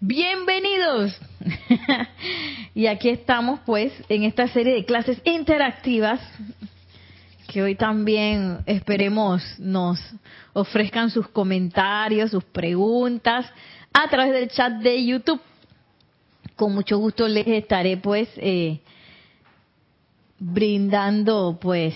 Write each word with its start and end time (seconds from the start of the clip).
Bienvenidos. 0.00 1.16
y 2.74 2.86
aquí 2.86 3.10
estamos 3.10 3.60
pues 3.64 3.92
en 4.08 4.24
esta 4.24 4.48
serie 4.48 4.74
de 4.74 4.84
clases 4.84 5.20
interactivas 5.24 6.20
que 7.46 7.62
hoy 7.62 7.76
también 7.76 8.58
esperemos 8.66 9.42
nos 9.58 10.00
ofrezcan 10.52 11.10
sus 11.10 11.28
comentarios, 11.28 12.32
sus 12.32 12.42
preguntas 12.42 13.46
a 13.92 14.08
través 14.08 14.32
del 14.32 14.48
chat 14.48 14.72
de 14.80 15.04
YouTube. 15.04 15.40
Con 16.56 16.74
mucho 16.74 16.98
gusto 16.98 17.28
les 17.28 17.46
estaré 17.46 17.96
pues 17.96 18.28
eh, 18.36 18.80
brindando 20.40 21.58
pues 21.60 21.94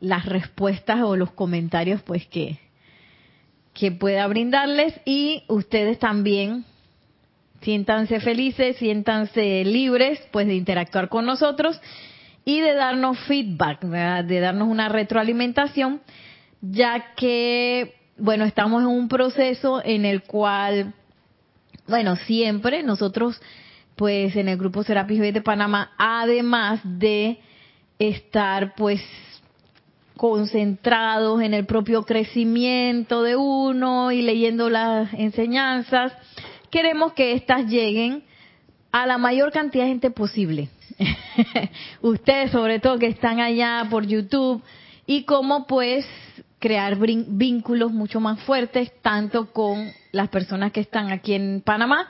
las 0.00 0.26
respuestas 0.26 1.00
o 1.02 1.14
los 1.14 1.30
comentarios 1.30 2.02
pues 2.02 2.26
que, 2.26 2.58
que 3.78 3.92
pueda 3.92 4.26
brindarles 4.26 4.92
y 5.04 5.44
ustedes 5.46 5.98
también 6.00 6.64
siéntanse 7.60 8.18
felices, 8.20 8.76
siéntanse 8.76 9.64
libres 9.64 10.20
pues 10.32 10.46
de 10.48 10.56
interactuar 10.56 11.08
con 11.08 11.26
nosotros 11.26 11.80
y 12.44 12.60
de 12.60 12.74
darnos 12.74 13.18
feedback, 13.20 13.82
de 13.82 14.40
darnos 14.40 14.68
una 14.68 14.88
retroalimentación, 14.88 16.00
ya 16.60 17.14
que, 17.14 17.94
bueno, 18.16 18.44
estamos 18.44 18.82
en 18.82 18.88
un 18.88 19.08
proceso 19.08 19.82
en 19.84 20.04
el 20.04 20.22
cual, 20.22 20.94
bueno, 21.86 22.16
siempre 22.16 22.82
nosotros, 22.82 23.40
pues 23.96 24.34
en 24.34 24.48
el 24.48 24.56
grupo 24.56 24.82
Serapis 24.82 25.20
B 25.20 25.32
de 25.32 25.42
Panamá, 25.42 25.92
además 25.98 26.80
de 26.84 27.38
estar 27.98 28.74
pues 28.74 29.02
concentrados 30.18 31.40
en 31.40 31.54
el 31.54 31.64
propio 31.64 32.02
crecimiento 32.02 33.22
de 33.22 33.36
uno 33.36 34.12
y 34.12 34.20
leyendo 34.20 34.68
las 34.68 35.14
enseñanzas, 35.14 36.12
queremos 36.70 37.14
que 37.14 37.32
éstas 37.32 37.66
lleguen 37.66 38.24
a 38.92 39.06
la 39.06 39.16
mayor 39.16 39.52
cantidad 39.52 39.84
de 39.84 39.90
gente 39.90 40.10
posible. 40.10 40.68
Ustedes 42.02 42.50
sobre 42.50 42.80
todo 42.80 42.98
que 42.98 43.06
están 43.06 43.40
allá 43.40 43.86
por 43.88 44.06
YouTube 44.06 44.60
y 45.06 45.22
cómo 45.22 45.66
pues 45.66 46.04
crear 46.58 46.98
vínculos 46.98 47.92
mucho 47.92 48.18
más 48.18 48.40
fuertes 48.40 48.92
tanto 49.00 49.52
con 49.52 49.92
las 50.10 50.28
personas 50.28 50.72
que 50.72 50.80
están 50.80 51.12
aquí 51.12 51.34
en 51.34 51.62
Panamá 51.64 52.08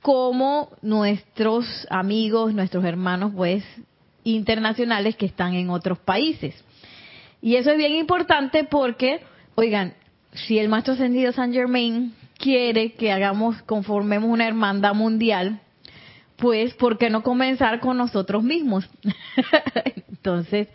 como 0.00 0.70
nuestros 0.80 1.86
amigos, 1.90 2.54
nuestros 2.54 2.84
hermanos 2.84 3.32
pues 3.36 3.62
internacionales 4.24 5.16
que 5.16 5.26
están 5.26 5.52
en 5.52 5.68
otros 5.68 5.98
países. 5.98 6.54
Y 7.42 7.56
eso 7.56 7.72
es 7.72 7.76
bien 7.76 7.96
importante 7.96 8.64
porque, 8.64 9.20
oigan, 9.56 9.94
si 10.32 10.58
el 10.60 10.68
Maestro 10.68 10.94
Ascendido 10.94 11.32
San 11.32 11.52
Germain 11.52 12.14
quiere 12.38 12.92
que 12.92 13.10
hagamos, 13.10 13.60
conformemos 13.62 14.30
una 14.30 14.46
hermandad 14.46 14.94
mundial, 14.94 15.60
pues, 16.36 16.72
¿por 16.74 16.98
qué 16.98 17.10
no 17.10 17.22
comenzar 17.24 17.80
con 17.80 17.98
nosotros 17.98 18.44
mismos? 18.44 18.88
Entonces, 20.08 20.68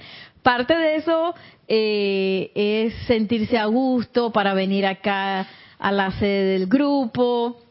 parte 0.44 0.76
de 0.78 0.96
eso 0.98 1.34
eh, 1.70 2.52
es 2.54 2.94
sentirse 3.08 3.58
a 3.58 3.66
gusto 3.66 4.32
para 4.32 4.54
venir 4.54 4.86
acá 4.86 5.48
a 5.80 5.92
la 5.92 6.12
sede 6.12 6.60
del 6.60 6.68
grupo, 6.68 7.62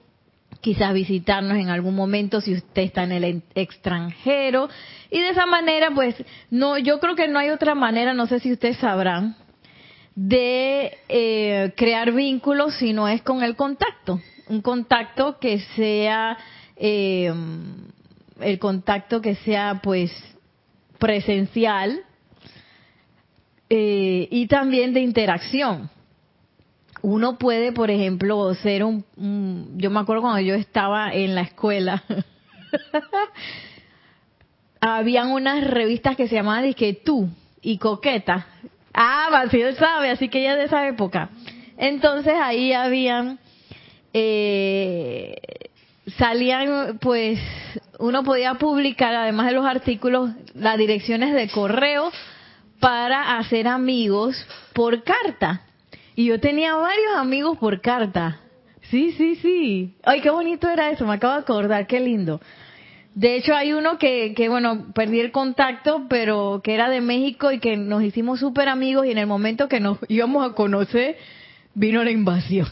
quizás 0.61 0.93
visitarnos 0.95 1.57
en 1.57 1.69
algún 1.69 1.95
momento 1.95 2.41
si 2.41 2.55
usted 2.55 2.83
está 2.83 3.05
en 3.05 3.13
el 3.13 3.43
extranjero. 3.55 4.69
Y 5.11 5.21
de 5.21 5.31
esa 5.31 5.47
manera 5.47 5.91
pues 5.95 6.15
no 6.51 6.79
yo 6.79 7.01
creo 7.01 7.15
que 7.15 7.29
no 7.29 7.39
hay 7.39 7.51
otra 7.51 7.75
manera 7.75 8.15
no 8.15 8.27
sé 8.27 8.41
si 8.41 8.53
ustedes 8.53 8.77
sabrán 8.79 9.37
de 10.15 10.97
eh, 11.09 11.73
crear 11.77 12.13
vínculos 12.13 12.75
si 12.77 12.93
no 12.93 13.09
es 13.09 13.23
con 13.23 13.43
el 13.43 13.57
contacto. 13.57 14.21
Un 14.49 14.63
contacto 14.63 15.39
que 15.39 15.61
sea 15.77 16.39
eh, 16.77 17.33
el 18.41 18.59
contacto 18.59 19.21
que 19.21 19.35
sea 19.37 19.81
pues 19.83 20.13
presencial 20.99 22.01
eh, 23.69 24.29
y 24.31 24.47
también 24.47 24.95
de 24.95 25.01
interacción 25.01 25.91
uno 27.03 27.39
puede, 27.39 27.73
por 27.73 27.91
ejemplo, 27.91 28.55
ser 28.55 28.85
un, 28.85 29.05
yo 29.77 29.91
me 29.91 30.01
acuerdo 30.01 30.23
cuando 30.23 30.41
yo 30.41 30.55
estaba 30.55 31.13
en 31.13 31.35
la 31.35 31.43
escuela, 31.43 32.03
habían 34.81 35.31
unas 35.31 35.65
revistas 35.65 36.17
que 36.17 36.29
se 36.29 36.37
llamaban 36.37 36.65
Disque 36.65 37.01
Tú 37.05 37.29
y 37.63 37.79
Coqueta. 37.79 38.47
Ah, 38.95 39.45
él 39.51 39.77
sabe, 39.77 40.11
así 40.11 40.29
que 40.29 40.41
ella 40.41 40.57
de 40.57 40.65
esa 40.65 40.87
época. 40.87 41.31
Entonces 41.77 42.35
ahí 42.41 42.73
habían, 42.73 43.39
eh, 44.13 45.37
salían, 46.17 46.99
pues, 47.01 47.39
uno 47.99 48.25
podía 48.25 48.55
publicar, 48.55 49.15
además 49.15 49.47
de 49.47 49.53
los 49.53 49.67
artículos, 49.67 50.31
las 50.55 50.79
direcciones 50.79 51.35
de 51.35 51.49
correo 51.49 52.11
para 52.81 53.39
hacer 53.39 53.69
amigos 53.69 54.47
por 54.73 55.03
carta. 55.03 55.63
Y 56.17 56.25
yo 56.25 56.41
tenía 56.41 56.75
varios 56.75 57.15
amigos 57.17 57.59
por 57.59 57.83
carta. 57.83 58.41
Sí, 58.91 59.13
sí, 59.13 59.37
sí. 59.37 59.95
Ay, 60.03 60.23
qué 60.23 60.31
bonito 60.31 60.69
era 60.69 60.91
eso, 60.91 61.07
me 61.07 61.15
acabo 61.15 61.35
de 61.35 61.41
acordar, 61.41 61.87
qué 61.87 62.01
lindo. 62.01 62.41
De 63.15 63.37
hecho, 63.37 63.55
hay 63.55 63.75
uno 63.75 63.99
que, 63.99 64.33
que, 64.35 64.49
bueno, 64.49 64.87
perdí 64.95 65.21
el 65.21 65.31
contacto, 65.31 66.07
pero 66.09 66.63
que 66.65 66.75
era 66.75 66.89
de 66.89 67.03
México 67.03 67.53
y 67.53 67.59
que 67.59 67.77
nos 67.77 68.03
hicimos 68.03 68.41
súper 68.41 68.69
amigos 68.69 69.07
y 69.07 69.11
en 69.11 69.19
el 69.19 69.27
momento 69.27 69.69
que 69.69 69.79
nos 69.79 69.99
íbamos 70.09 70.51
a 70.51 70.55
conocer, 70.55 71.17
vino 71.75 72.03
la 72.03 72.11
invasión. 72.11 72.69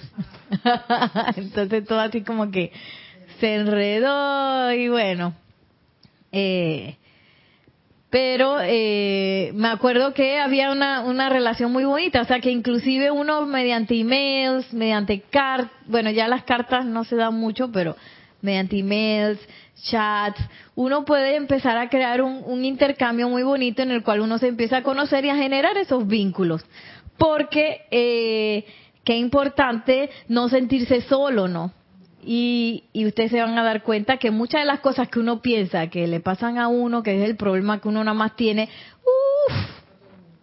Entonces 1.36 1.84
todo 1.86 2.00
así 2.00 2.22
como 2.22 2.50
que 2.50 2.72
se 3.40 3.56
enredó 3.56 4.72
y 4.72 4.88
bueno, 4.88 5.34
eh, 6.32 6.96
pero 8.14 8.58
eh, 8.62 9.50
me 9.54 9.66
acuerdo 9.66 10.14
que 10.14 10.38
había 10.38 10.70
una, 10.70 11.00
una 11.00 11.30
relación 11.30 11.72
muy 11.72 11.84
bonita, 11.84 12.20
o 12.20 12.24
sea 12.24 12.38
que 12.38 12.52
inclusive 12.52 13.10
uno 13.10 13.44
mediante 13.44 13.98
emails, 13.98 14.72
mediante 14.72 15.22
cartas, 15.22 15.72
bueno 15.86 16.12
ya 16.12 16.28
las 16.28 16.44
cartas 16.44 16.86
no 16.86 17.02
se 17.02 17.16
dan 17.16 17.34
mucho, 17.34 17.72
pero 17.72 17.96
mediante 18.40 18.78
emails, 18.78 19.40
chats, 19.82 20.40
uno 20.76 21.04
puede 21.04 21.34
empezar 21.34 21.76
a 21.76 21.88
crear 21.88 22.22
un, 22.22 22.40
un 22.46 22.64
intercambio 22.64 23.28
muy 23.28 23.42
bonito 23.42 23.82
en 23.82 23.90
el 23.90 24.04
cual 24.04 24.20
uno 24.20 24.38
se 24.38 24.46
empieza 24.46 24.76
a 24.76 24.82
conocer 24.84 25.24
y 25.24 25.30
a 25.30 25.36
generar 25.36 25.76
esos 25.76 26.06
vínculos, 26.06 26.64
porque 27.18 27.80
eh, 27.90 28.64
qué 29.02 29.16
importante 29.16 30.08
no 30.28 30.48
sentirse 30.48 31.00
solo, 31.00 31.48
¿no? 31.48 31.72
Y, 32.26 32.84
ustedes 32.94 33.30
se 33.30 33.40
van 33.40 33.58
a 33.58 33.62
dar 33.62 33.82
cuenta 33.82 34.16
que 34.16 34.30
muchas 34.30 34.62
de 34.62 34.66
las 34.66 34.80
cosas 34.80 35.08
que 35.08 35.18
uno 35.18 35.42
piensa 35.42 35.88
que 35.88 36.06
le 36.06 36.20
pasan 36.20 36.58
a 36.58 36.68
uno, 36.68 37.02
que 37.02 37.22
es 37.22 37.28
el 37.28 37.36
problema 37.36 37.80
que 37.80 37.88
uno 37.88 38.02
nada 38.02 38.14
más 38.14 38.34
tiene, 38.36 38.68
uff, 39.02 39.54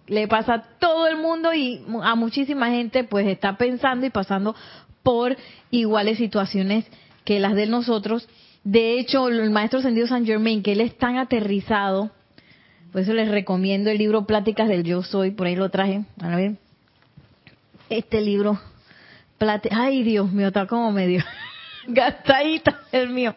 le 0.08 0.28
pasa 0.28 0.53
a 0.53 0.64
todo 0.80 1.08
el 1.08 1.18
mundo 1.18 1.53
y 1.53 1.84
a 2.03 2.16
muchísima 2.16 2.69
gente 2.69 3.03
pues 3.03 3.28
está 3.28 3.58
pensando 3.58 4.06
y 4.06 4.09
pasando 4.09 4.56
por 5.03 5.36
iguales 5.72 6.18
situaciones 6.18 6.86
que 7.24 7.40
las 7.40 7.56
de 7.56 7.66
nosotros. 7.66 8.28
De 8.63 9.00
hecho, 9.00 9.28
el 9.28 9.50
maestro 9.50 9.80
ascendido 9.80 10.08
San 10.08 10.25
Germain, 10.25 10.62
que 10.62 10.74
él 10.74 10.81
es 10.81 10.96
tan 10.98 11.18
aterrizado, 11.18 12.12
por 12.92 13.01
eso 13.01 13.13
les 13.13 13.30
recomiendo 13.30 13.89
el 13.89 13.98
libro 13.98 14.27
Pláticas 14.27 14.68
del 14.68 14.84
Yo 14.84 15.01
Soy, 15.01 15.31
por 15.31 15.48
ahí 15.48 15.56
lo 15.56 15.69
traje, 15.69 16.04
a 16.22 16.36
ver. 16.36 16.57
Este 17.89 18.22
libro, 18.22 18.60
ay 19.72 20.04
Dios 20.04 20.31
mío, 20.31 20.48
está 20.48 20.68
como 20.68 20.92
medio 20.92 21.24
gastadita 21.93 22.81
el 22.91 23.09
mío. 23.09 23.35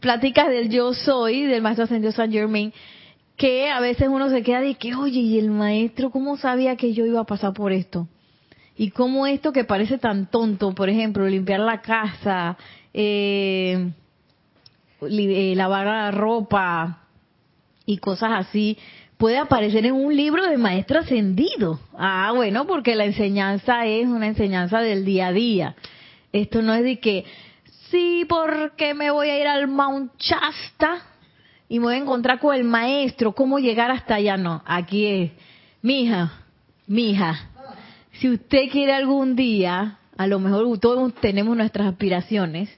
Pláticas 0.00 0.48
del 0.48 0.68
yo 0.68 0.94
soy, 0.94 1.42
del 1.42 1.62
maestro 1.62 1.84
ascendido 1.84 2.12
San 2.12 2.32
Germain, 2.32 2.72
que 3.36 3.70
a 3.70 3.80
veces 3.80 4.08
uno 4.08 4.28
se 4.30 4.42
queda 4.42 4.60
de 4.60 4.74
que, 4.74 4.94
oye, 4.94 5.20
¿y 5.20 5.38
el 5.38 5.50
maestro 5.50 6.10
cómo 6.10 6.36
sabía 6.36 6.76
que 6.76 6.92
yo 6.92 7.06
iba 7.06 7.20
a 7.20 7.24
pasar 7.24 7.52
por 7.52 7.72
esto? 7.72 8.08
Y 8.76 8.90
cómo 8.90 9.26
esto 9.26 9.52
que 9.52 9.64
parece 9.64 9.98
tan 9.98 10.30
tonto, 10.30 10.74
por 10.74 10.88
ejemplo, 10.88 11.28
limpiar 11.28 11.60
la 11.60 11.80
casa, 11.82 12.56
eh, 12.94 13.90
eh, 15.02 15.54
lavar 15.56 15.86
la 15.86 16.10
ropa 16.10 17.00
y 17.86 17.98
cosas 17.98 18.30
así, 18.34 18.78
puede 19.18 19.38
aparecer 19.38 19.86
en 19.86 19.94
un 19.94 20.16
libro 20.16 20.46
de 20.46 20.56
maestro 20.56 21.00
ascendido. 21.00 21.78
Ah, 21.96 22.32
bueno, 22.34 22.66
porque 22.66 22.96
la 22.96 23.04
enseñanza 23.04 23.86
es 23.86 24.06
una 24.06 24.26
enseñanza 24.26 24.80
del 24.80 25.04
día 25.04 25.28
a 25.28 25.32
día. 25.32 25.76
Esto 26.32 26.62
no 26.62 26.74
es 26.74 26.82
de 26.82 26.98
que, 26.98 27.24
sí, 27.92 28.24
porque 28.28 28.94
me 28.94 29.10
voy 29.10 29.28
a 29.28 29.38
ir 29.38 29.46
al 29.46 29.68
Mount 29.68 30.12
Shasta 30.18 31.02
y 31.68 31.78
me 31.78 31.84
voy 31.84 31.94
a 31.94 31.98
encontrar 31.98 32.40
con 32.40 32.56
el 32.56 32.64
maestro, 32.64 33.32
¿cómo 33.32 33.58
llegar 33.58 33.90
hasta 33.90 34.16
allá? 34.16 34.36
No, 34.36 34.62
aquí 34.66 35.06
es, 35.06 35.30
mija, 35.82 36.32
mija, 36.86 37.50
si 38.14 38.30
usted 38.30 38.70
quiere 38.70 38.94
algún 38.94 39.36
día, 39.36 39.98
a 40.16 40.26
lo 40.26 40.38
mejor 40.40 40.78
todos 40.78 41.14
tenemos 41.16 41.56
nuestras 41.56 41.86
aspiraciones, 41.86 42.70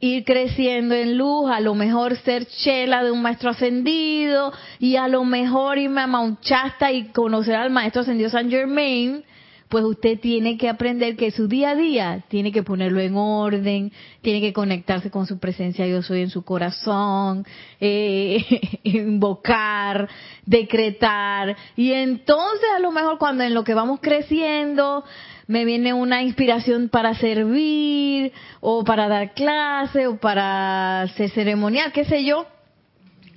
ir 0.00 0.24
creciendo 0.24 0.94
en 0.94 1.16
luz, 1.16 1.50
a 1.50 1.60
lo 1.60 1.74
mejor 1.74 2.16
ser 2.16 2.46
chela 2.46 3.02
de 3.02 3.10
un 3.10 3.22
maestro 3.22 3.50
ascendido 3.50 4.52
y 4.78 4.96
a 4.96 5.08
lo 5.08 5.24
mejor 5.24 5.78
irme 5.78 6.02
a 6.02 6.06
Mount 6.06 6.42
Shasta 6.42 6.92
y 6.92 7.08
conocer 7.08 7.54
al 7.54 7.70
maestro 7.70 8.02
ascendido 8.02 8.28
San 8.28 8.50
Germain, 8.50 9.24
pues 9.68 9.84
usted 9.84 10.20
tiene 10.20 10.56
que 10.56 10.68
aprender 10.68 11.16
que 11.16 11.30
su 11.30 11.48
día 11.48 11.70
a 11.70 11.74
día 11.74 12.24
tiene 12.28 12.52
que 12.52 12.62
ponerlo 12.62 13.00
en 13.00 13.16
orden, 13.16 13.92
tiene 14.22 14.40
que 14.40 14.52
conectarse 14.52 15.10
con 15.10 15.26
su 15.26 15.38
presencia 15.38 15.86
yo 15.86 16.02
soy 16.02 16.22
en 16.22 16.30
su 16.30 16.44
corazón, 16.44 17.44
eh, 17.80 18.44
invocar, 18.84 20.08
decretar. 20.44 21.56
Y 21.76 21.92
entonces 21.92 22.68
a 22.76 22.80
lo 22.80 22.92
mejor 22.92 23.18
cuando 23.18 23.42
en 23.42 23.54
lo 23.54 23.64
que 23.64 23.74
vamos 23.74 24.00
creciendo 24.00 25.04
me 25.48 25.64
viene 25.64 25.94
una 25.94 26.22
inspiración 26.22 26.88
para 26.88 27.14
servir 27.14 28.32
o 28.60 28.84
para 28.84 29.08
dar 29.08 29.34
clase 29.34 30.06
o 30.06 30.18
para 30.18 31.02
hacer 31.02 31.30
ceremonial, 31.30 31.92
qué 31.92 32.04
sé 32.04 32.24
yo, 32.24 32.46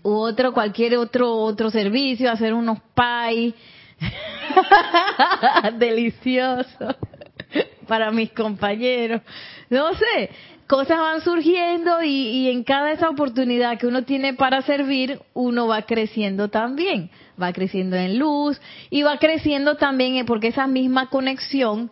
u 0.03 0.11
otro 0.11 0.53
cualquier 0.53 0.97
otro 0.97 1.31
otro 1.35 1.69
servicio, 1.69 2.31
hacer 2.31 2.53
unos 2.53 2.79
pay 2.93 3.53
delicioso. 5.77 6.95
Para 7.87 8.11
mis 8.11 8.31
compañeros, 8.31 9.21
no 9.69 9.93
sé, 9.95 10.29
cosas 10.67 10.99
van 10.99 11.21
surgiendo 11.21 12.03
y, 12.03 12.47
en 12.49 12.63
cada 12.63 12.91
esa 12.91 13.09
oportunidad 13.09 13.79
que 13.79 13.87
uno 13.87 14.03
tiene 14.03 14.35
para 14.35 14.61
servir, 14.61 15.19
uno 15.33 15.67
va 15.67 15.81
creciendo 15.81 16.49
también. 16.49 17.09
Va 17.41 17.51
creciendo 17.53 17.95
en 17.95 18.19
luz 18.19 18.61
y 18.91 19.01
va 19.01 19.17
creciendo 19.17 19.77
también 19.77 20.23
porque 20.25 20.49
esa 20.49 20.67
misma 20.67 21.09
conexión 21.09 21.89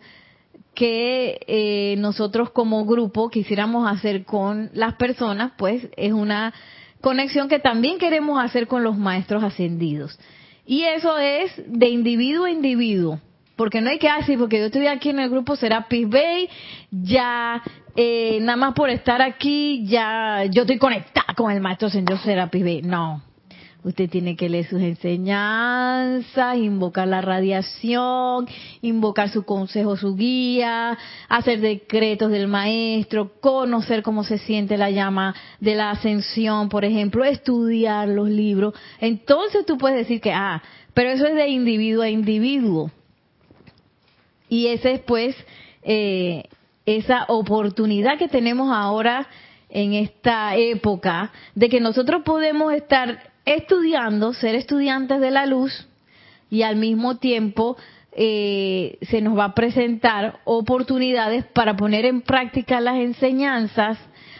que 0.74 1.40
eh, 1.48 1.96
nosotros 1.98 2.50
como 2.50 2.84
grupo 2.84 3.30
quisiéramos 3.30 3.90
hacer 3.90 4.24
con 4.24 4.70
las 4.74 4.94
personas, 4.94 5.52
pues 5.58 5.88
es 5.96 6.12
una 6.12 6.54
conexión 7.00 7.48
que 7.48 7.58
también 7.58 7.98
queremos 7.98 8.40
hacer 8.40 8.68
con 8.68 8.84
los 8.84 8.96
maestros 8.96 9.42
ascendidos. 9.42 10.16
Y 10.70 10.84
eso 10.84 11.16
es 11.16 11.50
de 11.66 11.88
individuo 11.88 12.44
a 12.44 12.50
individuo. 12.50 13.18
Porque 13.56 13.80
no 13.80 13.88
hay 13.88 13.98
que 13.98 14.12
decir, 14.12 14.38
porque 14.38 14.58
yo 14.58 14.66
estoy 14.66 14.86
aquí 14.86 15.08
en 15.08 15.18
el 15.18 15.30
grupo 15.30 15.56
Serapis 15.56 16.06
Bay, 16.06 16.46
ya 16.90 17.62
eh, 17.96 18.38
nada 18.42 18.56
más 18.56 18.74
por 18.74 18.90
estar 18.90 19.22
aquí, 19.22 19.86
ya 19.86 20.44
yo 20.44 20.62
estoy 20.62 20.76
conectada 20.76 21.32
con 21.34 21.50
el 21.50 21.62
maestro 21.62 21.88
ascendido 21.88 22.18
Serapis 22.18 22.62
Bay. 22.62 22.82
No, 22.82 23.22
Usted 23.84 24.10
tiene 24.10 24.34
que 24.34 24.48
leer 24.48 24.66
sus 24.66 24.82
enseñanzas, 24.82 26.56
invocar 26.56 27.06
la 27.06 27.20
radiación, 27.20 28.48
invocar 28.82 29.30
su 29.30 29.44
consejo, 29.44 29.96
su 29.96 30.16
guía, 30.16 30.98
hacer 31.28 31.60
decretos 31.60 32.32
del 32.32 32.48
maestro, 32.48 33.40
conocer 33.40 34.02
cómo 34.02 34.24
se 34.24 34.38
siente 34.38 34.76
la 34.76 34.90
llama 34.90 35.34
de 35.60 35.76
la 35.76 35.90
ascensión, 35.90 36.68
por 36.68 36.84
ejemplo, 36.84 37.24
estudiar 37.24 38.08
los 38.08 38.28
libros. 38.28 38.74
Entonces 39.00 39.64
tú 39.64 39.78
puedes 39.78 39.98
decir 39.98 40.20
que, 40.20 40.32
ah, 40.32 40.60
pero 40.92 41.10
eso 41.10 41.26
es 41.26 41.36
de 41.36 41.48
individuo 41.48 42.02
a 42.02 42.10
individuo. 42.10 42.90
Y 44.48 44.66
esa 44.68 44.90
es 44.90 45.00
pues 45.00 45.36
eh, 45.84 46.48
esa 46.84 47.26
oportunidad 47.28 48.18
que 48.18 48.28
tenemos 48.28 48.70
ahora 48.74 49.28
en 49.70 49.94
esta 49.94 50.56
época 50.56 51.30
de 51.54 51.68
que 51.68 51.80
nosotros 51.80 52.22
podemos 52.24 52.72
estar 52.72 53.27
estudiando, 53.56 54.32
ser 54.32 54.54
estudiantes 54.54 55.20
de 55.20 55.30
la 55.30 55.46
luz 55.46 55.86
y 56.50 56.62
al 56.62 56.76
mismo 56.76 57.16
tiempo 57.18 57.76
eh, 58.12 58.98
se 59.02 59.20
nos 59.20 59.38
va 59.38 59.44
a 59.44 59.54
presentar 59.54 60.40
oportunidades 60.44 61.44
para 61.44 61.76
poner 61.76 62.04
en 62.04 62.22
práctica 62.22 62.80
las 62.80 62.96
enseñanzas. 62.96 63.98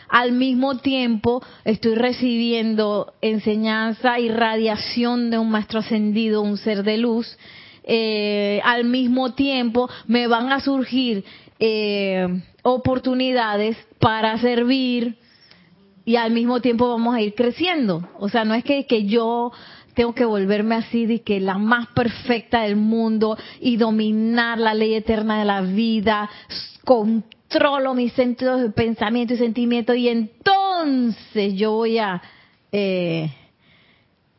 Al 0.09 0.33
mismo 0.33 0.79
tiempo 0.79 1.43
estoy 1.65 1.95
recibiendo 1.95 3.13
enseñanza 3.21 4.19
y 4.19 4.31
radiación 4.31 5.31
de 5.31 5.39
un 5.39 5.51
maestro 5.51 5.81
ascendido, 5.81 6.43
un 6.43 6.57
ser 6.57 6.83
de 6.83 6.97
luz. 6.97 7.39
Eh, 7.85 8.61
al 8.65 8.85
mismo 8.85 9.35
tiempo 9.35 9.89
me 10.07 10.27
van 10.27 10.51
a 10.51 10.61
surgir 10.61 11.25
eh, 11.59 12.27
oportunidades 12.63 13.77
para 13.99 14.39
servir, 14.39 15.17
y 16.09 16.17
al 16.17 16.31
mismo 16.31 16.63
tiempo 16.63 16.89
vamos 16.89 17.15
a 17.15 17.21
ir 17.21 17.35
creciendo. 17.35 18.09
O 18.19 18.31
sea, 18.31 18.47
no 18.47 18.55
es 18.55 18.65
que, 18.65 18.87
que 18.87 19.05
yo 19.05 19.53
tengo 19.93 20.15
que 20.15 20.25
volverme 20.25 20.77
así 20.77 21.05
de 21.05 21.21
que 21.21 21.39
la 21.39 21.59
más 21.59 21.89
perfecta 21.89 22.63
del 22.63 22.77
mundo 22.77 23.37
y 23.61 23.77
dominar 23.77 24.57
la 24.57 24.73
ley 24.73 24.95
eterna 24.95 25.39
de 25.39 25.45
la 25.45 25.61
vida, 25.61 26.31
controlo 26.87 27.93
mis 27.93 28.15
sentidos 28.15 28.63
de 28.63 28.71
pensamiento 28.71 29.35
y 29.35 29.37
sentimiento 29.37 29.95
y 29.95 30.09
entonces 30.09 31.53
yo 31.57 31.73
voy 31.73 31.99
a 31.99 32.23
eh, 32.73 33.31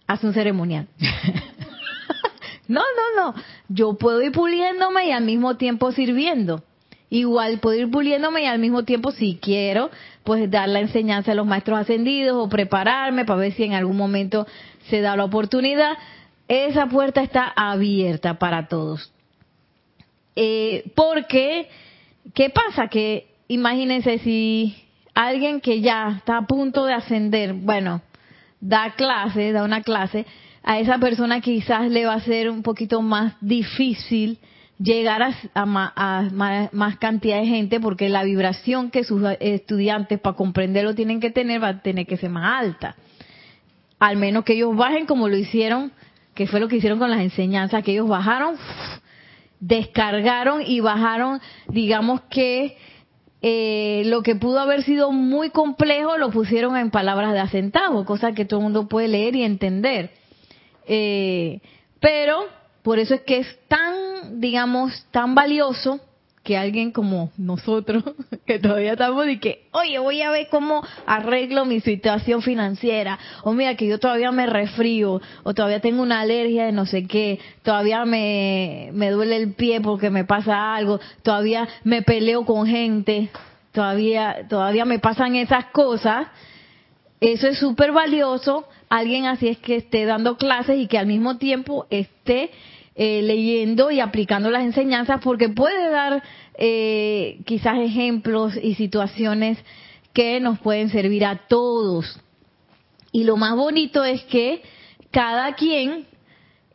hacer 0.08 0.28
un 0.28 0.34
ceremonial. 0.34 0.88
no, 2.68 2.82
no, 2.82 3.32
no. 3.32 3.36
Yo 3.68 3.94
puedo 3.94 4.24
ir 4.24 4.32
puliéndome 4.32 5.10
y 5.10 5.12
al 5.12 5.24
mismo 5.24 5.56
tiempo 5.56 5.92
sirviendo. 5.92 6.64
Igual 7.10 7.60
puedo 7.60 7.80
ir 7.80 7.90
puliéndome 7.90 8.44
y 8.44 8.46
al 8.46 8.60
mismo 8.60 8.84
tiempo, 8.84 9.12
si 9.12 9.40
quiero, 9.42 9.90
pues 10.24 10.50
dar 10.52 10.70
la 10.70 10.80
enseñanza 10.80 11.32
a 11.32 11.36
los 11.36 11.48
maestros 11.48 11.80
ascendidos 11.80 12.38
o 12.38 12.50
prepararme 12.50 13.26
para 13.26 13.40
ver 13.40 13.54
si 13.54 13.64
en 13.64 13.74
algún 13.74 13.98
momento 13.98 14.46
se 14.90 15.02
da 15.02 15.16
la 15.16 15.26
oportunidad. 15.26 15.98
Esa 16.48 16.86
puerta 16.88 17.22
está 17.22 17.52
abierta 17.56 18.38
para 18.38 18.68
todos. 18.68 19.12
Eh, 20.36 20.92
porque, 20.96 21.68
¿qué 22.34 22.52
pasa? 22.52 22.88
Que 22.88 23.28
imagínense 23.48 24.20
si 24.20 24.76
alguien 25.16 25.62
que 25.62 25.82
ya 25.82 26.16
está 26.18 26.38
a 26.38 26.46
punto 26.46 26.86
de 26.86 26.94
ascender, 26.94 27.54
bueno, 27.54 28.02
da 28.62 28.94
clase, 28.96 29.52
da 29.52 29.64
una 29.64 29.82
clase, 29.82 30.26
a 30.64 30.80
esa 30.80 31.00
persona 31.00 31.42
quizás 31.42 31.90
le 31.90 32.06
va 32.06 32.14
a 32.14 32.22
ser 32.22 32.50
un 32.50 32.62
poquito 32.62 33.02
más 33.02 33.34
difícil 33.42 34.38
llegar 34.80 35.22
a, 35.54 35.66
más, 35.66 36.98
cantidad 36.98 37.40
de 37.40 37.46
gente 37.46 37.80
porque 37.80 38.10
la 38.10 38.24
vibración 38.24 38.90
que 38.90 39.04
sus 39.04 39.22
estudiantes 39.40 40.20
para 40.20 40.36
comprenderlo 40.36 40.96
tienen 40.96 41.20
que 41.20 41.32
tener 41.32 41.62
va 41.62 41.68
a 41.70 41.82
tener 41.82 42.08
que 42.08 42.18
ser 42.18 42.30
más 42.30 42.64
alta. 42.64 42.96
Al 44.00 44.16
menos 44.16 44.46
que 44.46 44.54
ellos 44.54 44.76
bajen 44.76 45.06
como 45.06 45.28
lo 45.28 45.36
hicieron, 45.36 45.92
que 46.34 46.48
fue 46.48 46.62
lo 46.62 46.70
que 46.70 46.78
hicieron 46.78 47.00
con 47.00 47.12
las 47.12 47.20
enseñanzas, 47.20 47.84
que 47.84 47.92
ellos 47.92 48.08
bajaron, 48.08 48.56
descargaron 49.60 50.62
y 50.66 50.80
bajaron, 50.80 51.42
digamos 51.68 52.22
que 52.30 52.78
eh, 53.42 54.04
lo 54.06 54.24
que 54.24 54.36
pudo 54.36 54.60
haber 54.60 54.84
sido 54.84 55.12
muy 55.12 55.50
complejo 55.50 56.18
lo 56.18 56.30
pusieron 56.32 56.78
en 56.78 56.92
palabras 56.92 57.34
de 57.34 57.40
acentavo, 57.40 58.06
cosa 58.06 58.32
que 58.32 58.46
todo 58.46 58.62
el 58.62 58.64
mundo 58.64 58.88
puede 58.88 59.10
leer 59.10 59.36
y 59.36 59.44
entender. 59.44 60.12
Eh, 60.88 61.60
pero 62.00 62.46
por 62.90 62.98
eso 62.98 63.14
es 63.14 63.22
que 63.22 63.38
es 63.38 63.60
tan, 63.68 64.42
digamos, 64.42 65.06
tan 65.12 65.36
valioso 65.36 66.00
que 66.42 66.58
alguien 66.58 66.92
como 66.92 67.30
nosotros, 67.38 68.04
que 68.48 68.58
todavía 68.58 68.94
estamos 68.94 69.28
y 69.28 69.38
que, 69.38 69.68
oye, 69.74 70.00
voy 70.00 70.24
a 70.24 70.32
ver 70.32 70.48
cómo 70.50 70.82
arreglo 71.06 71.66
mi 71.66 71.82
situación 71.82 72.42
financiera, 72.42 73.20
o 73.44 73.54
mira 73.54 73.76
que 73.76 73.86
yo 73.86 74.00
todavía 74.00 74.32
me 74.32 74.48
resfrío, 74.48 75.22
o 75.44 75.54
todavía 75.54 75.82
tengo 75.82 76.02
una 76.02 76.22
alergia 76.22 76.66
de 76.66 76.72
no 76.72 76.88
sé 76.88 77.06
qué, 77.06 77.40
todavía 77.62 78.06
me, 78.06 78.90
me 78.94 79.12
duele 79.12 79.36
el 79.36 79.54
pie 79.54 79.82
porque 79.82 80.10
me 80.10 80.26
pasa 80.26 80.74
algo, 80.74 81.00
todavía 81.22 81.68
me 81.84 82.02
peleo 82.02 82.44
con 82.44 82.66
gente, 82.66 83.30
todavía, 83.72 84.48
todavía 84.50 84.86
me 84.86 84.98
pasan 84.98 85.36
esas 85.36 85.66
cosas, 85.66 86.26
eso 87.22 87.50
es 87.50 87.60
súper 87.60 87.92
valioso 87.92 88.66
alguien 88.90 89.28
así 89.28 89.48
es 89.48 89.60
que 89.60 89.76
esté 89.76 90.06
dando 90.06 90.36
clases 90.38 90.78
y 90.80 90.88
que 90.88 90.98
al 90.98 91.06
mismo 91.06 91.38
tiempo 91.38 91.86
esté 91.90 92.52
eh, 93.02 93.22
leyendo 93.22 93.92
y 93.92 94.02
aplicando 94.02 94.52
las 94.52 94.66
enseñanzas 94.66 95.22
porque 95.24 95.48
puede 95.48 95.90
dar 95.90 96.22
eh, 96.56 97.40
quizás 97.46 97.78
ejemplos 97.80 98.60
y 98.62 98.76
situaciones 98.76 99.58
que 100.12 100.42
nos 100.42 100.60
pueden 100.60 100.90
servir 100.90 101.24
a 101.24 101.48
todos. 101.48 102.20
Y 103.14 103.24
lo 103.24 103.38
más 103.38 103.56
bonito 103.56 104.04
es 104.04 104.22
que 104.26 104.64
cada 105.12 105.54
quien 105.54 106.08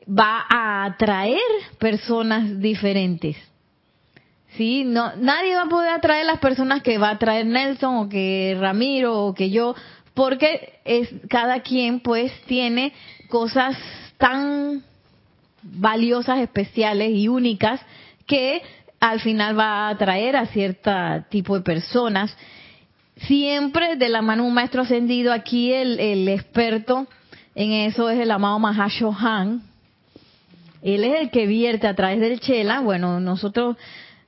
va 0.09 0.47
a 0.49 0.87
atraer 0.87 1.37
personas 1.79 2.59
diferentes. 2.59 3.37
¿sí? 4.57 4.85
No, 4.87 5.15
nadie 5.17 5.55
va 5.55 5.65
a 5.65 5.69
poder 5.69 5.91
atraer 5.91 6.25
las 6.25 6.39
personas 6.39 6.83
que 6.83 6.97
va 6.97 7.11
a 7.11 7.17
atraer 7.17 7.45
Nelson 7.45 7.97
o 7.97 8.09
que 8.09 8.57
Ramiro 8.59 9.27
o 9.27 9.35
que 9.35 9.51
yo, 9.51 9.75
porque 10.15 10.79
es 10.87 11.11
cada 11.29 11.61
quien 11.61 12.01
pues 12.01 12.33
tiene 12.47 12.95
cosas 13.29 13.77
tan 14.17 14.83
valiosas, 15.65 16.41
especiales 16.41 17.11
y 17.13 17.29
únicas 17.29 17.81
que 18.27 18.63
al 19.01 19.21
final 19.21 19.59
va 19.59 19.65
a 19.65 19.89
atraer 19.91 20.37
a 20.37 20.47
cierto 20.47 20.91
tipo 21.29 21.57
de 21.57 21.63
personas. 21.63 22.37
Siempre 23.17 23.97
de 23.97 24.09
la 24.09 24.23
mano 24.23 24.45
un 24.45 24.55
maestro 24.55 24.83
ascendido, 24.83 25.33
aquí 25.33 25.73
el, 25.73 26.29
experto 26.29 27.07
en 27.55 27.73
eso 27.73 28.11
es 28.11 28.19
el 28.19 28.31
amado 28.31 28.59
Mahashohan. 28.59 29.63
Él 30.83 31.05
es 31.05 31.21
el 31.21 31.31
que 31.31 31.47
vierte 31.47 31.87
a 31.87 31.95
través 31.95 32.21
del 32.21 32.41
chela. 32.41 32.81
Bueno, 32.81 33.21
nosotros, 33.21 33.77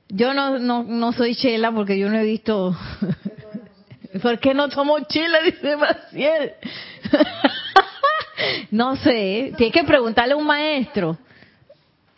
yo 0.09 0.33
no, 0.33 0.57
no, 0.57 0.83
no 0.83 1.11
soy 1.11 1.35
chela 1.35 1.71
porque 1.71 1.99
yo 1.99 2.09
no 2.09 2.17
he 2.17 2.23
visto. 2.23 2.75
¿Por 4.21 4.39
qué 4.39 4.53
no 4.53 4.69
somos 4.71 5.07
chela? 5.07 5.41
Dice 5.45 5.75
Maciel. 5.75 6.53
no 8.71 8.95
sé, 8.95 9.53
tienes 9.57 9.73
que 9.73 9.83
preguntarle 9.83 10.33
a 10.33 10.37
un 10.37 10.45
maestro. 10.45 11.17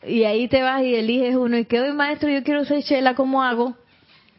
Y 0.03 0.24
ahí 0.24 0.48
te 0.48 0.62
vas 0.62 0.82
y 0.84 0.96
eliges 0.96 1.36
uno. 1.36 1.58
Y 1.58 1.65
que 1.65 1.79
hoy, 1.79 1.91
maestro, 1.94 2.29
yo 2.29 2.44
quiero 2.44 2.63
ser 2.65 2.84
chela, 2.84 3.15
¿cómo 3.15 3.44
hago? 3.44 3.75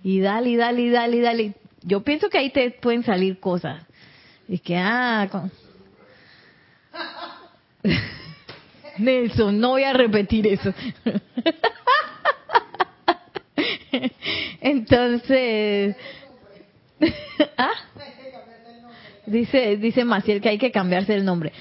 Y 0.03 0.21
dale, 0.21 0.57
dale, 0.57 0.83
y 0.83 0.91
dale, 0.91 1.21
dale. 1.21 1.55
Yo 1.83 2.03
pienso 2.03 2.29
que 2.29 2.39
ahí 2.39 2.51
te 2.51 2.71
pueden 2.71 3.03
salir 3.03 3.39
cosas. 3.39 3.83
Y 4.49 4.59
que, 4.59 4.77
ah, 4.77 5.29
con... 5.31 5.51
Nelson, 8.99 9.59
no 9.59 9.71
voy 9.71 9.85
a 9.85 9.93
repetir 9.93 10.47
eso. 10.47 10.75
Entonces, 14.61 15.97
¿ah? 17.57 17.73
dice, 19.27 19.77
dice 19.77 20.05
Maciel 20.05 20.41
que 20.41 20.51
hay 20.51 20.59
que 20.59 20.71
cambiarse 20.71 21.15
el 21.15 21.25
nombre. 21.25 21.53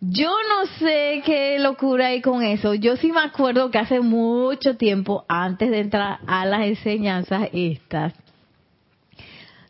Yo 0.00 0.28
no 0.28 0.66
sé 0.78 1.22
qué 1.24 1.58
locura 1.58 2.08
hay 2.08 2.20
con 2.20 2.42
eso. 2.42 2.74
Yo 2.74 2.96
sí 2.96 3.12
me 3.12 3.20
acuerdo 3.20 3.70
que 3.70 3.78
hace 3.78 4.00
mucho 4.00 4.76
tiempo, 4.76 5.24
antes 5.26 5.70
de 5.70 5.80
entrar 5.80 6.18
a 6.26 6.44
las 6.44 6.66
enseñanzas 6.66 7.48
estas, 7.52 8.12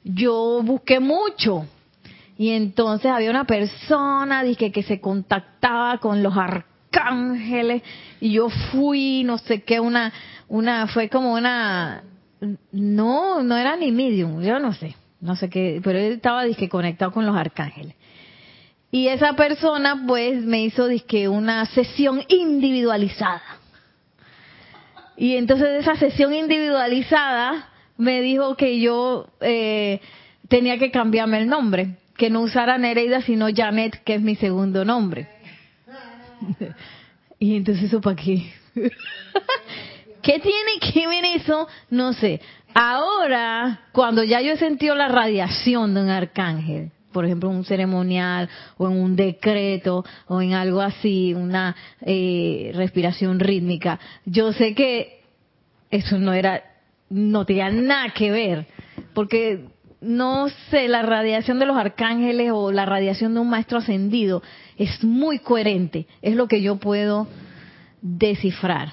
yo 0.03 0.61
busqué 0.65 0.99
mucho. 0.99 1.67
Y 2.39 2.51
entonces 2.51 3.11
había 3.11 3.31
una 3.31 3.45
persona 3.45 4.43
dije, 4.43 4.73
que 4.73 4.83
se 4.83 5.01
contactaba 5.01 5.99
con 5.99 6.23
los 6.23 6.37
arcángeles 6.37 7.83
y 8.21 8.33
yo 8.33 8.49
fui, 8.51 9.23
no 9.25 9.39
sé 9.39 9.63
qué, 9.63 9.81
una, 9.81 10.13
una, 10.49 10.87
fue 10.89 11.09
como 11.09 11.33
una, 11.33 12.03
no, 12.73 13.43
no 13.43 13.57
era 13.57 13.77
ni 13.77 13.91
medium, 13.93 14.43
yo 14.43 14.59
no 14.59 14.75
sé, 14.75 14.97
no 15.21 15.37
sé 15.37 15.49
qué, 15.49 15.81
pero 15.83 15.99
él 15.99 16.13
estaba 16.15 16.45
dije, 16.45 16.69
conectado 16.69 17.13
con 17.13 17.25
los 17.25 17.37
arcángeles. 17.37 17.95
Y 18.91 19.09
esa 19.09 19.35
persona 19.35 20.05
pues 20.07 20.43
me 20.43 20.63
hizo 20.63 20.89
una 21.31 21.67
sesión 21.67 22.23
individualizada. 22.29 23.43
Y 25.17 25.37
entonces 25.37 25.69
de 25.69 25.79
esa 25.79 25.97
sesión 25.97 26.35
individualizada 26.35 27.69
me 27.97 28.21
dijo 28.21 28.57
que 28.57 28.79
yo 28.81 29.29
eh, 29.41 30.01
tenía 30.49 30.79
que 30.79 30.91
cambiarme 30.91 31.39
el 31.39 31.49
nombre, 31.49 31.97
que 32.17 32.31
no 32.31 32.43
usara 32.43 32.79
Nereida 32.79 33.23
sino 33.23 33.49
Janet, 33.55 34.03
que 34.05 34.15
es 34.15 34.21
mi 34.21 34.37
segundo 34.37 34.85
nombre. 34.85 35.29
y 37.39 37.57
entonces 37.57 37.85
eso 37.85 38.01
para 38.01 38.17
qué? 38.17 38.53
¿Qué 40.23 40.41
tiene 40.41 40.93
que 40.93 41.07
ver 41.07 41.25
eso? 41.25 41.69
No 41.91 42.13
sé. 42.13 42.41
Ahora, 42.75 43.81
cuando 43.93 44.23
ya 44.23 44.41
yo 44.41 44.53
he 44.53 44.57
sentido 44.59 44.95
la 44.95 45.09
radiación 45.09 45.95
de 45.95 46.03
un 46.03 46.11
arcángel, 46.11 46.91
por 47.17 47.25
ejemplo, 47.25 47.51
en 47.51 47.57
un 47.57 47.65
ceremonial 47.65 48.47
o 48.77 48.89
en 48.89 48.99
un 48.99 49.17
decreto 49.17 50.05
o 50.27 50.43
en 50.43 50.53
algo 50.53 50.83
así, 50.83 51.33
una 51.33 51.75
eh, 52.03 52.73
respiración 52.75 53.41
rítmica, 53.41 53.99
yo 54.27 54.53
sé 54.53 54.75
que 54.75 55.23
eso 55.91 56.19
no 56.19 56.35
era, 56.35 56.63
no 57.09 57.47
tenía 57.47 57.71
nada 57.71 58.11
que 58.11 58.31
ver, 58.31 58.67
porque 59.15 59.65
no 60.03 60.51
sé, 60.69 60.89
la 60.89 61.01
radiación 61.01 61.59
de 61.59 61.65
los 61.65 61.79
arcángeles 61.79 62.51
o 62.53 62.71
la 62.71 62.85
radiación 62.85 63.33
de 63.33 63.41
un 63.41 63.49
maestro 63.49 63.79
ascendido 63.79 64.43
es 64.77 65.03
muy 65.03 65.39
coherente, 65.39 66.07
es 66.21 66.37
lo 66.37 66.49
que 66.49 66.61
yo 66.61 66.77
puedo 66.77 67.29
descifrar. 68.03 68.93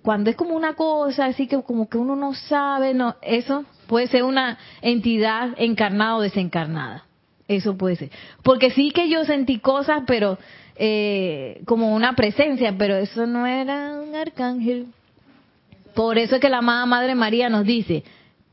Cuando 0.00 0.30
es 0.30 0.36
como 0.36 0.54
una 0.54 0.74
cosa 0.74 1.24
así 1.24 1.48
que 1.48 1.60
como 1.64 1.88
que 1.88 1.98
uno 1.98 2.14
no 2.14 2.34
sabe, 2.34 2.94
no, 2.94 3.16
eso 3.20 3.64
puede 3.88 4.06
ser 4.06 4.22
una 4.22 4.58
entidad 4.80 5.54
encarnada 5.56 6.14
o 6.14 6.20
desencarnada. 6.20 7.06
Eso 7.48 7.76
puede 7.76 7.96
ser. 7.96 8.10
Porque 8.42 8.70
sí 8.70 8.90
que 8.90 9.08
yo 9.08 9.24
sentí 9.24 9.58
cosas, 9.58 10.02
pero 10.06 10.38
eh, 10.76 11.60
como 11.66 11.94
una 11.94 12.14
presencia, 12.14 12.74
pero 12.76 12.96
eso 12.96 13.26
no 13.26 13.46
era 13.46 14.00
un 14.00 14.14
arcángel. 14.14 14.86
Por 15.94 16.18
eso 16.18 16.36
es 16.36 16.40
que 16.40 16.48
la 16.48 16.58
amada 16.58 16.86
Madre 16.86 17.14
María 17.14 17.48
nos 17.48 17.64
dice, 17.64 18.02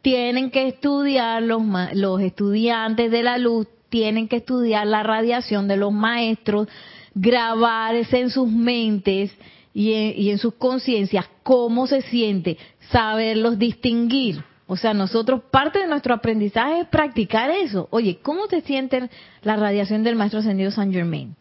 tienen 0.02 0.52
que 0.52 0.68
estudiar 0.68 1.42
los, 1.42 1.64
los 1.94 2.22
estudiantes 2.22 3.10
de 3.12 3.24
la 3.24 3.38
luz, 3.38 3.68
tienen 3.90 4.28
que 4.28 4.38
estudiar 4.38 4.86
la 4.88 5.04
radiación 5.04 5.68
de 5.68 5.78
los 5.78 5.92
maestros, 5.92 6.68
grabarse 7.16 8.20
en 8.20 8.30
sus 8.30 8.50
mentes 8.50 9.32
y 9.74 9.94
en, 9.94 10.14
y 10.20 10.30
en 10.32 10.38
sus 10.38 10.54
conciencias 10.56 11.26
cómo 11.44 11.88
se 11.88 12.02
siente, 12.02 12.58
saberlos 12.92 13.58
distinguir. 13.58 14.44
O 14.72 14.78
sea, 14.78 14.94
nosotros, 14.94 15.42
parte 15.52 15.80
de 15.80 15.88
nuestro 15.88 16.14
aprendizaje 16.14 16.80
es 16.80 16.88
practicar 16.88 17.52
eso. 17.52 17.90
Oye, 17.92 18.20
¿cómo 18.24 18.48
se 18.48 18.62
siente 18.62 19.10
la 19.42 19.58
radiación 19.58 20.02
del 20.02 20.16
maestro 20.16 20.40
ascendido 20.40 20.72
San 20.72 20.94
Germain? 20.94 21.36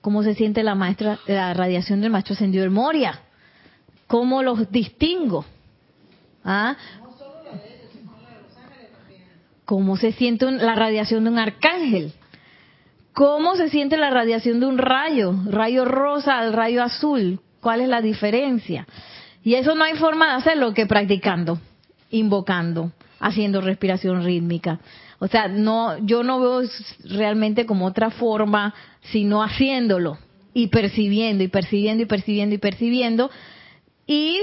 ¿Cómo 0.00 0.22
se 0.22 0.36
siente 0.36 0.62
la, 0.62 0.76
maestra, 0.76 1.18
la 1.26 1.52
radiación 1.52 2.00
del 2.00 2.12
maestro 2.12 2.34
ascendido 2.34 2.62
del 2.62 2.70
Moria? 2.70 3.22
¿Cómo 4.06 4.44
los 4.44 4.70
distingo? 4.70 5.44
¿Ah? 6.44 6.76
¿Cómo 9.64 9.96
se 9.96 10.12
siente 10.12 10.48
la 10.48 10.76
radiación 10.76 11.24
de 11.24 11.30
un 11.30 11.40
arcángel? 11.40 12.12
¿Cómo 13.14 13.56
se 13.56 13.68
siente 13.68 13.96
la 13.96 14.10
radiación 14.10 14.60
de 14.60 14.66
un 14.66 14.78
rayo? 14.78 15.34
Rayo 15.46 15.84
rosa 15.84 16.38
al 16.38 16.52
rayo 16.52 16.84
azul. 16.84 17.40
¿Cuál 17.60 17.80
es 17.80 17.88
la 17.88 18.00
diferencia? 18.00 18.86
Y 19.42 19.54
eso 19.54 19.74
no 19.74 19.82
hay 19.82 19.94
forma 19.94 20.28
de 20.28 20.34
hacerlo 20.34 20.72
que 20.72 20.86
practicando 20.86 21.58
invocando, 22.10 22.92
haciendo 23.18 23.60
respiración 23.60 24.24
rítmica. 24.24 24.80
O 25.18 25.26
sea, 25.28 25.48
no, 25.48 25.98
yo 25.98 26.22
no 26.22 26.40
veo 26.40 26.62
realmente 27.04 27.66
como 27.66 27.86
otra 27.86 28.10
forma, 28.10 28.74
sino 29.12 29.42
haciéndolo 29.42 30.18
y 30.54 30.68
percibiendo 30.68 31.44
y 31.44 31.48
percibiendo 31.48 32.02
y 32.02 32.06
percibiendo 32.06 32.54
y 32.54 32.58
percibiendo. 32.58 33.30
Y 34.06 34.38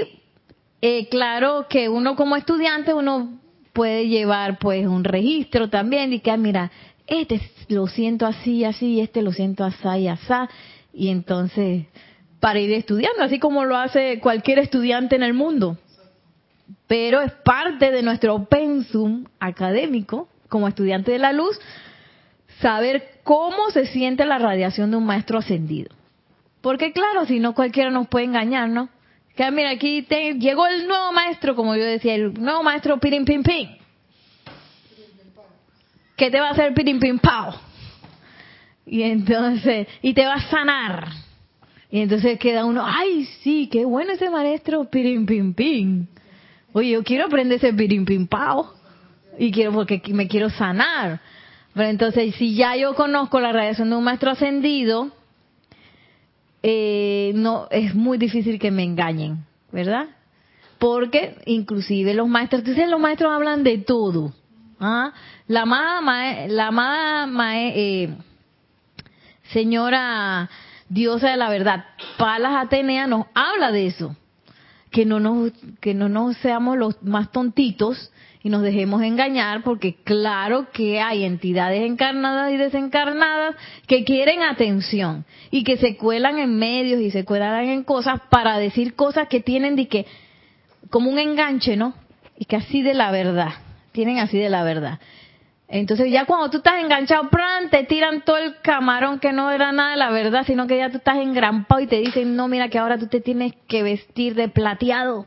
eh, 0.80 1.08
claro 1.08 1.66
que 1.68 1.88
uno 1.88 2.16
como 2.16 2.36
estudiante, 2.36 2.94
uno 2.94 3.40
puede 3.72 4.08
llevar 4.08 4.58
pues 4.58 4.86
un 4.86 5.04
registro 5.04 5.68
también 5.68 6.12
y 6.12 6.20
que, 6.20 6.30
ah, 6.30 6.36
mira, 6.36 6.70
este 7.06 7.40
lo 7.68 7.86
siento 7.86 8.26
así, 8.26 8.64
así, 8.64 9.00
este 9.00 9.22
lo 9.22 9.32
siento 9.32 9.64
así 9.64 9.88
y 9.98 10.08
así. 10.08 10.32
Y 10.94 11.08
entonces, 11.08 11.86
para 12.40 12.60
ir 12.60 12.72
estudiando, 12.72 13.22
así 13.22 13.38
como 13.38 13.64
lo 13.64 13.76
hace 13.76 14.20
cualquier 14.20 14.60
estudiante 14.60 15.16
en 15.16 15.24
el 15.24 15.34
mundo 15.34 15.76
pero 16.88 17.20
es 17.20 17.32
parte 17.44 17.92
de 17.92 18.02
nuestro 18.02 18.46
pensum 18.46 19.26
académico 19.38 20.28
como 20.48 20.66
estudiante 20.66 21.12
de 21.12 21.18
la 21.18 21.32
luz 21.32 21.60
saber 22.60 23.20
cómo 23.22 23.70
se 23.70 23.86
siente 23.86 24.24
la 24.24 24.38
radiación 24.38 24.90
de 24.90 24.96
un 24.96 25.04
maestro 25.04 25.38
ascendido. 25.38 25.94
Porque 26.62 26.92
claro, 26.92 27.26
si 27.26 27.38
no 27.38 27.54
cualquiera 27.54 27.90
nos 27.90 28.08
puede 28.08 28.24
engañar, 28.24 28.68
¿no? 28.68 28.88
Que 29.36 29.48
mira, 29.52 29.70
aquí 29.70 30.04
llegó 30.40 30.66
el 30.66 30.88
nuevo 30.88 31.12
maestro, 31.12 31.54
como 31.54 31.76
yo 31.76 31.84
decía, 31.84 32.14
el 32.14 32.34
nuevo 32.34 32.62
maestro 32.62 32.98
pirim 32.98 33.24
pim 33.24 33.42
pim. 33.42 33.68
¿Qué 36.16 36.30
te 36.30 36.40
va 36.40 36.48
a 36.48 36.52
hacer 36.52 36.74
pirim 36.74 36.98
pim 36.98 37.18
pao? 37.20 37.54
Y 38.84 39.02
entonces, 39.02 39.86
y 40.02 40.14
te 40.14 40.26
va 40.26 40.34
a 40.34 40.50
sanar. 40.50 41.08
Y 41.90 42.00
entonces 42.00 42.38
queda 42.38 42.64
uno, 42.64 42.82
ay, 42.84 43.26
sí, 43.42 43.68
qué 43.70 43.84
bueno 43.84 44.12
ese 44.12 44.28
maestro 44.30 44.84
pirim 44.86 45.26
pim 45.26 45.54
pim. 45.54 46.06
Oye, 46.78 46.90
yo 46.90 47.02
quiero 47.02 47.24
aprender 47.24 47.58
ese 47.58 47.72
pirimpimpao 47.72 48.72
y 49.36 49.50
quiero 49.50 49.72
porque 49.72 50.00
me 50.10 50.28
quiero 50.28 50.48
sanar. 50.48 51.20
Pero 51.74 51.88
entonces, 51.88 52.36
si 52.36 52.54
ya 52.54 52.76
yo 52.76 52.94
conozco 52.94 53.40
la 53.40 53.50
radiación 53.50 53.90
de 53.90 53.96
un 53.96 54.04
maestro 54.04 54.30
ascendido, 54.30 55.10
eh, 56.62 57.32
no 57.34 57.66
es 57.72 57.96
muy 57.96 58.16
difícil 58.16 58.60
que 58.60 58.70
me 58.70 58.84
engañen, 58.84 59.44
¿verdad? 59.72 60.06
Porque 60.78 61.36
inclusive 61.46 62.14
los 62.14 62.28
maestros, 62.28 62.60
entonces 62.60 62.88
los 62.88 63.00
maestros 63.00 63.32
hablan 63.32 63.64
de 63.64 63.78
todo. 63.78 64.32
¿ah? 64.78 65.12
La 65.48 65.62
amada, 65.62 66.46
la 66.46 66.68
amada 66.68 67.56
eh, 67.56 68.16
señora 69.50 70.48
diosa 70.88 71.30
de 71.30 71.36
la 71.38 71.50
verdad, 71.50 71.86
Palas 72.18 72.54
Atenea 72.54 73.08
nos 73.08 73.26
habla 73.34 73.72
de 73.72 73.88
eso 73.88 74.14
que 74.98 75.06
no 75.06 75.20
nos, 75.20 75.52
que 75.80 75.94
no 75.94 76.08
nos 76.08 76.36
seamos 76.38 76.76
los 76.76 77.00
más 77.04 77.30
tontitos 77.30 78.10
y 78.42 78.48
nos 78.48 78.62
dejemos 78.62 79.00
engañar 79.00 79.62
porque 79.62 79.94
claro 80.02 80.72
que 80.72 81.00
hay 81.00 81.22
entidades 81.22 81.82
encarnadas 81.82 82.52
y 82.52 82.56
desencarnadas 82.56 83.54
que 83.86 84.02
quieren 84.02 84.42
atención 84.42 85.24
y 85.52 85.62
que 85.62 85.76
se 85.76 85.96
cuelan 85.96 86.40
en 86.40 86.58
medios 86.58 87.00
y 87.00 87.12
se 87.12 87.24
cuelan 87.24 87.68
en 87.68 87.84
cosas 87.84 88.22
para 88.28 88.58
decir 88.58 88.96
cosas 88.96 89.28
que 89.28 89.38
tienen 89.38 89.76
de 89.76 89.86
que 89.86 90.04
como 90.90 91.10
un 91.12 91.20
enganche, 91.20 91.76
¿no? 91.76 91.94
Y 92.36 92.46
que 92.46 92.56
así 92.56 92.82
de 92.82 92.94
la 92.94 93.12
verdad, 93.12 93.52
tienen 93.92 94.18
así 94.18 94.36
de 94.36 94.48
la 94.48 94.64
verdad. 94.64 94.98
Entonces 95.68 96.10
ya 96.10 96.24
cuando 96.24 96.48
tú 96.48 96.58
estás 96.58 96.82
enganchado, 96.82 97.28
¡pran! 97.28 97.68
te 97.68 97.84
tiran 97.84 98.22
todo 98.22 98.38
el 98.38 98.56
camarón 98.62 99.18
que 99.20 99.34
no 99.34 99.50
era 99.50 99.70
nada 99.70 99.96
la 99.96 100.10
verdad, 100.10 100.44
sino 100.46 100.66
que 100.66 100.78
ya 100.78 100.88
tú 100.88 100.96
estás 100.96 101.18
engrampado 101.18 101.82
y 101.82 101.86
te 101.86 102.00
dicen, 102.00 102.36
no, 102.36 102.48
mira 102.48 102.70
que 102.70 102.78
ahora 102.78 102.98
tú 102.98 103.06
te 103.06 103.20
tienes 103.20 103.52
que 103.68 103.82
vestir 103.82 104.34
de 104.34 104.48
plateado, 104.48 105.26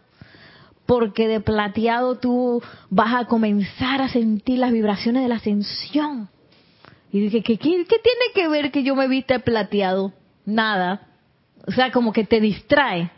porque 0.88 1.28
de 1.28 1.42
plateado 1.42 2.18
tú 2.18 2.62
vas 2.90 3.14
a 3.14 3.26
comenzar 3.26 4.02
a 4.02 4.10
sentir 4.10 4.58
las 4.58 4.72
vibraciones 4.72 5.22
de 5.22 5.30
la 5.30 5.36
ascensión. 5.36 6.28
Y 7.12 7.20
dije, 7.20 7.44
¿qué, 7.44 7.58
qué, 7.58 7.86
qué 7.88 8.00
tiene 8.00 8.26
que 8.34 8.48
ver 8.48 8.72
que 8.72 8.84
yo 8.84 8.96
me 8.96 9.08
viste 9.08 9.40
plateado? 9.40 10.12
Nada. 10.46 11.08
O 11.68 11.72
sea, 11.72 11.92
como 11.92 12.14
que 12.14 12.24
te 12.24 12.40
distrae 12.40 13.12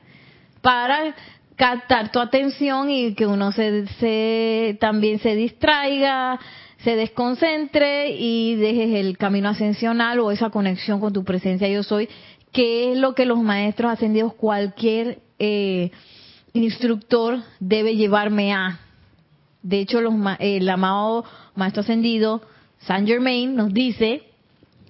para 0.61 1.15
captar 1.55 2.11
tu 2.11 2.19
atención 2.19 2.89
y 2.89 3.13
que 3.13 3.27
uno 3.27 3.51
se, 3.51 3.87
se 3.99 4.77
también 4.79 5.19
se 5.19 5.35
distraiga, 5.35 6.39
se 6.83 6.95
desconcentre 6.95 8.11
y 8.11 8.55
dejes 8.55 8.95
el 8.95 9.17
camino 9.17 9.49
ascensional 9.49 10.19
o 10.19 10.31
esa 10.31 10.49
conexión 10.49 10.99
con 10.99 11.13
tu 11.13 11.23
presencia 11.23 11.67
yo 11.69 11.81
soy, 11.81 12.09
que 12.51 12.91
es 12.91 12.97
lo 12.97 13.15
que 13.15 13.25
los 13.25 13.41
maestros 13.41 13.91
ascendidos, 13.91 14.33
cualquier 14.33 15.19
eh, 15.39 15.91
instructor 16.51 17.39
debe 17.59 17.95
llevarme 17.95 18.53
a. 18.53 18.79
De 19.61 19.79
hecho, 19.79 20.01
los, 20.01 20.13
el 20.39 20.69
amado 20.69 21.23
maestro 21.55 21.81
ascendido 21.81 22.41
Saint 22.79 23.07
Germain 23.07 23.55
nos 23.55 23.73
dice 23.73 24.23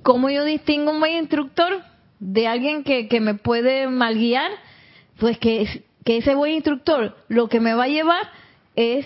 cómo 0.01 0.31
yo 0.31 0.43
distingo 0.43 0.91
un 0.91 0.99
buen 0.99 1.17
instructor 1.17 1.83
de 2.19 2.47
alguien 2.47 2.83
que, 2.83 3.07
que 3.07 3.19
me 3.19 3.35
puede 3.35 3.87
mal 3.87 4.15
guiar, 4.15 4.49
pues 5.19 5.37
que, 5.37 5.83
que 6.03 6.17
ese 6.17 6.33
buen 6.33 6.53
instructor 6.53 7.15
lo 7.27 7.49
que 7.49 7.59
me 7.59 7.75
va 7.75 7.83
a 7.83 7.87
llevar 7.87 8.29
es 8.75 9.05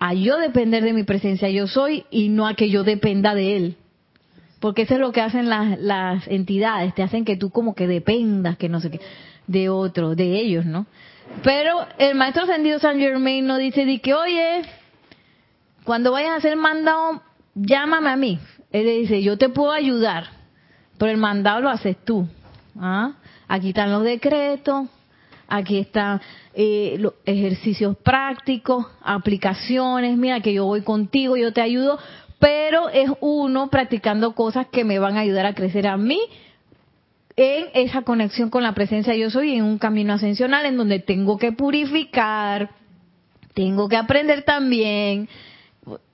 a 0.00 0.14
yo 0.14 0.38
depender 0.38 0.82
de 0.82 0.94
mi 0.94 1.04
presencia 1.04 1.50
yo 1.50 1.66
soy 1.66 2.04
y 2.10 2.30
no 2.30 2.46
a 2.46 2.54
que 2.54 2.70
yo 2.70 2.82
dependa 2.82 3.34
de 3.34 3.56
él. 3.56 3.76
Porque 4.58 4.82
eso 4.82 4.94
es 4.94 5.00
lo 5.00 5.12
que 5.12 5.20
hacen 5.20 5.48
las, 5.48 5.78
las 5.78 6.26
entidades, 6.26 6.94
te 6.94 7.02
hacen 7.02 7.24
que 7.24 7.36
tú 7.36 7.50
como 7.50 7.74
que 7.74 7.86
dependas, 7.86 8.56
que 8.56 8.68
no 8.68 8.80
sé 8.80 8.90
qué, 8.90 9.00
de 9.46 9.68
otro, 9.68 10.14
de 10.14 10.40
ellos, 10.40 10.64
¿no? 10.64 10.86
Pero 11.42 11.86
el 11.98 12.14
maestro 12.14 12.44
ascendido 12.44 12.78
San 12.78 12.98
Germain 12.98 13.46
no 13.46 13.58
dice 13.58 13.84
de 13.84 14.00
que, 14.00 14.14
oye, 14.14 14.62
cuando 15.84 16.12
vayas 16.12 16.36
a 16.36 16.40
ser 16.40 16.56
mandado, 16.56 17.22
llámame 17.54 18.10
a 18.10 18.16
mí. 18.16 18.38
Él 18.72 18.86
le 18.86 18.98
dice, 18.98 19.22
yo 19.22 19.38
te 19.38 19.48
puedo 19.48 19.72
ayudar, 19.72 20.24
pero 20.98 21.10
el 21.10 21.18
mandado 21.18 21.60
lo 21.60 21.68
haces 21.68 21.96
tú. 22.04 22.26
¿Ah? 22.78 23.12
Aquí 23.48 23.68
están 23.68 23.90
los 23.90 24.02
decretos, 24.02 24.88
aquí 25.48 25.78
están 25.78 26.20
eh, 26.54 26.96
los 26.98 27.14
ejercicios 27.24 27.96
prácticos, 27.96 28.86
aplicaciones, 29.02 30.16
mira 30.16 30.40
que 30.40 30.52
yo 30.52 30.64
voy 30.66 30.82
contigo, 30.82 31.36
yo 31.36 31.52
te 31.52 31.60
ayudo, 31.60 31.98
pero 32.38 32.88
es 32.88 33.10
uno 33.20 33.68
practicando 33.70 34.34
cosas 34.34 34.66
que 34.68 34.84
me 34.84 34.98
van 34.98 35.16
a 35.16 35.20
ayudar 35.20 35.46
a 35.46 35.54
crecer 35.54 35.86
a 35.86 35.96
mí 35.96 36.20
en 37.36 37.68
esa 37.74 38.02
conexión 38.02 38.50
con 38.50 38.62
la 38.62 38.74
presencia 38.74 39.14
yo 39.14 39.30
soy 39.30 39.54
en 39.54 39.64
un 39.64 39.78
camino 39.78 40.12
ascensional 40.12 40.66
en 40.66 40.76
donde 40.76 40.98
tengo 40.98 41.38
que 41.38 41.52
purificar, 41.52 42.70
tengo 43.54 43.88
que 43.88 43.96
aprender 43.96 44.42
también. 44.42 45.28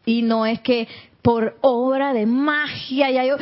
Y 0.05 0.23
no 0.23 0.47
es 0.47 0.61
que 0.61 0.87
por 1.23 1.57
obra 1.63 2.13
de 2.13 2.27
magia 2.27 3.11
ya 3.11 3.25
yo 3.25 3.37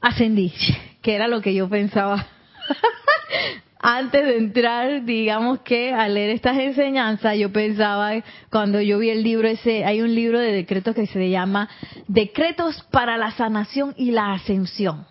ascendí, 0.00 0.52
que 1.02 1.14
era 1.14 1.28
lo 1.28 1.42
que 1.42 1.52
yo 1.52 1.68
pensaba 1.68 2.26
antes 3.80 4.24
de 4.24 4.36
entrar, 4.36 5.04
digamos 5.04 5.60
que 5.60 5.92
a 5.92 6.08
leer 6.08 6.30
estas 6.30 6.58
enseñanzas, 6.58 7.36
yo 7.36 7.52
pensaba, 7.52 8.12
cuando 8.50 8.80
yo 8.80 8.98
vi 8.98 9.10
el 9.10 9.22
libro 9.22 9.46
ese, 9.46 9.84
hay 9.84 10.00
un 10.00 10.14
libro 10.14 10.40
de 10.40 10.52
decretos 10.52 10.94
que 10.94 11.06
se 11.06 11.30
llama 11.30 11.68
Decretos 12.08 12.84
para 12.90 13.16
la 13.16 13.30
sanación 13.32 13.94
y 13.96 14.10
la 14.10 14.32
ascensión. 14.32 15.06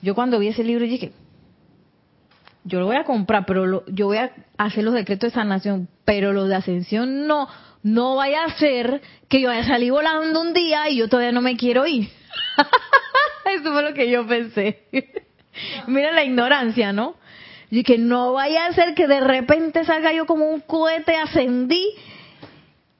Yo 0.00 0.14
cuando 0.14 0.38
vi 0.38 0.48
ese 0.48 0.62
libro 0.62 0.84
dije, 0.84 1.12
yo 2.64 2.78
lo 2.78 2.86
voy 2.86 2.96
a 2.96 3.04
comprar, 3.04 3.46
pero 3.46 3.84
yo 3.86 4.06
voy 4.06 4.18
a 4.18 4.30
hacer 4.58 4.84
los 4.84 4.94
decretos 4.94 5.32
de 5.32 5.34
sanación, 5.34 5.88
pero 6.04 6.32
los 6.32 6.48
de 6.48 6.54
ascensión 6.54 7.26
no, 7.26 7.48
no 7.82 8.14
vaya 8.14 8.44
a 8.44 8.58
ser 8.58 9.00
que 9.28 9.40
yo 9.40 9.48
vaya 9.48 9.62
a 9.62 9.66
salir 9.66 9.90
volando 9.90 10.40
un 10.40 10.52
día 10.52 10.88
y 10.88 10.98
yo 10.98 11.08
todavía 11.08 11.32
no 11.32 11.40
me 11.40 11.56
quiero 11.56 11.86
ir. 11.86 12.08
Eso 13.44 13.72
fue 13.72 13.82
lo 13.82 13.94
que 13.94 14.08
yo 14.08 14.26
pensé. 14.26 14.84
Mira 15.88 16.12
la 16.12 16.22
ignorancia, 16.22 16.92
¿no? 16.92 17.16
Y 17.70 17.82
que 17.82 17.98
no 17.98 18.32
vaya 18.32 18.66
a 18.66 18.72
ser 18.72 18.94
que 18.94 19.06
de 19.06 19.20
repente 19.20 19.84
salga 19.84 20.12
yo 20.12 20.26
como 20.26 20.46
un 20.46 20.60
cohete, 20.60 21.16
ascendí 21.16 21.84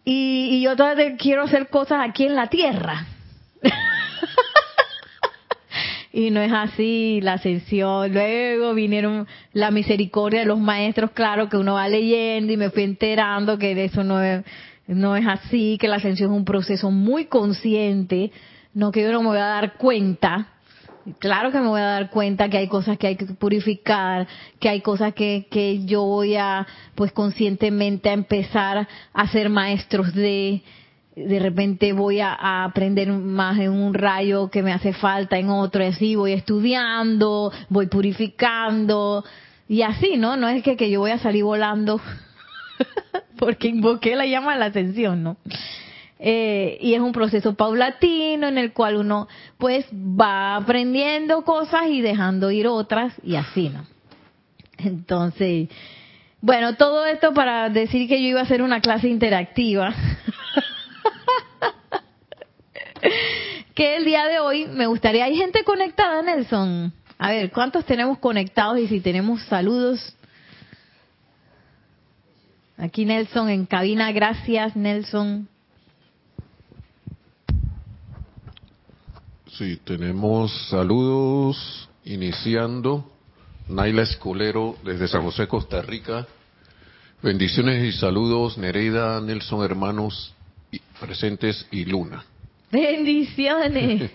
y, 0.05 0.49
y 0.53 0.63
yo 0.63 0.77
todavía 0.77 1.17
quiero 1.17 1.45
hacer 1.45 1.69
cosas 1.69 2.01
aquí 2.03 2.25
en 2.25 2.35
la 2.35 2.49
tierra. 2.49 3.07
y 6.13 6.31
no 6.31 6.41
es 6.41 6.53
así 6.53 7.21
la 7.23 7.35
ascensión. 7.35 8.13
Luego 8.13 8.75
vinieron 8.75 9.27
la 9.53 9.71
misericordia 9.71 10.41
de 10.41 10.47
los 10.47 10.59
maestros, 10.59 11.11
claro 11.13 11.49
que 11.49 11.57
uno 11.57 11.75
va 11.75 11.89
leyendo 11.89 12.53
y 12.53 12.57
me 12.57 12.71
fui 12.71 12.85
enterando 12.85 13.59
que 13.59 13.85
eso 13.85 14.03
no 14.03 14.23
es, 14.23 14.45
no 14.87 15.17
es 15.17 15.27
así, 15.27 15.77
que 15.79 15.89
la 15.89 15.97
ascensión 15.97 16.31
es 16.31 16.37
un 16.37 16.45
proceso 16.45 16.91
muy 16.91 17.27
consciente, 17.27 18.33
no 18.75 18.91
que 18.91 19.03
yo 19.03 19.13
no 19.13 19.23
me 19.23 19.29
voy 19.29 19.39
a 19.39 19.47
dar 19.47 19.75
cuenta 19.75 20.49
claro 21.19 21.51
que 21.51 21.59
me 21.59 21.69
voy 21.69 21.81
a 21.81 21.85
dar 21.85 22.11
cuenta 22.11 22.49
que 22.49 22.59
hay 22.59 22.69
cosas 22.69 22.99
que 22.99 23.07
hay 23.07 23.17
que 23.17 23.27
purificar, 23.27 24.27
que 24.61 24.69
hay 24.69 24.81
cosas 24.81 25.15
que, 25.15 25.47
que 25.51 25.85
yo 25.85 26.03
voy 26.03 26.37
a, 26.37 26.67
pues 26.95 27.13
conscientemente 27.13 28.11
a 28.11 28.13
empezar 28.13 28.89
a 29.13 29.29
ser 29.29 29.49
maestros 29.51 30.15
de, 30.15 30.63
de 31.27 31.39
repente 31.39 31.93
voy 31.93 32.21
a, 32.21 32.65
aprender 32.65 33.11
más 33.13 33.59
en 33.59 33.71
un 33.71 33.95
rayo 33.95 34.51
que 34.51 34.63
me 34.63 34.73
hace 34.73 34.93
falta 34.93 35.39
en 35.39 35.51
otro, 35.51 35.83
y 35.83 35.87
así 35.87 36.15
voy 36.15 36.33
estudiando, 36.33 37.53
voy 37.69 37.87
purificando, 37.87 39.25
y 39.69 39.83
así, 39.83 40.17
¿no? 40.17 40.37
No 40.37 40.49
es 40.49 40.63
que, 40.63 40.77
que 40.77 40.91
yo 40.91 41.01
voy 41.01 41.11
a 41.11 41.19
salir 41.19 41.45
volando 41.45 42.01
porque 43.39 43.69
invoqué 43.69 44.17
la 44.17 44.27
llama 44.27 44.55
de 44.55 44.61
la 44.61 44.67
atención, 44.67 45.23
¿no? 45.23 45.37
Eh, 46.21 46.79
y 46.81 46.95
es 46.95 47.01
un 47.01 47.13
proceso 47.13 47.55
paulatino 47.55 48.49
en 48.49 48.59
el 48.59 48.73
cual 48.73 48.97
uno 48.97 49.29
pues 49.57 49.87
va 49.93 50.57
aprendiendo 50.57 51.43
cosas 51.43 51.87
y 51.89 52.01
dejando 52.01 52.51
ir 52.51 52.67
otras 52.67 53.15
y 53.23 53.37
así, 53.37 53.69
¿no? 53.69 53.87
Entonces, 54.79 55.69
bueno, 56.41 56.77
todo 56.77 57.07
esto 57.07 57.33
para 57.35 57.69
decir 57.69 58.09
que 58.09 58.21
yo 58.21 58.29
iba 58.29 58.41
a 58.41 58.45
hacer 58.45 58.63
una 58.63 58.81
clase 58.81 59.09
interactiva. 59.09 59.95
que 63.75 63.97
el 63.97 64.05
día 64.05 64.27
de 64.27 64.41
hoy 64.41 64.67
me 64.67 64.87
gustaría, 64.87 65.25
hay 65.25 65.37
gente 65.37 65.63
conectada, 65.63 66.23
Nelson. 66.23 66.93
A 67.19 67.31
ver, 67.31 67.51
¿cuántos 67.51 67.85
tenemos 67.85 68.19
conectados 68.19 68.79
y 68.79 68.89
si 68.89 69.01
tenemos 69.01 69.43
saludos? 69.45 70.15
Aquí 72.77 73.05
Nelson 73.05 73.51
en 73.51 73.67
cabina, 73.67 74.13
gracias 74.13 74.77
Nelson. 74.77 75.49
Sí, 79.59 79.77
tenemos 79.83 80.53
saludos 80.69 81.89
iniciando. 82.05 83.11
Naila 83.69 84.03
Escolero 84.03 84.77
desde 84.85 85.09
San 85.09 85.23
José, 85.23 85.49
Costa 85.49 85.83
Rica. 85.83 86.29
Bendiciones 87.25 87.83
y 87.83 87.99
saludos, 87.99 88.57
Nereida, 88.57 89.21
Nelson, 89.21 89.65
hermanos 89.65 90.33
presentes 91.01 91.67
y 91.73 91.87
Luna. 91.87 92.25
Bendiciones. 92.71 94.13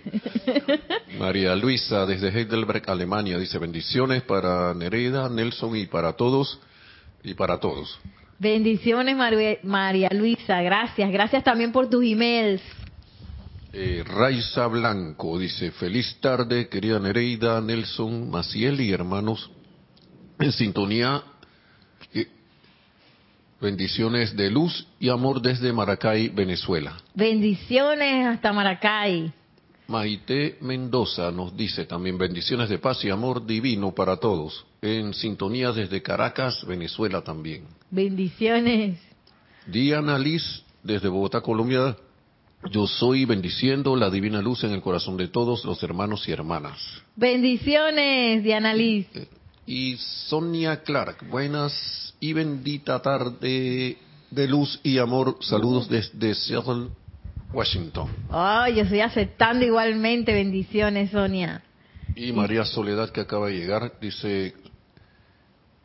María 1.19 1.57
Luisa 1.57 2.05
desde 2.05 2.29
Heidelberg, 2.29 2.89
Alemania, 2.89 3.37
dice 3.37 3.57
bendiciones 3.59 4.21
para 4.21 4.73
Nereida, 4.73 5.27
Nelson 5.27 5.75
y 5.75 5.87
para 5.87 6.13
todos 6.13 6.57
y 7.21 7.33
para 7.33 7.59
todos. 7.59 7.99
Bendiciones 8.39 9.17
María 9.63 10.09
Luisa, 10.13 10.61
gracias. 10.61 11.11
Gracias 11.11 11.43
también 11.43 11.73
por 11.73 11.89
tus 11.89 12.05
emails. 12.05 12.61
Eh, 13.75 14.03
Raiza 14.05 14.67
Blanco 14.67 15.39
dice, 15.39 15.71
feliz 15.71 16.17
tarde, 16.21 16.69
querida 16.69 16.99
Nereida, 16.99 17.59
Nelson, 17.59 18.29
Maciel 18.29 18.79
y 18.79 18.91
hermanos 18.91 19.49
en 20.37 20.51
sintonía. 20.51 21.23
bendiciones 23.59 24.35
de 24.35 24.51
luz 24.51 24.85
y 24.99 25.09
amor 25.09 25.41
desde 25.41 25.73
Maracay, 25.73 26.27
Venezuela. 26.27 26.97
Bendiciones 27.15 28.27
hasta 28.27 28.53
Maracay. 28.53 29.33
Maite 29.87 30.57
Mendoza 30.61 31.31
nos 31.31 31.57
dice 31.57 31.85
también 31.85 32.17
bendiciones 32.19 32.69
de 32.69 32.77
paz 32.77 33.03
y 33.03 33.09
amor 33.09 33.43
divino 33.43 33.91
para 33.91 34.17
todos. 34.17 34.67
En 34.83 35.15
sintonía 35.15 35.71
desde 35.71 36.03
Caracas, 36.03 36.63
Venezuela 36.67 37.23
también. 37.23 37.63
Bendiciones. 37.89 38.99
Diana 39.65 40.19
Liz 40.19 40.63
desde 40.83 41.07
Bogotá, 41.07 41.41
Colombia 41.41 41.97
yo 42.71 42.87
soy 42.87 43.25
bendiciendo 43.25 43.95
la 43.95 44.09
divina 44.09 44.41
luz 44.41 44.63
en 44.63 44.71
el 44.71 44.81
corazón 44.81 45.17
de 45.17 45.27
todos 45.27 45.65
los 45.65 45.81
hermanos 45.83 46.27
y 46.27 46.31
hermanas. 46.31 46.79
Bendiciones, 47.15 48.43
Diana 48.43 48.73
Liz. 48.73 49.07
Eh, 49.13 49.27
y 49.65 49.97
Sonia 49.97 50.83
Clark, 50.83 51.29
buenas 51.29 52.13
y 52.19 52.33
bendita 52.33 53.01
tarde 53.01 53.97
de 54.29 54.47
luz 54.47 54.79
y 54.83 54.97
amor. 54.97 55.37
Saludos 55.41 55.87
desde 55.89 56.35
Seattle, 56.35 56.87
Washington. 57.53 58.09
Ay, 58.29 58.75
yo 58.75 58.81
estoy 58.83 59.01
aceptando 59.01 59.65
igualmente. 59.65 60.33
Bendiciones, 60.33 61.11
Sonia. 61.11 61.63
Y 62.15 62.31
María 62.31 62.65
Soledad, 62.65 63.09
que 63.09 63.21
acaba 63.21 63.47
de 63.47 63.57
llegar, 63.57 63.93
dice 64.01 64.53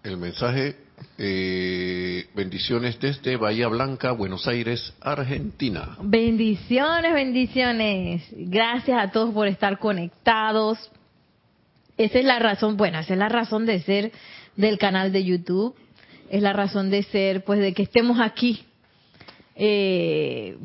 el 0.03 0.17
mensaje, 0.17 0.77
eh, 1.19 2.27
bendiciones 2.35 2.99
desde 3.01 3.37
Bahía 3.37 3.69
Blanca, 3.69 4.13
Buenos 4.13 4.47
Aires, 4.47 4.95
Argentina. 5.01 5.97
Bendiciones, 6.01 7.13
bendiciones. 7.13 8.23
Gracias 8.33 9.03
a 9.03 9.11
todos 9.11 9.35
por 9.35 9.49
estar 9.49 9.79
conectados. 9.79 10.91
Esa 11.97 12.19
es 12.19 12.25
la 12.25 12.39
razón, 12.39 12.77
bueno, 12.77 12.99
esa 13.01 13.15
es 13.15 13.19
la 13.19 13.29
razón 13.29 13.67
de 13.67 13.83
ser 13.83 14.13
del 14.57 14.79
canal 14.79 15.13
de 15.13 15.25
YouTube. 15.25 15.75
Es 16.31 16.43
la 16.43 16.53
razón 16.53 16.91
de 16.91 17.03
ser, 17.03 17.45
pues, 17.45 17.59
de 17.59 17.73
que 17.73 17.83
estemos 17.83 18.21
aquí 18.21 18.65
eh, 19.57 20.57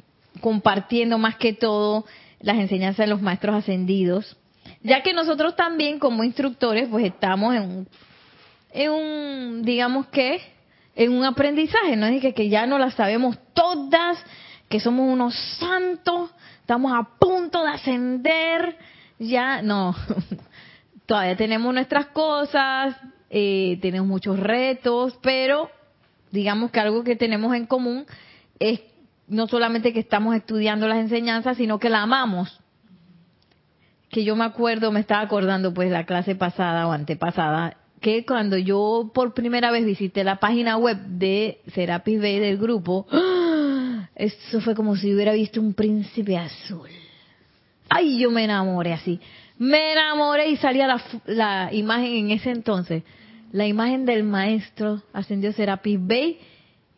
compartiendo 0.41 1.17
más 1.17 1.37
que 1.37 1.53
todo 1.53 2.05
las 2.41 2.57
enseñanzas 2.57 3.05
de 3.05 3.07
los 3.07 3.21
maestros 3.21 3.55
ascendidos, 3.55 4.37
ya 4.83 5.01
que 5.01 5.13
nosotros 5.13 5.55
también 5.55 5.97
como 5.97 6.23
instructores, 6.23 6.89
pues, 6.89 7.05
estamos 7.05 7.55
en 7.55 7.87
en 8.73 8.91
un 8.91 9.61
digamos 9.63 10.07
que, 10.07 10.41
en 10.95 11.11
un 11.13 11.23
aprendizaje, 11.23 11.95
no 11.95 12.05
es 12.07 12.21
que, 12.21 12.33
que 12.33 12.49
ya 12.49 12.65
no 12.65 12.77
las 12.77 12.95
sabemos 12.95 13.37
todas, 13.53 14.17
que 14.67 14.79
somos 14.79 15.11
unos 15.11 15.35
santos, 15.59 16.31
estamos 16.59 16.91
a 16.93 17.17
punto 17.19 17.63
de 17.63 17.69
ascender, 17.69 18.77
ya 19.19 19.61
no, 19.61 19.95
todavía 21.05 21.37
tenemos 21.37 21.73
nuestras 21.73 22.07
cosas, 22.07 22.95
eh, 23.29 23.77
tenemos 23.81 24.07
muchos 24.07 24.39
retos, 24.39 25.17
pero 25.21 25.69
digamos 26.31 26.71
que 26.71 26.79
algo 26.79 27.03
que 27.03 27.15
tenemos 27.15 27.55
en 27.55 27.67
común 27.67 28.05
es 28.59 28.81
no 29.27 29.47
solamente 29.47 29.93
que 29.93 29.99
estamos 29.99 30.35
estudiando 30.35 30.87
las 30.87 30.97
enseñanzas, 30.97 31.57
sino 31.57 31.79
que 31.79 31.89
la 31.89 32.01
amamos. 32.01 32.59
Que 34.09 34.23
yo 34.23 34.35
me 34.35 34.45
acuerdo, 34.45 34.91
me 34.91 34.99
estaba 34.99 35.21
acordando 35.21 35.73
pues 35.73 35.89
la 35.89 36.05
clase 36.05 36.35
pasada 36.35 36.87
o 36.87 36.91
antepasada, 36.91 37.77
que 38.03 38.25
cuando 38.25 38.57
yo 38.57 39.09
por 39.13 39.33
primera 39.33 39.71
vez 39.71 39.85
visité 39.85 40.25
la 40.25 40.35
página 40.35 40.77
web 40.77 40.97
de 41.07 41.61
Serapis 41.73 42.19
Bay 42.19 42.37
del 42.37 42.57
grupo, 42.57 43.07
eso 44.15 44.59
fue 44.59 44.75
como 44.75 44.97
si 44.97 45.11
hubiera 45.15 45.31
visto 45.31 45.61
un 45.61 45.73
príncipe 45.73 46.37
azul. 46.37 46.89
Ay, 47.89 48.19
yo 48.19 48.29
me 48.29 48.43
enamoré 48.43 48.91
así. 48.91 49.21
Me 49.57 49.93
enamoré 49.93 50.49
y 50.49 50.57
salía 50.57 50.85
la, 50.85 51.01
la 51.25 51.73
imagen 51.73 52.13
en 52.13 52.31
ese 52.31 52.51
entonces, 52.51 53.03
la 53.53 53.65
imagen 53.67 54.05
del 54.05 54.23
maestro 54.23 55.01
ascendió 55.13 55.53
Serapis 55.53 55.97
Bay 56.01 56.39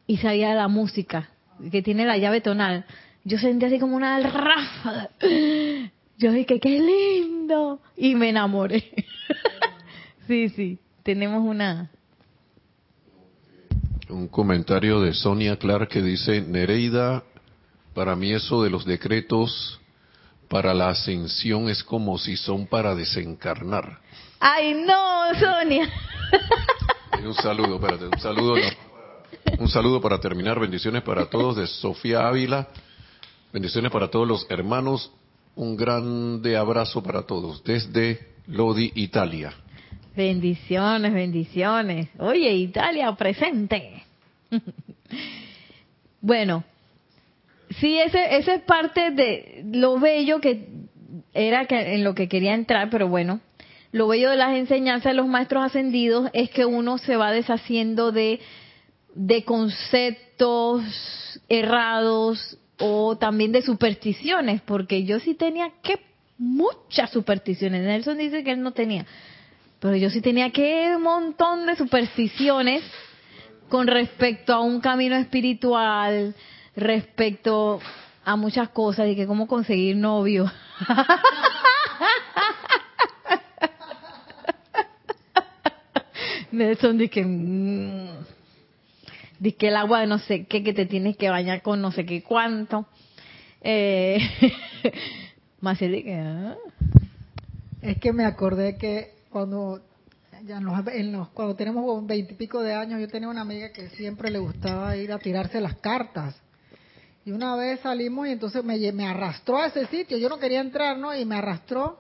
y 0.08 0.18
salía 0.18 0.56
la 0.56 0.68
música 0.68 1.30
que 1.72 1.84
tiene 1.84 2.06
la 2.06 2.18
llave 2.18 2.42
tonal. 2.42 2.86
Yo 3.24 3.38
sentí 3.38 3.66
así 3.66 3.78
como 3.78 3.96
una 3.96 4.20
ráfaga. 4.20 5.12
Yo 6.18 6.32
dije, 6.32 6.60
qué 6.60 6.80
lindo. 6.80 7.80
Y 7.96 8.16
me 8.16 8.30
enamoré. 8.30 8.84
sí, 10.28 10.50
sí, 10.50 10.80
tenemos 11.06 11.46
una... 11.46 11.92
Un 14.10 14.28
comentario 14.28 15.02
de 15.02 15.14
Sonia 15.14 15.56
Clark 15.58 15.88
que 15.88 16.02
dice, 16.02 16.42
Nereida, 16.42 17.24
para 17.94 18.16
mí 18.16 18.34
eso 18.34 18.64
de 18.64 18.72
los 18.72 18.86
decretos 18.86 19.80
para 20.50 20.74
la 20.74 20.90
ascensión 20.90 21.70
es 21.70 21.84
como 21.84 22.18
si 22.18 22.36
son 22.36 22.66
para 22.66 22.96
desencarnar. 22.96 24.00
Ay, 24.40 24.74
no, 24.74 25.40
Sonia. 25.40 25.88
un 27.24 27.34
saludo, 27.36 27.76
espérate, 27.76 28.06
un 28.06 28.20
saludo. 28.20 28.56
Un 29.60 29.70
saludo 29.70 30.02
para 30.02 30.20
terminar. 30.20 30.60
Bendiciones 30.60 31.04
para 31.04 31.30
todos 31.30 31.56
de 31.56 31.68
Sofía 31.68 32.28
Ávila. 32.28 32.68
Bendiciones 33.54 33.92
para 33.92 34.10
todos 34.10 34.28
los 34.28 34.48
hermanos. 34.50 35.12
Un 35.56 35.78
grande 35.78 36.58
abrazo 36.58 37.02
para 37.04 37.24
todos 37.24 37.64
desde 37.64 38.34
Lodi, 38.48 38.92
Italia. 38.96 39.54
Bendiciones, 40.16 41.14
bendiciones. 41.14 42.08
Oye, 42.20 42.54
Italia 42.54 43.12
presente. 43.16 44.04
bueno, 46.22 46.64
sí, 47.80 48.00
ese, 48.00 48.38
es 48.38 48.62
parte 48.62 49.12
de 49.12 49.66
lo 49.72 50.00
bello 50.00 50.40
que 50.40 50.68
era 51.34 51.66
que, 51.66 51.96
en 51.96 52.04
lo 52.04 52.16
que 52.16 52.30
quería 52.30 52.54
entrar, 52.54 52.90
pero 52.90 53.10
bueno, 53.10 53.42
lo 53.92 54.08
bello 54.08 54.30
de 54.30 54.38
las 54.38 54.56
enseñanzas 54.56 55.12
de 55.12 55.18
los 55.18 55.28
maestros 55.28 55.66
ascendidos 55.66 56.30
es 56.34 56.50
que 56.50 56.66
uno 56.66 56.98
se 56.98 57.18
va 57.18 57.32
deshaciendo 57.32 58.12
de 58.12 58.40
de 59.16 59.44
conceptos 59.46 60.84
errados 61.48 62.60
o 62.80 63.18
también 63.18 63.54
de 63.54 63.62
supersticiones, 63.62 64.62
porque 64.62 65.06
yo 65.06 65.20
sí 65.20 65.34
tenía 65.34 65.72
que 65.82 66.00
muchas 66.38 67.10
supersticiones. 67.12 67.82
Nelson 67.84 68.18
dice 68.18 68.44
que 68.44 68.52
él 68.52 68.62
no 68.62 68.72
tenía, 68.72 69.06
pero 69.86 69.96
yo 69.98 70.10
sí 70.10 70.20
tenía 70.20 70.50
que 70.50 70.96
un 70.96 71.04
montón 71.04 71.68
de 71.68 71.76
supersticiones 71.76 72.82
con 73.70 73.86
respecto 73.86 74.52
a 74.52 74.60
un 74.60 74.82
camino 74.82 75.16
espiritual, 75.16 76.34
respecto 76.76 77.80
a 78.24 78.36
muchas 78.36 78.70
cosas 78.70 79.08
y 79.10 79.16
que 79.16 79.28
cómo 79.28 79.48
conseguir 79.48 79.96
novio. 79.96 80.52
Nelson 86.52 86.98
dice 86.98 87.24
mm, 87.24 88.08
que 89.60 89.68
el 89.68 89.76
agua 89.76 90.00
de 90.00 90.08
no 90.08 90.18
sé 90.18 90.48
qué, 90.48 90.64
que 90.64 90.74
te 90.74 90.88
tienes 90.88 91.16
que 91.16 91.30
bañar 91.30 91.62
con 91.62 91.80
no 91.80 91.92
sé 91.92 92.08
qué 92.08 92.24
cuánto. 92.24 92.88
Eh, 93.62 94.18
más 95.62 95.78
que, 95.78 96.20
¿ah? 96.20 96.56
Es 97.84 98.00
que 98.00 98.14
me 98.14 98.26
acordé 98.26 98.80
que 98.80 99.14
cuando 99.36 99.82
ya 100.46 100.60
en 100.60 101.12
los, 101.12 101.28
cuando 101.32 101.58
tenemos 101.58 102.08
veintipico 102.08 102.62
de 102.62 102.74
años, 102.74 103.02
yo 103.02 103.10
tenía 103.10 103.28
una 103.28 103.42
amiga 103.42 103.70
que 103.74 103.90
siempre 103.90 104.32
le 104.32 104.40
gustaba 104.40 104.96
ir 104.96 105.12
a 105.12 105.20
tirarse 105.20 105.60
las 105.60 105.76
cartas. 105.76 106.38
Y 107.26 107.32
una 107.34 107.54
vez 107.58 107.82
salimos 107.82 108.30
y 108.30 108.32
entonces 108.32 108.64
me, 108.64 108.80
me 108.94 109.06
arrastró 109.06 109.58
a 109.58 109.66
ese 109.66 109.88
sitio. 109.88 110.18
Yo 110.18 110.30
no 110.30 110.40
quería 110.40 110.62
entrar, 110.62 110.98
¿no? 110.98 111.14
Y 111.14 111.26
me 111.26 111.36
arrastró. 111.36 112.00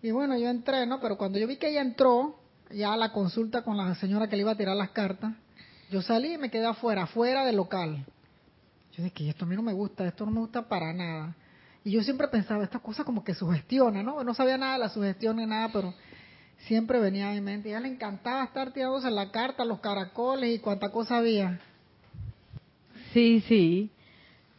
Y 0.00 0.12
bueno, 0.12 0.38
yo 0.38 0.48
entré, 0.48 0.86
¿no? 0.86 1.00
Pero 1.00 1.18
cuando 1.18 1.36
yo 1.40 1.48
vi 1.48 1.56
que 1.56 1.68
ella 1.68 1.80
entró, 1.80 2.38
ya 2.70 2.92
a 2.92 2.96
la 2.96 3.10
consulta 3.10 3.62
con 3.62 3.76
la 3.76 3.96
señora 3.96 4.28
que 4.28 4.36
le 4.36 4.42
iba 4.42 4.52
a 4.52 4.56
tirar 4.56 4.76
las 4.76 4.90
cartas, 4.90 5.34
yo 5.90 6.00
salí 6.00 6.34
y 6.34 6.38
me 6.38 6.48
quedé 6.48 6.66
afuera, 6.66 7.02
afuera 7.02 7.44
del 7.44 7.56
local. 7.56 8.06
Yo 8.92 9.02
dije, 9.02 9.30
esto 9.30 9.46
a 9.46 9.48
mí 9.48 9.56
no 9.56 9.62
me 9.62 9.72
gusta, 9.72 10.06
esto 10.06 10.24
no 10.24 10.30
me 10.30 10.38
gusta 10.38 10.68
para 10.68 10.92
nada. 10.92 11.34
Y 11.82 11.90
yo 11.90 12.04
siempre 12.04 12.28
pensaba, 12.28 12.62
esta 12.62 12.78
cosa 12.78 13.02
como 13.02 13.24
que 13.24 13.34
sugestiona, 13.34 14.04
¿no? 14.04 14.22
No 14.22 14.32
sabía 14.32 14.56
nada 14.56 14.74
de 14.74 14.78
la 14.78 14.88
sugestión 14.90 15.38
ni 15.38 15.46
nada, 15.46 15.70
pero 15.72 15.92
siempre 16.58 16.98
venía 17.00 17.30
mi 17.30 17.40
mente. 17.40 17.68
Y 17.68 17.72
a 17.72 17.78
ella 17.78 17.86
le 17.86 17.94
encantaba 17.94 18.44
estar 18.44 18.72
tirándose 18.72 19.10
la 19.10 19.30
carta, 19.30 19.64
los 19.64 19.80
caracoles 19.80 20.54
y 20.54 20.58
cuánta 20.58 20.90
cosa 20.90 21.18
había. 21.18 21.60
Sí, 23.12 23.42
sí. 23.46 23.90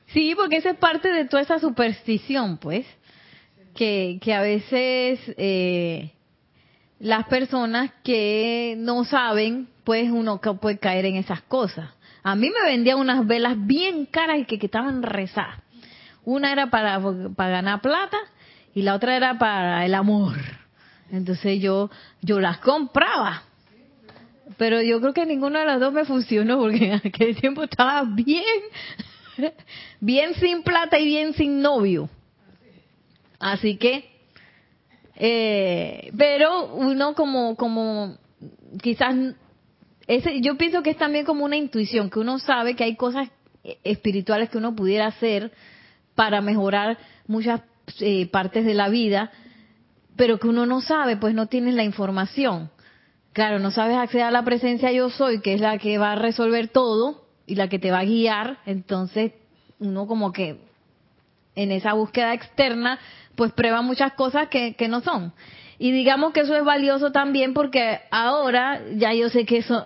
Sí, 0.07 0.33
porque 0.35 0.57
esa 0.57 0.71
es 0.71 0.77
parte 0.77 1.11
de 1.11 1.25
toda 1.25 1.43
esa 1.43 1.59
superstición, 1.59 2.57
pues. 2.57 2.85
Que, 3.73 4.17
que 4.21 4.33
a 4.33 4.41
veces 4.41 5.19
eh, 5.37 6.11
las 6.99 7.27
personas 7.27 7.91
que 8.03 8.75
no 8.77 9.03
saben 9.03 9.67
pues 9.87 10.11
uno 10.11 10.41
puede 10.41 10.79
caer 10.79 11.05
en 11.05 11.15
esas 11.15 11.41
cosas. 11.43 11.91
A 12.21 12.35
mí 12.35 12.49
me 12.49 12.69
vendían 12.69 12.99
unas 12.99 13.25
velas 13.25 13.55
bien 13.57 14.05
caras 14.05 14.39
y 14.39 14.43
que, 14.43 14.65
estaban 14.65 15.01
rezadas. 15.01 15.61
Una 16.25 16.51
era 16.51 16.69
para, 16.69 16.99
para 17.37 17.49
ganar 17.49 17.79
plata 17.79 18.17
y 18.75 18.81
la 18.81 18.95
otra 18.95 19.15
era 19.15 19.39
para 19.39 19.85
el 19.85 19.95
amor. 19.95 20.35
Entonces 21.11 21.61
yo, 21.61 21.89
yo 22.21 22.39
las 22.39 22.59
compraba. 22.59 23.43
Pero 24.57 24.81
yo 24.81 24.99
creo 25.01 25.13
que 25.13 25.25
ninguna 25.25 25.59
de 25.59 25.65
las 25.65 25.79
dos 25.79 25.93
me 25.93 26.05
funcionó 26.05 26.57
porque 26.57 26.85
en 26.85 26.93
aquel 26.93 27.35
tiempo 27.35 27.63
estaba 27.63 28.03
bien, 28.03 28.43
bien 29.99 30.33
sin 30.35 30.63
plata 30.63 30.97
y 30.99 31.05
bien 31.05 31.33
sin 31.33 31.61
novio. 31.61 32.09
Así 33.39 33.77
que, 33.77 34.09
eh, 35.15 36.11
pero 36.17 36.73
uno 36.73 37.13
como, 37.13 37.55
como 37.55 38.17
quizás 38.81 39.15
ese, 40.07 40.39
yo 40.41 40.57
pienso 40.57 40.81
que 40.81 40.91
es 40.91 40.97
también 40.97 41.25
como 41.25 41.45
una 41.45 41.57
intuición, 41.57 42.09
que 42.09 42.19
uno 42.19 42.39
sabe 42.39 42.75
que 42.75 42.85
hay 42.85 42.95
cosas 42.95 43.29
espirituales 43.83 44.49
que 44.49 44.57
uno 44.57 44.75
pudiera 44.75 45.07
hacer 45.07 45.51
para 46.15 46.41
mejorar 46.41 46.97
muchas 47.27 47.61
eh, 47.99 48.27
partes 48.27 48.65
de 48.65 48.73
la 48.73 48.89
vida, 48.89 49.31
pero 50.17 50.39
que 50.39 50.47
uno 50.47 50.65
no 50.65 50.81
sabe, 50.81 51.15
pues 51.15 51.33
no 51.33 51.47
tienes 51.47 51.75
la 51.75 51.83
información. 51.83 52.69
Claro, 53.33 53.59
no 53.59 53.71
sabes 53.71 53.97
acceder 53.97 54.25
a 54.25 54.31
la 54.31 54.43
presencia 54.43 54.91
yo 54.91 55.09
soy, 55.09 55.41
que 55.41 55.53
es 55.53 55.61
la 55.61 55.77
que 55.77 55.97
va 55.97 56.13
a 56.13 56.15
resolver 56.15 56.69
todo 56.69 57.23
y 57.45 57.55
la 57.55 57.69
que 57.69 57.79
te 57.79 57.91
va 57.91 57.99
a 57.99 58.05
guiar, 58.05 58.57
entonces 58.65 59.33
uno 59.79 60.07
como 60.07 60.33
que 60.33 60.59
en 61.55 61.71
esa 61.71 61.93
búsqueda 61.93 62.33
externa, 62.33 62.99
pues 63.35 63.51
prueba 63.53 63.81
muchas 63.81 64.13
cosas 64.13 64.47
que, 64.49 64.75
que 64.75 64.87
no 64.87 65.01
son. 65.01 65.33
Y 65.79 65.91
digamos 65.91 66.33
que 66.33 66.41
eso 66.41 66.55
es 66.55 66.63
valioso 66.65 67.11
también 67.11 67.53
porque 67.53 67.99
ahora 68.09 68.81
ya 68.95 69.13
yo 69.13 69.29
sé 69.29 69.45
que 69.45 69.57
eso 69.57 69.85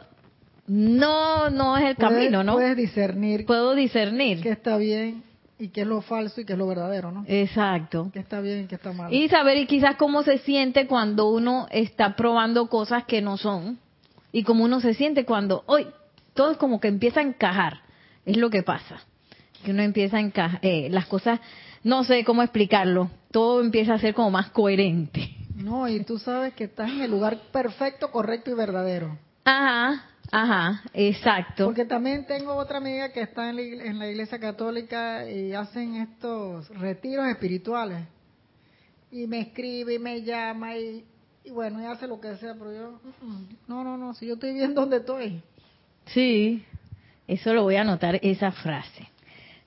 no, 0.68 1.50
no 1.50 1.78
es 1.78 1.84
el 1.84 1.96
camino, 1.98 2.44
¿no? 2.44 2.54
Puedes 2.54 2.78
discernir. 2.78 3.46
Puedo 3.46 3.76
discernir. 3.76 4.42
Que 4.42 4.52
está 4.52 4.78
bien 4.78 5.31
y 5.62 5.70
qué 5.70 5.82
es 5.82 5.88
lo 5.88 6.02
falso 6.02 6.42
y 6.42 6.46
qué 6.46 6.54
es 6.54 6.60
lo 6.60 6.66
verdadero, 6.66 7.12
¿no? 7.12 7.24
Exacto. 7.28 8.10
¿Qué 8.12 8.18
está 8.18 8.42
bien 8.42 8.64
y 8.64 8.68
qué 8.68 8.76
está 8.76 8.92
mal? 8.94 9.14
Y 9.14 9.30
saber 9.30 9.58
y 9.58 9.68
quizás 9.68 9.96
cómo 9.96 10.24
se 10.24 10.40
siente 10.40 10.88
cuando 10.88 11.30
uno 11.30 11.68
está 11.70 12.16
probando 12.16 12.68
cosas 12.68 13.06
que 13.06 13.22
no 13.22 13.38
son 13.38 13.78
y 14.32 14.42
cómo 14.42 14.64
uno 14.64 14.80
se 14.80 14.96
siente 14.96 15.24
cuando 15.24 15.64
hoy 15.68 15.86
todo 16.34 16.52
es 16.52 16.58
como 16.58 16.80
que 16.80 16.88
empieza 16.88 17.20
a 17.20 17.24
encajar. 17.24 17.82
Es 18.26 18.38
lo 18.38 18.50
que 18.50 18.64
pasa. 18.64 19.02
Que 19.64 19.70
uno 19.70 19.84
empieza 19.84 20.18
a 20.18 20.22
encajar, 20.22 20.60
eh, 20.64 20.90
las 20.90 21.06
cosas, 21.06 21.40
no 21.84 22.04
sé 22.06 22.24
cómo 22.26 22.42
explicarlo, 22.42 23.12
todo 23.30 23.62
empieza 23.62 23.94
a 23.94 24.00
ser 24.00 24.16
como 24.16 24.32
más 24.32 24.50
coherente. 24.50 25.36
No, 25.56 25.88
y 25.88 26.04
tú 26.04 26.18
sabes 26.18 26.56
que 26.56 26.64
estás 26.64 26.90
en 26.90 27.02
el 27.02 27.12
lugar 27.12 27.38
perfecto, 27.52 28.10
correcto 28.10 28.50
y 28.50 28.56
verdadero. 28.56 29.16
Ajá, 29.46 30.06
ajá, 30.32 30.84
exacto. 30.94 31.66
Porque 31.66 31.86
también 31.86 32.26
tengo 32.26 32.56
otra 32.56 32.78
amiga 32.78 33.12
que 33.12 33.22
está 33.22 33.50
en 33.50 33.56
la, 33.58 33.62
igle- 33.62 33.86
en 33.86 34.00
la 34.00 34.10
iglesia 34.10 34.40
católica 34.40 35.30
y 35.30 35.54
hacen 35.54 35.96
estos 35.96 36.70
retiros 36.70 37.28
espirituales. 37.28 38.06
Y 39.12 39.28
me 39.28 39.42
escribe 39.42 39.96
y 39.96 40.00
me 40.00 40.22
llama 40.22 40.78
y, 40.78 41.04
y 41.44 41.52
bueno, 41.52 41.82
y 41.82 41.86
hace 41.86 42.08
lo 42.08 42.20
que 42.22 42.36
sea, 42.38 42.54
pero 42.54 42.74
yo, 42.74 43.02
no, 43.68 43.84
no, 43.84 43.98
no, 43.98 44.14
si 44.14 44.26
yo 44.28 44.36
estoy 44.36 44.54
bien 44.54 44.74
donde 44.74 44.98
estoy. 44.98 45.42
Sí, 46.06 46.64
eso 47.28 47.54
lo 47.54 47.64
voy 47.64 47.76
a 47.76 47.82
anotar, 47.82 48.20
esa 48.22 48.52
frase. 48.52 49.08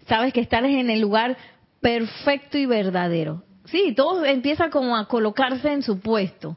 Sabes 0.09 0.33
que 0.33 0.41
estás 0.41 0.65
en 0.65 0.89
el 0.91 1.01
lugar 1.01 1.37
perfecto 1.81 2.57
y 2.59 2.67
verdadero. 2.67 3.43
Sí, 3.67 3.93
todo 3.97 4.25
empieza 4.25 4.71
como 4.71 4.97
a 4.97 5.07
colocarse 5.09 5.73
en 5.73 5.83
su 5.83 6.01
puesto. 6.01 6.57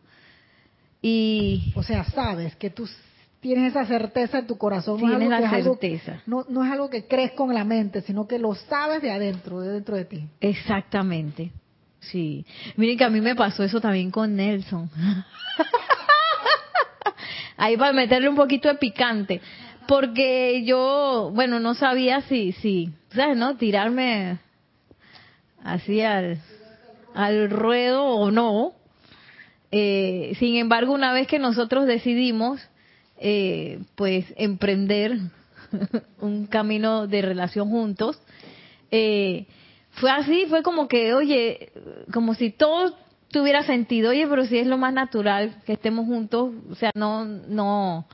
Y 1.02 1.72
O 1.76 1.84
sea, 1.84 2.04
sabes 2.06 2.56
que 2.56 2.70
tú 2.70 2.88
tienes 3.48 3.72
esa 3.72 3.86
certeza 3.86 4.40
en 4.40 4.48
tu 4.48 4.58
corazón. 4.58 4.98
Tienes 4.98 5.20
no 5.20 5.26
es 5.26 5.32
algo 5.32 5.48
la 5.48 5.58
algo- 5.58 5.78
certeza. 5.80 6.22
no, 6.26 6.46
no 6.50 6.66
es 6.66 6.72
algo 6.72 6.90
que 6.90 7.06
crees 7.08 7.32
con 7.32 7.54
la 7.54 7.64
mente, 7.64 8.02
sino 8.02 8.28
que 8.28 8.40
lo 8.40 8.56
sabes 8.56 9.02
de 9.02 9.12
adentro, 9.12 9.62
de 9.62 9.72
dentro 9.74 9.96
de 9.96 10.06
ti. 10.06 10.28
exactamente. 10.42 11.52
Sí. 12.00 12.46
Miren 12.78 12.98
que 12.98 13.04
a 13.04 13.10
mí 13.10 13.20
me 13.22 13.36
pasó 13.36 13.64
eso 13.64 13.82
también 13.82 14.12
con 14.12 14.36
Nelson. 14.36 14.90
Ahí 17.58 17.76
para 17.76 17.92
meterle 17.94 18.30
un 18.30 18.36
poquito 18.36 18.68
de 18.68 18.76
picante. 18.76 19.42
Porque 19.88 20.64
yo, 20.66 21.32
bueno, 21.34 21.60
no 21.60 21.74
sabía 21.74 22.22
si, 22.22 22.52
si, 22.54 22.92
¿sabes, 23.10 23.36
no? 23.38 23.56
Tirarme 23.58 24.38
así 25.64 26.02
al, 26.02 26.40
al 27.16 27.50
ruedo 27.50 28.04
o 28.06 28.30
no. 28.32 28.74
Eh, 29.72 30.34
sin 30.40 30.56
embargo, 30.58 30.94
una 30.94 31.14
vez 31.14 31.28
que 31.28 31.40
nosotros 31.40 31.88
decidimos, 31.88 32.62
eh, 33.20 33.80
pues, 33.96 34.26
emprender 34.36 35.18
un 36.22 36.48
camino 36.48 37.08
de 37.08 37.22
relación 37.22 37.70
juntos, 37.70 38.20
eh, 38.92 39.46
fue 39.92 40.12
así, 40.12 40.46
fue 40.48 40.64
como 40.64 40.88
que, 40.88 41.14
oye, 41.14 41.72
como 42.14 42.36
si 42.36 42.52
todo 42.52 42.94
tuviera 43.32 43.64
sentido, 43.64 44.12
oye, 44.12 44.28
pero 44.28 44.46
si 44.46 44.58
es 44.58 44.68
lo 44.68 44.78
más 44.78 44.94
natural 44.94 45.62
que 45.66 45.74
estemos 45.74 46.06
juntos, 46.06 46.54
o 46.70 46.76
sea, 46.76 46.92
no, 46.96 47.26
no, 47.26 48.06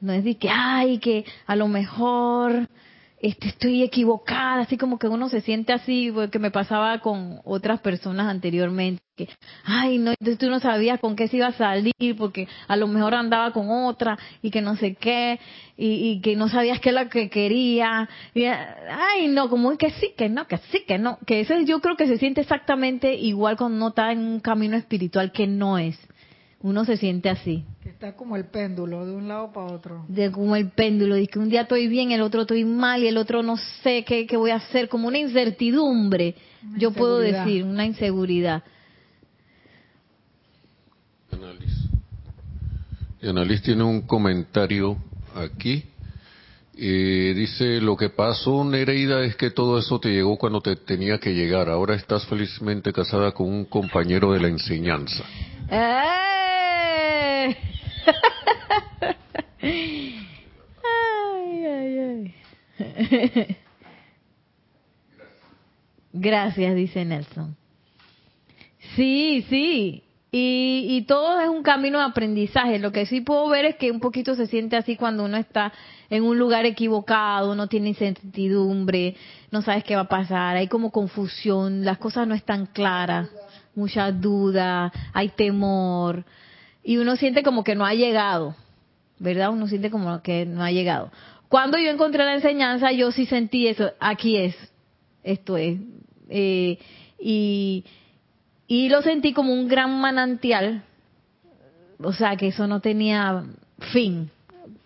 no 0.00 0.12
es 0.12 0.24
de 0.24 0.36
que, 0.36 0.48
ay, 0.48 0.98
que 0.98 1.24
a 1.46 1.56
lo 1.56 1.68
mejor 1.68 2.68
este, 3.20 3.48
estoy 3.48 3.82
equivocada, 3.82 4.62
así 4.62 4.76
como 4.76 4.98
que 4.98 5.08
uno 5.08 5.28
se 5.28 5.40
siente 5.40 5.72
así, 5.72 6.10
porque 6.12 6.38
me 6.38 6.50
pasaba 6.50 7.00
con 7.00 7.40
otras 7.44 7.80
personas 7.80 8.28
anteriormente, 8.28 9.02
que, 9.16 9.28
ay, 9.64 9.98
no, 9.98 10.12
entonces 10.12 10.38
tú 10.38 10.48
no 10.48 10.60
sabías 10.60 11.00
con 11.00 11.16
qué 11.16 11.26
se 11.26 11.38
iba 11.38 11.48
a 11.48 11.52
salir, 11.52 11.92
porque 12.16 12.46
a 12.68 12.76
lo 12.76 12.86
mejor 12.86 13.14
andaba 13.14 13.52
con 13.52 13.68
otra 13.70 14.18
y 14.42 14.50
que 14.50 14.60
no 14.60 14.76
sé 14.76 14.94
qué, 14.94 15.40
y, 15.76 16.10
y 16.10 16.20
que 16.20 16.36
no 16.36 16.48
sabías 16.48 16.80
qué 16.80 16.90
es 16.90 16.94
lo 16.94 17.08
que 17.08 17.28
quería, 17.28 18.08
y, 18.34 18.44
ay, 18.44 19.28
no, 19.28 19.48
como 19.48 19.76
que 19.76 19.90
sí, 19.90 20.12
que 20.16 20.28
no, 20.28 20.46
que 20.46 20.58
sí, 20.70 20.84
que 20.86 20.98
no, 20.98 21.18
que 21.26 21.40
eso 21.40 21.58
yo 21.60 21.80
creo 21.80 21.96
que 21.96 22.06
se 22.06 22.18
siente 22.18 22.42
exactamente 22.42 23.14
igual 23.14 23.56
cuando 23.56 23.76
uno 23.76 23.88
está 23.88 24.12
en 24.12 24.20
un 24.20 24.40
camino 24.40 24.76
espiritual 24.76 25.32
que 25.32 25.46
no 25.46 25.78
es. 25.78 25.98
Uno 26.60 26.84
se 26.84 26.96
siente 26.96 27.30
así 27.30 27.64
Que 27.84 27.90
está 27.90 28.16
como 28.16 28.34
el 28.34 28.46
péndulo, 28.46 29.06
de 29.06 29.14
un 29.14 29.28
lado 29.28 29.52
para 29.52 29.72
otro. 29.72 30.04
de 30.08 30.30
como 30.32 30.56
el 30.56 30.70
péndulo, 30.70 31.14
de 31.14 31.26
que 31.28 31.38
un 31.38 31.48
día 31.48 31.62
estoy 31.62 31.86
bien, 31.86 32.10
el 32.10 32.20
otro 32.20 32.42
estoy 32.42 32.64
mal 32.64 33.02
y 33.02 33.06
el 33.06 33.16
otro 33.16 33.42
no 33.42 33.56
sé 33.82 34.04
qué, 34.04 34.26
qué 34.26 34.36
voy 34.36 34.50
a 34.50 34.56
hacer, 34.56 34.88
como 34.88 35.06
una 35.08 35.18
incertidumbre, 35.18 36.34
Una 36.68 36.78
yo 36.78 36.90
puedo 36.90 37.18
decir, 37.20 37.62
una 37.64 37.86
inseguridad. 37.86 38.64
Annalise. 41.30 41.88
Y 43.22 43.28
Annalise 43.28 43.62
tiene 43.62 43.84
un 43.84 44.02
comentario 44.02 44.96
aquí. 45.34 45.84
Eh, 46.80 47.34
dice, 47.34 47.80
lo 47.80 47.96
que 47.96 48.08
pasó, 48.08 48.64
Nereida, 48.64 49.24
es 49.24 49.34
que 49.36 49.50
todo 49.50 49.78
eso 49.78 49.98
te 49.98 50.10
llegó 50.10 50.36
cuando 50.38 50.60
te 50.60 50.76
tenía 50.76 51.18
que 51.18 51.34
llegar. 51.34 51.68
Ahora 51.68 51.94
estás 51.96 52.24
felizmente 52.26 52.92
casada 52.92 53.32
con 53.32 53.48
un 53.48 53.64
compañero 53.64 54.32
de 54.32 54.40
la 54.40 54.48
enseñanza. 54.48 55.24
¡Eh! 55.70 56.37
Ay, 59.60 61.66
ay, 61.66 61.98
ay. 61.98 62.34
Gracias, 66.12 66.74
dice 66.74 67.04
Nelson. 67.04 67.56
Sí, 68.96 69.44
sí. 69.48 70.02
Y, 70.30 70.86
y 70.90 71.02
todo 71.06 71.40
es 71.40 71.48
un 71.48 71.62
camino 71.62 71.98
de 71.98 72.04
aprendizaje. 72.04 72.78
Lo 72.78 72.92
que 72.92 73.06
sí 73.06 73.20
puedo 73.20 73.48
ver 73.48 73.64
es 73.64 73.76
que 73.76 73.90
un 73.90 74.00
poquito 74.00 74.34
se 74.34 74.46
siente 74.46 74.76
así 74.76 74.96
cuando 74.96 75.24
uno 75.24 75.36
está 75.36 75.72
en 76.10 76.24
un 76.24 76.38
lugar 76.38 76.66
equivocado, 76.66 77.54
no 77.54 77.66
tiene 77.66 77.90
incertidumbre, 77.90 79.16
no 79.50 79.62
sabes 79.62 79.84
qué 79.84 79.94
va 79.94 80.02
a 80.02 80.08
pasar, 80.08 80.56
hay 80.56 80.68
como 80.68 80.90
confusión, 80.90 81.84
las 81.84 81.98
cosas 81.98 82.26
no 82.26 82.34
están 82.34 82.66
claras, 82.66 83.28
mucha 83.74 84.10
duda, 84.12 84.92
hay 85.12 85.30
temor. 85.30 86.24
Y 86.82 86.98
uno 86.98 87.16
siente 87.16 87.42
como 87.42 87.64
que 87.64 87.74
no 87.74 87.84
ha 87.84 87.94
llegado, 87.94 88.54
¿verdad? 89.18 89.50
Uno 89.50 89.66
siente 89.66 89.90
como 89.90 90.22
que 90.22 90.46
no 90.46 90.62
ha 90.62 90.70
llegado. 90.70 91.10
Cuando 91.48 91.78
yo 91.78 91.90
encontré 91.90 92.24
la 92.24 92.34
enseñanza, 92.34 92.92
yo 92.92 93.10
sí 93.10 93.26
sentí 93.26 93.68
eso, 93.68 93.90
aquí 94.00 94.36
es, 94.36 94.54
esto 95.22 95.56
es. 95.56 95.78
Eh, 96.28 96.78
y, 97.18 97.84
y 98.66 98.88
lo 98.90 99.02
sentí 99.02 99.32
como 99.32 99.52
un 99.52 99.66
gran 99.66 99.98
manantial, 100.00 100.82
o 102.02 102.12
sea, 102.12 102.36
que 102.36 102.48
eso 102.48 102.66
no 102.66 102.80
tenía 102.80 103.44
fin, 103.92 104.30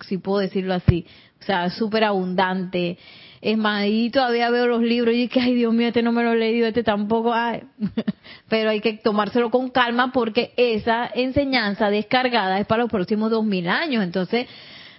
si 0.00 0.18
puedo 0.18 0.38
decirlo 0.38 0.74
así, 0.74 1.04
o 1.40 1.44
sea, 1.44 1.70
súper 1.70 2.04
abundante. 2.04 2.98
Es 3.42 3.58
más, 3.58 3.82
ahí 3.82 4.08
todavía 4.08 4.50
veo 4.50 4.68
los 4.68 4.82
libros 4.82 5.16
y 5.16 5.26
que, 5.26 5.40
ay 5.40 5.54
Dios 5.54 5.74
mío, 5.74 5.88
este 5.88 6.00
no 6.00 6.12
me 6.12 6.22
lo 6.22 6.32
he 6.32 6.36
leído, 6.36 6.68
este 6.68 6.84
tampoco, 6.84 7.34
ay. 7.34 7.64
pero 8.48 8.70
hay 8.70 8.80
que 8.80 8.92
tomárselo 8.92 9.50
con 9.50 9.68
calma 9.70 10.12
porque 10.12 10.52
esa 10.56 11.10
enseñanza 11.12 11.90
descargada 11.90 12.60
es 12.60 12.66
para 12.68 12.84
los 12.84 12.90
próximos 12.90 13.32
dos 13.32 13.44
mil 13.44 13.68
años, 13.68 14.04
entonces, 14.04 14.46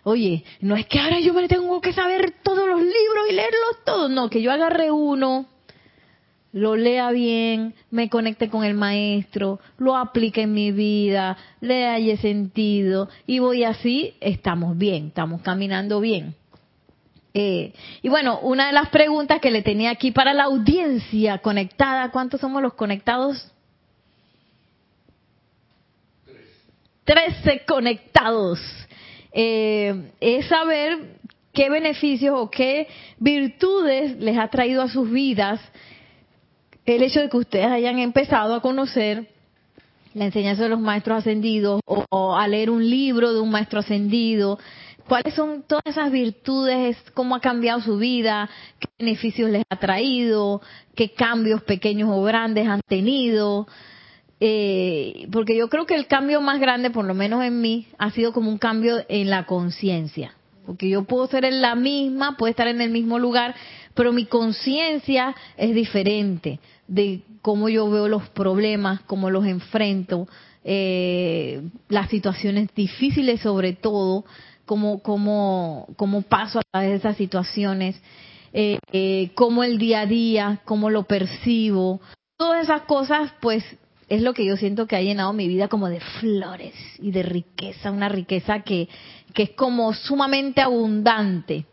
oye, 0.03 0.43
no 0.59 0.75
es 0.75 0.85
que 0.87 0.99
ahora 0.99 1.21
yo 1.21 1.33
me 1.33 1.47
tengo 1.47 1.79
que 1.79 1.93
saber 1.93 2.33
todos 2.43 2.67
los 2.67 2.81
libros 2.81 3.29
y 3.29 3.33
leerlos 3.33 3.85
todos, 3.85 4.11
no, 4.11 4.29
que 4.29 4.41
yo 4.41 4.51
agarre 4.51 4.91
uno, 4.91 5.45
lo 6.51 6.75
lea 6.75 7.11
bien, 7.11 7.73
me 7.91 8.09
conecte 8.09 8.49
con 8.49 8.65
el 8.65 8.73
maestro, 8.73 9.61
lo 9.77 9.95
aplique 9.95 10.41
en 10.41 10.51
mi 10.51 10.73
vida, 10.73 11.37
le 11.61 11.87
haya 11.87 12.17
sentido 12.17 13.07
y 13.25 13.39
voy 13.39 13.63
así, 13.63 14.15
estamos 14.19 14.77
bien, 14.77 15.07
estamos 15.07 15.41
caminando 15.43 16.01
bien. 16.01 16.35
Eh, 17.33 17.73
y 18.03 18.09
bueno, 18.09 18.39
una 18.41 18.67
de 18.67 18.73
las 18.73 18.89
preguntas 18.89 19.39
que 19.41 19.49
le 19.49 19.63
tenía 19.63 19.89
aquí 19.89 20.11
para 20.11 20.33
la 20.33 20.43
audiencia 20.43 21.39
conectada, 21.39 22.11
¿cuántos 22.11 22.39
somos 22.41 22.61
los 22.61 22.73
conectados? 22.75 23.51
Trece 27.03 27.65
conectados. 27.65 28.59
Eh, 29.31 30.11
es 30.19 30.45
saber 30.45 31.17
qué 31.53 31.69
beneficios 31.69 32.35
o 32.37 32.51
qué 32.51 32.87
virtudes 33.17 34.17
les 34.19 34.37
ha 34.37 34.47
traído 34.49 34.83
a 34.83 34.89
sus 34.89 35.09
vidas 35.09 35.59
el 36.85 37.01
hecho 37.01 37.21
de 37.21 37.29
que 37.29 37.37
ustedes 37.37 37.67
hayan 37.67 37.97
empezado 37.97 38.53
a 38.53 38.61
conocer 38.61 39.27
la 40.13 40.25
enseñanza 40.25 40.63
de 40.63 40.69
los 40.69 40.79
maestros 40.79 41.19
ascendidos 41.19 41.81
o, 41.85 42.05
o 42.09 42.35
a 42.35 42.47
leer 42.47 42.69
un 42.69 42.87
libro 42.87 43.33
de 43.33 43.39
un 43.39 43.49
maestro 43.49 43.79
ascendido, 43.79 44.59
cuáles 45.07 45.33
son 45.33 45.63
todas 45.67 45.85
esas 45.85 46.11
virtudes, 46.11 46.97
cómo 47.13 47.35
ha 47.35 47.39
cambiado 47.39 47.81
su 47.81 47.97
vida, 47.97 48.49
qué 48.79 48.87
beneficios 48.99 49.49
les 49.49 49.63
ha 49.69 49.77
traído, 49.77 50.61
qué 50.95 51.11
cambios 51.11 51.61
pequeños 51.63 52.09
o 52.11 52.23
grandes 52.23 52.67
han 52.67 52.81
tenido. 52.87 53.67
Eh, 54.39 55.27
porque 55.31 55.55
yo 55.55 55.69
creo 55.69 55.85
que 55.85 55.95
el 55.95 56.07
cambio 56.07 56.41
más 56.41 56.59
grande, 56.59 56.89
por 56.89 57.05
lo 57.05 57.13
menos 57.13 57.43
en 57.43 57.61
mí, 57.61 57.87
ha 57.97 58.11
sido 58.11 58.33
como 58.33 58.49
un 58.49 58.57
cambio 58.57 59.03
en 59.07 59.29
la 59.29 59.45
conciencia. 59.45 60.33
Porque 60.65 60.89
yo 60.89 61.03
puedo 61.03 61.27
ser 61.27 61.45
en 61.45 61.61
la 61.61 61.75
misma, 61.75 62.37
puedo 62.37 62.49
estar 62.49 62.67
en 62.67 62.81
el 62.81 62.89
mismo 62.89 63.19
lugar, 63.19 63.55
pero 63.93 64.13
mi 64.13 64.25
conciencia 64.25 65.35
es 65.57 65.75
diferente 65.75 66.59
de 66.87 67.21
cómo 67.41 67.69
yo 67.69 67.89
veo 67.89 68.07
los 68.07 68.29
problemas, 68.29 69.01
cómo 69.01 69.29
los 69.29 69.45
enfrento, 69.45 70.27
eh, 70.63 71.61
las 71.89 72.09
situaciones 72.09 72.69
difíciles 72.73 73.41
sobre 73.41 73.73
todo, 73.73 74.25
cómo, 74.65 74.99
cómo, 74.99 75.87
cómo 75.97 76.21
paso 76.21 76.59
a 76.59 76.63
través 76.71 76.89
de 76.91 76.95
esas 76.97 77.17
situaciones. 77.17 78.01
eh, 78.53 78.77
eh, 78.91 79.31
cómo 79.35 79.63
el 79.63 79.77
día 79.77 80.01
a 80.01 80.05
día, 80.05 80.61
cómo 80.65 80.89
lo 80.91 81.03
percibo, 81.03 82.01
todas 82.37 82.63
esas 82.63 82.83
cosas, 82.83 83.33
pues 83.41 83.63
es 84.09 84.21
lo 84.21 84.33
que 84.33 84.45
yo 84.45 84.57
siento 84.57 84.85
que 84.85 84.95
ha 84.95 85.01
llenado 85.01 85.33
mi 85.33 85.47
vida 85.47 85.67
como 85.67 85.89
de 85.89 85.99
flores 85.99 86.75
y 86.99 87.11
de 87.11 87.23
riqueza, 87.23 87.89
una 87.91 88.09
riqueza 88.09 88.59
que, 88.59 88.87
que 89.33 89.43
es 89.43 89.49
como 89.51 89.93
sumamente 89.93 90.61
abundante. 90.61 91.65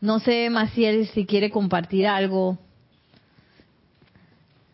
No 0.00 0.18
sé, 0.18 0.50
Maciel, 0.50 1.06
si 1.08 1.26
quiere 1.26 1.50
compartir 1.50 2.08
algo. 2.08 2.58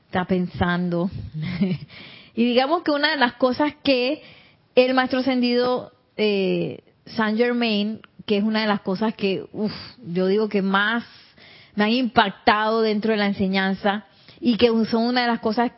Está 0.06 0.24
pensando. 0.24 1.10
y 2.34 2.44
digamos 2.44 2.82
que 2.82 2.90
una 2.90 3.10
de 3.10 3.18
las 3.18 3.34
cosas 3.34 3.74
que 3.82 4.22
el 4.74 4.94
maestro 4.94 5.18
ascendido 5.18 5.92
eh, 6.16 6.82
Saint 7.16 7.36
Germain, 7.36 8.00
que 8.26 8.38
es 8.38 8.44
una 8.44 8.60
de 8.60 8.66
las 8.66 8.80
cosas 8.80 9.14
que, 9.14 9.44
uf, 9.52 9.72
yo 10.06 10.26
digo 10.26 10.48
que 10.48 10.62
más 10.62 11.04
me 11.74 11.84
han 11.84 11.90
impactado 11.90 12.82
dentro 12.82 13.12
de 13.12 13.18
la 13.18 13.26
enseñanza 13.26 14.04
y 14.40 14.56
que 14.56 14.68
son 14.86 15.04
una 15.04 15.22
de 15.22 15.28
las 15.28 15.40
cosas 15.40 15.72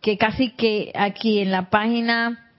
que 0.00 0.16
casi 0.16 0.50
que 0.50 0.92
aquí 0.94 1.40
en 1.40 1.50
la 1.50 1.70
página 1.70 2.50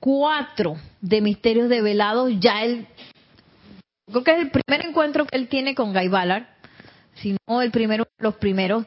4 0.00 0.76
de 1.00 1.20
Misterios 1.20 1.68
Develados, 1.68 2.32
ya 2.38 2.62
él, 2.62 2.86
creo 4.06 4.22
que 4.22 4.32
es 4.32 4.38
el 4.38 4.50
primer 4.50 4.86
encuentro 4.86 5.24
que 5.24 5.36
él 5.38 5.48
tiene 5.48 5.74
con 5.74 5.94
Guy 5.94 6.08
Ballard, 6.08 6.44
si 7.14 7.36
no 7.48 7.62
el 7.62 7.70
primero, 7.70 8.04
los 8.18 8.34
primeros, 8.34 8.84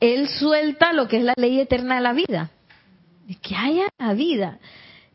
él 0.00 0.28
suelta 0.28 0.92
lo 0.92 1.08
que 1.08 1.18
es 1.18 1.24
la 1.24 1.34
ley 1.36 1.60
eterna 1.60 1.96
de 1.96 2.00
la 2.00 2.12
vida, 2.14 2.50
que 3.42 3.54
haya 3.54 3.88
la 3.98 4.14
vida. 4.14 4.58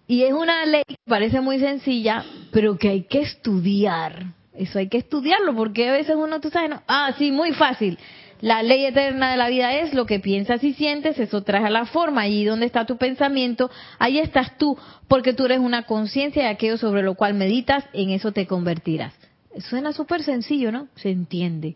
Y 0.07 0.23
es 0.23 0.33
una 0.33 0.65
ley 0.65 0.83
que 0.87 0.95
parece 1.05 1.41
muy 1.41 1.59
sencilla, 1.59 2.23
pero 2.51 2.77
que 2.77 2.89
hay 2.89 3.03
que 3.03 3.21
estudiar. 3.21 4.33
Eso 4.53 4.79
hay 4.79 4.87
que 4.87 4.99
estudiarlo, 4.99 5.55
porque 5.55 5.89
a 5.89 5.93
veces 5.93 6.15
uno, 6.15 6.39
tú 6.39 6.49
sabes, 6.49 6.69
no, 6.69 6.81
ah, 6.87 7.13
sí, 7.17 7.31
muy 7.31 7.51
fácil. 7.53 7.97
La 8.41 8.61
ley 8.61 8.85
eterna 8.85 9.31
de 9.31 9.37
la 9.37 9.49
vida 9.49 9.73
es 9.73 9.93
lo 9.93 10.05
que 10.05 10.19
piensas 10.19 10.63
y 10.63 10.73
sientes, 10.73 11.17
eso 11.17 11.41
trae 11.41 11.65
a 11.65 11.69
la 11.69 11.85
forma. 11.85 12.21
Allí 12.21 12.45
donde 12.45 12.65
está 12.65 12.85
tu 12.85 12.97
pensamiento, 12.97 13.71
ahí 13.97 14.19
estás 14.19 14.57
tú, 14.57 14.77
porque 15.07 15.33
tú 15.33 15.45
eres 15.45 15.59
una 15.59 15.83
conciencia 15.83 16.43
de 16.43 16.49
aquello 16.49 16.77
sobre 16.77 17.01
lo 17.01 17.15
cual 17.15 17.33
meditas, 17.33 17.85
en 17.93 18.11
eso 18.11 18.31
te 18.31 18.45
convertirás. 18.45 19.13
Suena 19.57 19.93
súper 19.93 20.21
sencillo, 20.21 20.71
¿no? 20.71 20.87
Se 20.95 21.09
entiende. 21.09 21.75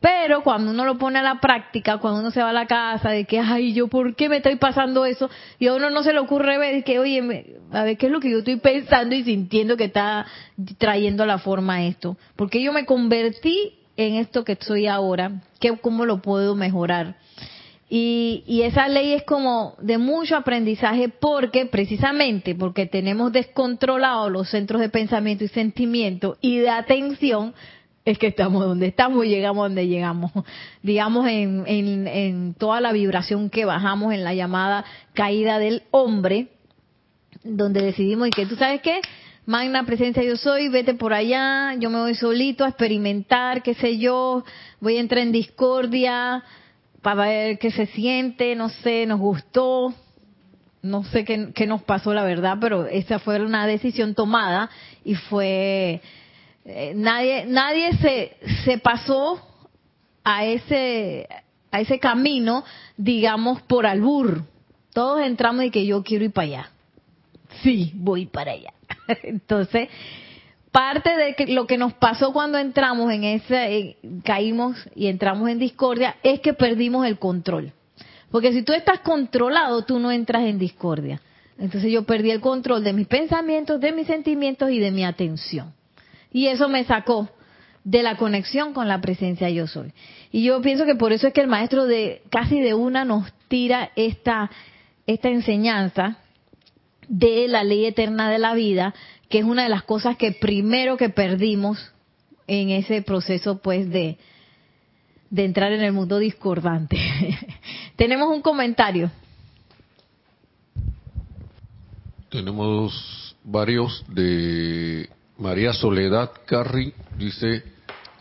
Pero 0.00 0.42
cuando 0.42 0.70
uno 0.70 0.84
lo 0.84 0.98
pone 0.98 1.18
a 1.18 1.22
la 1.22 1.40
práctica, 1.40 1.98
cuando 1.98 2.20
uno 2.20 2.30
se 2.30 2.42
va 2.42 2.50
a 2.50 2.52
la 2.52 2.66
casa, 2.66 3.10
de 3.10 3.24
que, 3.24 3.40
ay, 3.40 3.72
yo, 3.72 3.88
¿por 3.88 4.14
qué 4.14 4.28
me 4.28 4.36
estoy 4.36 4.56
pasando 4.56 5.06
eso? 5.06 5.30
Y 5.58 5.68
a 5.68 5.74
uno 5.74 5.90
no 5.90 6.02
se 6.02 6.12
le 6.12 6.18
ocurre 6.18 6.58
ver 6.58 6.84
que, 6.84 6.98
oye, 6.98 7.56
a 7.72 7.82
ver, 7.82 7.96
¿qué 7.96 8.06
es 8.06 8.12
lo 8.12 8.20
que 8.20 8.30
yo 8.30 8.38
estoy 8.38 8.56
pensando 8.56 9.14
y 9.14 9.24
sintiendo 9.24 9.76
que 9.76 9.84
está 9.84 10.26
trayendo 10.78 11.22
a 11.22 11.26
la 11.26 11.38
forma 11.38 11.86
esto? 11.86 12.16
Porque 12.36 12.62
yo 12.62 12.72
me 12.72 12.84
convertí 12.84 13.74
en 13.96 14.16
esto 14.16 14.44
que 14.44 14.58
soy 14.60 14.86
ahora, 14.86 15.42
¿qué, 15.60 15.76
¿cómo 15.78 16.04
lo 16.04 16.20
puedo 16.20 16.54
mejorar? 16.54 17.16
Y, 17.88 18.42
y, 18.48 18.62
esa 18.62 18.88
ley 18.88 19.12
es 19.12 19.22
como 19.22 19.76
de 19.80 19.96
mucho 19.96 20.36
aprendizaje 20.36 21.08
porque 21.08 21.66
precisamente 21.66 22.56
porque 22.56 22.86
tenemos 22.86 23.30
descontrolados 23.30 24.30
los 24.32 24.50
centros 24.50 24.80
de 24.80 24.88
pensamiento 24.88 25.44
y 25.44 25.48
sentimiento 25.48 26.36
y 26.40 26.58
de 26.58 26.70
atención 26.70 27.54
es 28.06 28.18
que 28.18 28.28
estamos 28.28 28.64
donde 28.64 28.86
estamos 28.86 29.26
y 29.26 29.28
llegamos 29.28 29.64
donde 29.64 29.88
llegamos. 29.88 30.30
Digamos 30.82 31.26
en, 31.26 31.64
en, 31.66 32.06
en 32.06 32.54
toda 32.54 32.80
la 32.80 32.92
vibración 32.92 33.50
que 33.50 33.64
bajamos 33.64 34.14
en 34.14 34.22
la 34.22 34.32
llamada 34.32 34.84
caída 35.12 35.58
del 35.58 35.82
hombre, 35.90 36.48
donde 37.42 37.82
decidimos 37.82 38.28
y 38.28 38.30
que 38.30 38.46
tú 38.46 38.54
sabes 38.54 38.80
qué, 38.80 39.00
magna 39.44 39.84
presencia 39.84 40.22
yo 40.22 40.36
soy, 40.36 40.68
vete 40.68 40.94
por 40.94 41.12
allá, 41.12 41.74
yo 41.74 41.90
me 41.90 41.98
voy 41.98 42.14
solito 42.14 42.64
a 42.64 42.68
experimentar, 42.68 43.64
qué 43.64 43.74
sé 43.74 43.98
yo, 43.98 44.44
voy 44.80 44.98
a 44.98 45.00
entrar 45.00 45.22
en 45.22 45.32
discordia 45.32 46.44
para 47.02 47.26
ver 47.26 47.58
qué 47.58 47.72
se 47.72 47.86
siente, 47.86 48.54
no 48.54 48.68
sé, 48.68 49.04
nos 49.06 49.18
gustó, 49.18 49.92
no 50.80 51.02
sé 51.02 51.24
qué, 51.24 51.50
qué 51.56 51.66
nos 51.66 51.82
pasó 51.82 52.14
la 52.14 52.22
verdad, 52.22 52.58
pero 52.60 52.86
esa 52.86 53.18
fue 53.18 53.40
una 53.40 53.66
decisión 53.66 54.14
tomada 54.14 54.70
y 55.04 55.16
fue 55.16 56.00
eh, 56.66 56.92
nadie 56.94 57.46
nadie 57.46 57.96
se 57.98 58.36
se 58.64 58.78
pasó 58.78 59.40
a 60.24 60.44
ese 60.44 61.28
a 61.70 61.80
ese 61.80 61.98
camino, 61.98 62.64
digamos 62.96 63.62
por 63.62 63.86
albur. 63.86 64.42
Todos 64.92 65.20
entramos 65.20 65.64
y 65.64 65.70
que 65.70 65.86
yo 65.86 66.02
quiero 66.02 66.24
ir 66.24 66.32
para 66.32 66.46
allá. 66.46 66.70
Sí, 67.62 67.92
voy 67.94 68.26
para 68.26 68.52
allá. 68.52 68.72
Entonces, 69.22 69.88
parte 70.72 71.10
de 71.14 71.52
lo 71.52 71.66
que 71.66 71.78
nos 71.78 71.92
pasó 71.94 72.32
cuando 72.32 72.58
entramos 72.58 73.12
en 73.12 73.24
ese, 73.24 73.76
eh, 73.76 73.96
caímos 74.24 74.76
y 74.94 75.06
entramos 75.06 75.48
en 75.48 75.58
discordia, 75.58 76.16
es 76.22 76.40
que 76.40 76.54
perdimos 76.54 77.06
el 77.06 77.18
control. 77.18 77.72
Porque 78.30 78.52
si 78.52 78.62
tú 78.62 78.72
estás 78.72 79.00
controlado, 79.00 79.84
tú 79.84 79.98
no 79.98 80.10
entras 80.10 80.44
en 80.44 80.58
discordia. 80.58 81.20
Entonces 81.58 81.90
yo 81.90 82.02
perdí 82.04 82.30
el 82.30 82.40
control 82.40 82.84
de 82.84 82.92
mis 82.92 83.06
pensamientos, 83.06 83.80
de 83.80 83.92
mis 83.92 84.06
sentimientos 84.06 84.70
y 84.70 84.78
de 84.78 84.90
mi 84.90 85.04
atención. 85.04 85.72
Y 86.36 86.48
eso 86.48 86.68
me 86.68 86.84
sacó 86.84 87.30
de 87.82 88.02
la 88.02 88.18
conexión 88.18 88.74
con 88.74 88.88
la 88.88 89.00
presencia 89.00 89.48
yo 89.48 89.66
soy. 89.66 89.94
Y 90.30 90.44
yo 90.44 90.60
pienso 90.60 90.84
que 90.84 90.94
por 90.94 91.14
eso 91.14 91.28
es 91.28 91.32
que 91.32 91.40
el 91.40 91.46
maestro 91.46 91.86
de 91.86 92.20
casi 92.30 92.60
de 92.60 92.74
una 92.74 93.06
nos 93.06 93.32
tira 93.48 93.90
esta 93.96 94.50
esta 95.06 95.30
enseñanza 95.30 96.18
de 97.08 97.48
la 97.48 97.64
ley 97.64 97.86
eterna 97.86 98.28
de 98.28 98.38
la 98.38 98.52
vida, 98.52 98.92
que 99.30 99.38
es 99.38 99.46
una 99.46 99.62
de 99.62 99.70
las 99.70 99.84
cosas 99.84 100.18
que 100.18 100.32
primero 100.32 100.98
que 100.98 101.08
perdimos 101.08 101.90
en 102.46 102.68
ese 102.68 103.00
proceso 103.00 103.62
pues 103.62 103.88
de, 103.88 104.18
de 105.30 105.44
entrar 105.46 105.72
en 105.72 105.80
el 105.80 105.94
mundo 105.94 106.18
discordante. 106.18 106.98
Tenemos 107.96 108.28
un 108.28 108.42
comentario. 108.42 109.10
Tenemos 112.28 113.34
varios 113.42 114.04
de 114.08 115.08
María 115.38 115.72
Soledad 115.74 116.30
Carri, 116.46 116.94
dice, 117.18 117.62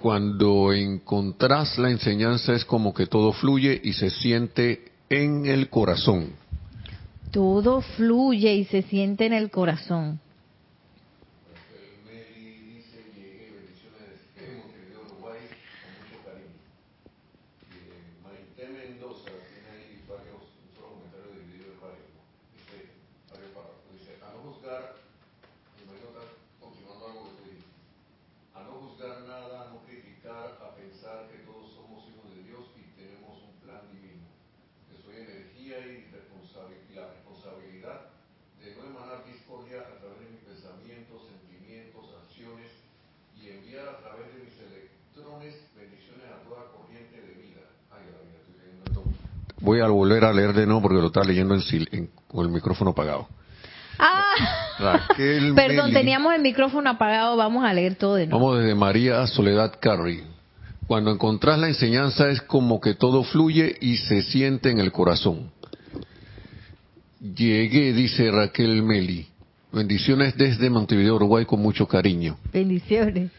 cuando 0.02 0.74
encontrás 0.74 1.78
la 1.78 1.90
enseñanza 1.90 2.54
es 2.54 2.66
como 2.66 2.94
que 2.94 3.08
todo 3.08 3.32
fluye 3.32 3.80
y 3.84 3.94
se 3.94 4.10
siente 4.10 4.92
en 5.10 5.46
el 5.46 5.70
corazón. 5.70 6.34
Todo 7.32 7.82
fluye 7.82 8.54
y 8.54 8.66
se 8.66 8.82
siente 8.84 9.26
en 9.26 9.34
el 9.34 9.50
corazón. 9.50 10.20
Voy 49.66 49.82
a 49.82 49.88
volver 49.88 50.24
a 50.24 50.32
leer 50.32 50.54
de 50.54 50.66
nuevo 50.66 50.84
porque 50.84 51.02
lo 51.02 51.08
estaba 51.08 51.26
leyendo 51.26 51.56
en, 51.56 52.10
con 52.28 52.46
el 52.46 52.52
micrófono 52.52 52.92
apagado. 52.92 53.28
Ah, 53.98 54.36
perdón, 55.56 55.92
teníamos 55.92 56.34
el 56.34 56.42
micrófono 56.42 56.90
apagado, 56.90 57.36
vamos 57.36 57.66
a 57.66 57.74
leer 57.74 57.96
todo 57.96 58.16
de 58.16 58.28
nuevo. 58.28 58.46
Vamos 58.46 58.60
desde 58.60 58.76
María 58.76 59.26
Soledad 59.28 59.74
Carri. 59.80 60.24
Cuando 60.88 61.12
encontrás 61.12 61.58
la 61.58 61.68
enseñanza 61.68 62.30
es 62.30 62.42
como 62.42 62.80
que 62.80 62.94
todo 62.94 63.24
fluye 63.24 63.76
y 63.82 63.98
se 63.98 64.22
siente 64.22 64.70
en 64.70 64.80
el 64.80 64.92
corazón. 64.92 65.50
Llegué, 67.20 67.92
dice 67.94 68.30
Raquel 68.30 68.84
Meli. 68.84 69.28
Bendiciones 69.72 70.38
desde 70.38 70.70
Montevideo, 70.70 71.16
Uruguay, 71.16 71.46
con 71.46 71.60
mucho 71.60 71.88
cariño. 71.88 72.38
Bendiciones. 72.54 73.32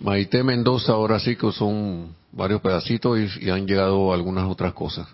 Maite 0.00 0.42
Mendoza, 0.42 0.92
ahora 0.92 1.20
sí 1.20 1.36
que 1.36 1.52
son 1.52 2.14
varios 2.32 2.60
pedacitos 2.62 3.18
y 3.40 3.50
han 3.50 3.66
llegado 3.66 4.12
algunas 4.12 4.44
otras 4.46 4.72
cosas. 4.72 5.06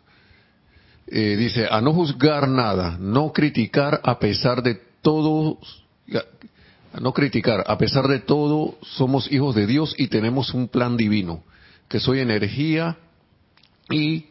Eh, 1.11 1.37
dice, 1.37 1.67
a 1.69 1.81
no 1.81 1.93
juzgar 1.93 2.49
nada, 2.49 2.97
no 3.01 3.33
criticar 3.33 4.01
a 4.05 4.19
pesar 4.19 4.63
de 4.63 4.81
todo, 5.03 5.59
a 6.93 7.01
no 7.01 7.13
criticar, 7.13 7.65
a 7.67 7.77
pesar 7.79 8.07
de 8.07 8.21
todo, 8.21 8.77
somos 8.83 9.31
hijos 9.33 9.55
de 9.57 9.67
Dios 9.67 9.95
y 9.99 10.07
tenemos 10.07 10.55
un 10.55 10.69
plan 10.69 10.97
divino, 10.97 11.43
que 11.89 11.99
soy 11.99 12.21
energía 12.21 12.97
y 13.91 14.27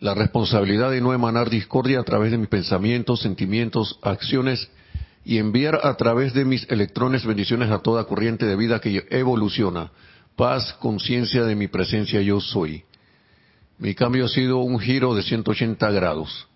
la 0.00 0.14
responsabilidad 0.14 0.90
de 0.90 1.02
no 1.02 1.12
emanar 1.12 1.50
discordia 1.50 2.00
a 2.00 2.04
través 2.04 2.30
de 2.30 2.38
mis 2.38 2.48
pensamientos, 2.48 3.20
sentimientos, 3.20 3.98
acciones 4.02 4.70
y 5.24 5.38
enviar 5.38 5.80
a 5.84 5.94
través 5.96 6.32
de 6.32 6.46
mis 6.46 6.68
electrones 6.70 7.26
bendiciones 7.26 7.70
a 7.70 7.80
toda 7.80 8.04
corriente 8.04 8.46
de 8.46 8.56
vida 8.56 8.80
que 8.80 9.06
evoluciona 9.10 9.92
paz, 10.36 10.72
conciencia 10.80 11.44
de 11.44 11.54
mi 11.54 11.68
presencia 11.68 12.20
yo 12.20 12.40
soy. 12.40 12.84
Mi 13.82 13.96
cambio 13.96 14.26
ha 14.26 14.28
sido 14.28 14.58
un 14.58 14.78
giro 14.78 15.12
de 15.12 15.24
180 15.24 15.90
grados. 15.90 16.46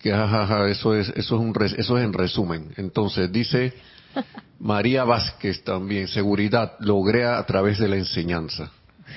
Que 0.00 0.10
jajaja, 0.10 0.68
eso 0.68 0.92
es, 0.92 1.08
eso 1.10 1.36
es 1.36 1.40
un, 1.40 1.54
eso 1.62 1.96
es 1.96 2.04
en 2.04 2.12
resumen. 2.12 2.72
Entonces 2.76 3.30
dice 3.30 3.74
María 4.58 5.04
Vázquez 5.04 5.62
también, 5.62 6.08
seguridad, 6.08 6.72
logré 6.80 7.24
a 7.26 7.46
través 7.46 7.78
de 7.78 7.86
la 7.86 7.94
enseñanza. 7.94 8.72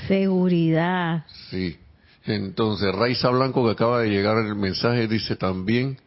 Seguridad. 0.08 1.26
Sí. 1.50 1.78
Entonces, 2.26 2.94
Raiza 2.94 3.30
Blanco, 3.30 3.66
que 3.66 3.72
acaba 3.72 4.02
de 4.02 4.12
llegar 4.12 4.38
el 4.38 4.54
mensaje, 4.54 5.08
dice 5.08 5.36
también, 5.36 5.98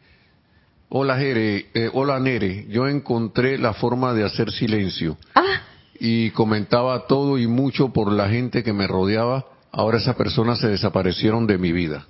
hola 0.87 1.17
Jere, 1.17 1.65
eh, 1.73 1.89
hola 1.91 2.17
Nere, 2.21 2.65
yo 2.69 2.87
encontré 2.87 3.57
la 3.57 3.73
forma 3.73 4.13
de 4.13 4.23
hacer 4.23 4.49
silencio. 4.53 5.17
Ah. 5.35 5.63
Y 5.99 6.29
comentaba 6.29 7.07
todo 7.07 7.37
y 7.37 7.45
mucho 7.45 7.91
por 7.91 8.09
la 8.09 8.29
gente 8.29 8.63
que 8.63 8.71
me 8.71 8.87
rodeaba, 8.87 9.47
ahora 9.75 9.97
esas 9.97 10.15
personas 10.15 10.59
se 10.59 10.69
desaparecieron 10.69 11.45
de 11.45 11.57
mi 11.57 11.73
vida. 11.73 12.05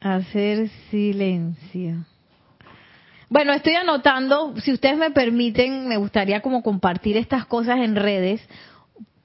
Hacer 0.00 0.68
silencio. 0.90 2.04
Bueno, 3.30 3.54
estoy 3.54 3.74
anotando, 3.74 4.54
si 4.60 4.72
ustedes 4.72 4.98
me 4.98 5.10
permiten, 5.10 5.88
me 5.88 5.96
gustaría 5.96 6.42
como 6.42 6.62
compartir 6.62 7.16
estas 7.16 7.46
cosas 7.46 7.78
en 7.78 7.96
redes 7.96 8.42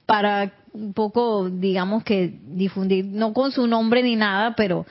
para 0.06 0.52
un 0.72 0.94
poco, 0.94 1.50
digamos 1.50 2.02
que 2.02 2.38
difundir, 2.46 3.04
no 3.04 3.34
con 3.34 3.52
su 3.52 3.66
nombre 3.66 4.02
ni 4.02 4.16
nada, 4.16 4.54
pero 4.56 4.86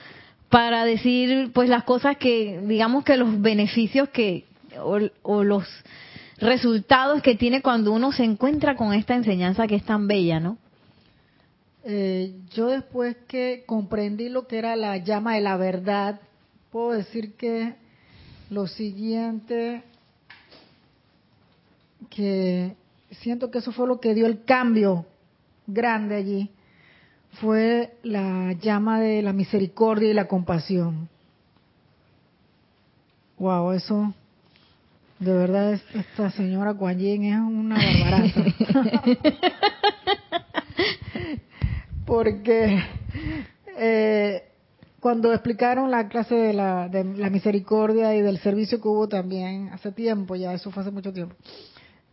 para 0.48 0.84
decir 0.84 1.50
pues 1.52 1.68
las 1.68 1.82
cosas 1.82 2.18
que, 2.18 2.60
digamos 2.64 3.02
que 3.02 3.16
los 3.16 3.40
beneficios 3.40 4.08
que, 4.10 4.44
o, 4.80 5.42
los 5.42 5.64
resultados 6.38 7.20
que 7.20 7.34
tiene 7.34 7.62
cuando 7.62 7.92
uno 7.92 8.12
se 8.12 8.22
encuentra 8.22 8.76
con 8.76 8.94
esta 8.94 9.16
enseñanza 9.16 9.66
que 9.66 9.74
es 9.74 9.84
tan 9.84 10.06
bella, 10.06 10.38
¿no? 10.38 10.56
Eh, 11.84 12.34
yo 12.54 12.66
después 12.66 13.16
que 13.26 13.64
comprendí 13.66 14.28
lo 14.28 14.46
que 14.46 14.58
era 14.58 14.76
la 14.76 14.98
llama 14.98 15.34
de 15.34 15.40
la 15.40 15.56
verdad, 15.56 16.20
puedo 16.70 16.92
decir 16.92 17.34
que 17.36 17.74
lo 18.50 18.66
siguiente, 18.66 19.82
que 22.10 22.74
siento 23.10 23.50
que 23.50 23.58
eso 23.58 23.72
fue 23.72 23.86
lo 23.86 24.00
que 24.00 24.14
dio 24.14 24.26
el 24.26 24.44
cambio 24.44 25.06
grande 25.66 26.16
allí, 26.16 26.50
fue 27.40 27.96
la 28.02 28.52
llama 28.54 29.00
de 29.00 29.22
la 29.22 29.32
misericordia 29.32 30.10
y 30.10 30.14
la 30.14 30.28
compasión. 30.28 31.08
Wow, 33.38 33.72
eso 33.72 34.12
de 35.20 35.34
verdad 35.34 35.78
esta 35.94 36.30
señora 36.30 36.74
Kuan 36.74 37.00
es 37.00 37.40
una 37.40 37.76
barbarata. 37.76 38.44
Porque 42.10 42.76
eh, 43.78 44.42
cuando 44.98 45.32
explicaron 45.32 45.92
la 45.92 46.08
clase 46.08 46.34
de 46.34 46.52
la, 46.52 46.88
de 46.88 47.04
la 47.04 47.30
misericordia 47.30 48.16
y 48.16 48.20
del 48.20 48.38
servicio 48.38 48.80
que 48.80 48.88
hubo 48.88 49.08
también 49.08 49.68
hace 49.72 49.92
tiempo, 49.92 50.34
ya 50.34 50.52
eso 50.52 50.72
fue 50.72 50.82
hace 50.82 50.90
mucho 50.90 51.12
tiempo. 51.12 51.36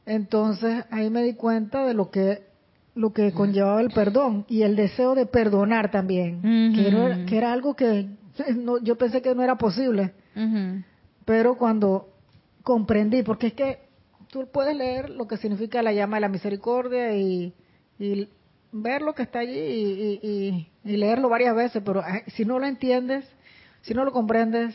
Entonces 0.05 0.85
ahí 0.91 1.09
me 1.09 1.23
di 1.23 1.33
cuenta 1.33 1.83
de 1.83 1.95
lo 1.95 2.11
que 2.11 2.45
lo 2.93 3.11
que 3.11 3.31
conllevaba 3.31 3.81
el 3.81 3.89
perdón 3.89 4.45
y 4.47 4.61
el 4.61 4.75
deseo 4.75 5.15
de 5.15 5.25
perdonar 5.25 5.89
también, 5.89 6.41
que, 6.75 6.87
era, 6.87 7.25
que, 7.25 7.37
era, 7.37 7.51
algo 7.51 7.75
que 7.75 8.07
no, 8.55 8.77
yo 8.77 8.99
pensé 8.99 9.23
que 9.23 9.33
no 9.33 9.43
era 9.43 9.57
posible, 9.57 10.13
pero 11.25 11.57
cuando 11.57 12.09
comprendí, 12.61 13.23
porque 13.23 13.47
es 13.47 13.53
que 13.53 13.79
tú 14.29 14.47
puedes 14.51 14.75
leer 14.75 15.09
lo 15.09 15.27
que 15.27 15.37
significa 15.37 15.81
la 15.81 15.93
llama 15.93 16.17
de 16.17 16.21
la 16.21 16.29
misericordia 16.29 17.15
y, 17.15 17.53
y 17.99 18.29
ver 18.71 19.01
lo 19.01 19.13
que 19.13 19.23
está 19.23 19.39
allí 19.39 20.19
y, 20.21 20.67
leerlo 20.83 21.29
varias 21.29 21.55
veces, 21.55 21.81
pero 21.85 22.03
si 22.27 22.45
no 22.45 22.59
lo 22.59 22.65
entiendes, 22.65 23.25
si 23.81 23.93
no 23.93 24.05
lo 24.05 24.11
comprendes, 24.11 24.73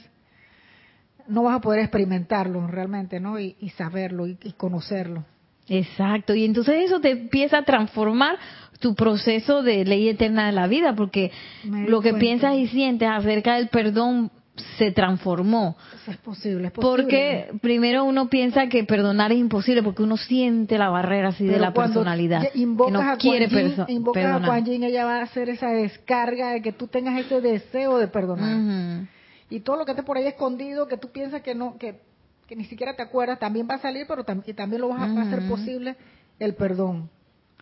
no 1.27 1.45
vas 1.45 1.57
a 1.57 1.61
poder 1.61 1.81
experimentarlo 1.81 2.67
realmente, 2.67 3.21
¿no? 3.21 3.39
Y, 3.39 3.55
saberlo 3.77 4.27
y, 4.27 4.37
conocerlo. 4.57 5.25
Exacto, 5.69 6.35
y 6.35 6.45
entonces 6.45 6.85
eso 6.85 7.01
te 7.01 7.11
empieza 7.11 7.59
a 7.59 7.65
transformar 7.65 8.37
tu 8.81 8.95
proceso 8.95 9.63
de 9.63 9.85
ley 9.85 10.09
eterna 10.09 10.47
de 10.47 10.53
la 10.53 10.67
vida, 10.67 10.95
porque 10.95 11.31
lo 11.65 12.01
que 12.01 12.15
piensas 12.15 12.57
y 12.57 12.67
sientes 12.67 13.09
acerca 13.09 13.55
del 13.55 13.69
perdón 13.69 14.33
se 14.77 14.91
transformó. 14.93 15.77
es 16.07 16.17
posible, 16.19 16.69
es 16.69 16.73
posible. 16.73 17.03
Porque 17.03 17.59
primero 17.61 18.05
uno 18.05 18.29
piensa 18.29 18.69
que 18.69 18.85
perdonar 18.85 19.33
es 19.33 19.39
imposible 19.39 19.83
porque 19.83 20.03
uno 20.03 20.17
siente 20.17 20.77
la 20.77 20.91
barrera 20.91 21.29
así 21.29 21.45
de 21.47 21.59
la 21.59 21.73
personalidad. 21.73 22.49
Invocas 22.55 22.93
que 22.93 23.05
no 23.05 23.11
a 23.13 23.17
quiere 23.17 23.49
Yin, 23.49 23.85
invocas 23.89 24.43
a 24.43 24.47
Kuan 24.47 24.65
Yin, 24.65 24.85
ella 24.85 25.05
va 25.05 25.19
a 25.19 25.23
hacer 25.23 25.49
esa 25.49 25.71
descarga 25.71 26.51
de 26.51 26.63
que 26.63 26.73
tú 26.73 26.87
tengas 26.87 27.19
ese 27.19 27.41
deseo 27.41 27.99
de 27.99 28.09
perdonar. 28.09 29.07
Y 29.49 29.61
todo 29.61 29.77
lo 29.77 29.85
que 29.85 29.93
esté 29.93 30.03
por 30.03 30.17
ahí 30.17 30.27
escondido, 30.27 30.87
que 30.87 30.97
tú 30.97 31.11
piensas 31.11 31.43
que 31.43 31.55
no, 31.55 31.77
que, 31.79 32.01
que 32.47 32.57
ni 32.57 32.65
siquiera 32.65 32.95
te 32.95 33.03
acuerdas, 33.03 33.39
también 33.39 33.67
va 33.69 33.75
a 33.75 33.81
salir, 33.81 34.07
pero 34.07 34.25
también 34.25 34.81
lo 34.81 34.89
vas 34.89 35.01
a, 35.01 35.23
hacer 35.23 35.47
posible 35.49 35.97
el 36.39 36.55
perdón. 36.55 37.11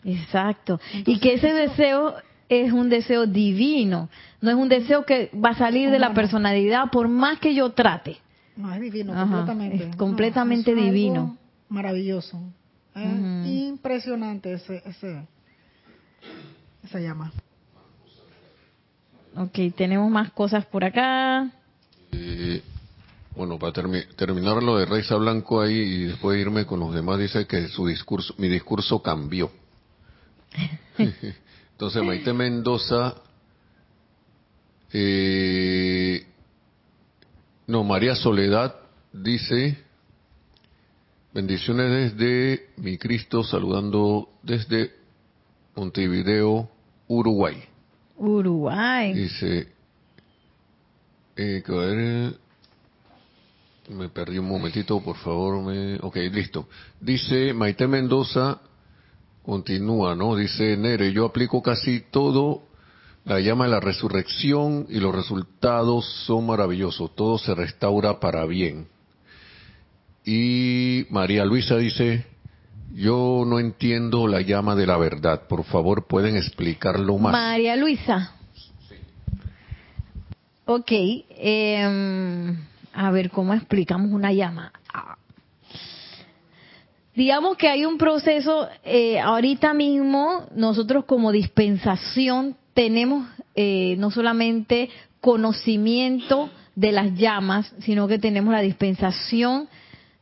Exacto. 0.03 0.81
y 0.93 1.21
que 1.21 1.35
ese 1.35 1.53
deseo 1.53 2.15
es 2.51 2.73
un 2.73 2.89
deseo 2.89 3.27
divino, 3.27 4.09
no 4.41 4.51
es 4.51 4.57
un 4.57 4.69
deseo 4.69 5.07
que 5.07 5.31
va 5.33 5.51
a 5.51 5.55
salir 5.55 5.89
de 5.91 6.01
la 6.01 6.13
personalidad 6.13 6.91
por 6.91 7.07
más 7.07 7.39
que 7.39 7.55
yo 7.55 7.71
trate. 7.71 8.19
No, 8.57 8.75
es 8.75 8.81
divino, 8.81 9.15
completamente. 9.15 9.89
Es 9.89 9.97
completamente 9.97 10.75
divino. 10.75 11.39
Maravilloso. 11.69 12.43
Impresionante 12.97 14.53
ese, 14.55 14.83
ese, 14.85 15.23
esa 16.83 16.99
llama. 16.99 17.33
Ok, 19.37 19.57
tenemos 19.77 20.11
más 20.11 20.33
cosas 20.33 20.67
por 20.67 20.85
acá. 20.85 21.49
Eh, 22.11 22.61
bueno, 23.37 23.61
para 23.61 23.73
terminar 24.17 24.61
lo 24.61 24.77
de 24.77 24.87
Reisa 24.87 25.15
Blanco 25.15 25.61
ahí 25.61 25.79
y 25.79 26.05
después 26.07 26.37
irme 26.37 26.67
con 26.67 26.81
los 26.81 26.93
demás, 26.93 27.21
dice 27.21 27.47
que 27.47 27.69
su 27.69 27.87
discurso, 27.87 28.35
mi 28.39 28.49
discurso 28.49 29.01
cambió. 29.01 29.53
Entonces, 31.81 32.03
Maite 32.03 32.35
Mendoza, 32.35 33.15
eh, 34.93 36.27
no, 37.69 37.85
María 37.85 38.15
Soledad 38.15 38.77
dice, 39.11 39.79
bendiciones 41.33 42.15
desde 42.15 42.69
mi 42.77 42.99
Cristo, 42.99 43.43
saludando 43.43 44.29
desde 44.43 44.93
Montevideo, 45.75 46.69
Uruguay. 47.09 47.57
Uruguay. 48.19 49.15
Dice, 49.15 49.69
eh, 51.35 52.35
me 53.89 54.11
perdí 54.11 54.37
un 54.37 54.49
momentito, 54.49 55.01
por 55.01 55.17
favor. 55.17 55.63
Me, 55.63 55.97
ok, 56.03 56.17
listo. 56.31 56.69
Dice 57.01 57.55
Maite 57.55 57.87
Mendoza, 57.87 58.61
Continúa, 59.43 60.15
¿no? 60.15 60.37
Dice 60.37 60.77
Nere, 60.77 61.13
yo 61.13 61.27
aplico 61.27 61.63
casi 61.63 62.01
todo, 62.11 62.63
la 63.25 63.41
llama 63.41 63.65
de 63.65 63.71
la 63.71 63.81
resurrección 63.81 64.87
y 64.89 65.01
los 65.01 65.15
resultados 65.15 66.05
son 66.27 66.47
maravillosos, 66.47 67.15
todo 67.15 67.39
se 67.39 67.55
restaura 67.55 68.21
para 68.21 68.45
bien. 68.47 68.89
Y 70.25 71.07
María 71.11 71.45
Luisa 71.45 71.77
dice, 71.77 72.27
yo 72.93 73.45
no 73.47 73.59
entiendo 73.59 74.27
la 74.27 74.43
llama 74.43 74.75
de 74.75 74.87
la 74.87 74.99
verdad, 74.99 75.47
por 75.49 75.65
favor 75.65 76.07
pueden 76.07 76.37
explicarlo 76.37 77.19
más. 77.19 77.33
María 77.33 77.77
Luisa. 77.77 78.35
Ok, 80.67 80.93
em, 80.93 82.57
a 82.93 83.11
ver, 83.11 83.31
¿cómo 83.31 83.55
explicamos 83.55 84.13
una 84.13 84.33
llama? 84.33 84.73
Digamos 87.21 87.59
que 87.59 87.69
hay 87.69 87.85
un 87.85 87.99
proceso, 87.99 88.67
eh, 88.83 89.21
ahorita 89.21 89.75
mismo 89.75 90.47
nosotros 90.55 91.05
como 91.05 91.33
dispensación 91.33 92.57
tenemos 92.73 93.29
eh, 93.55 93.95
no 93.99 94.11
solamente 94.11 94.89
conocimiento 95.21 96.49
de 96.75 96.93
las 96.93 97.13
llamas, 97.19 97.75
sino 97.81 98.09
que 98.09 98.19
tenemos 98.19 98.55
la 98.55 98.63
dispensación 98.63 99.69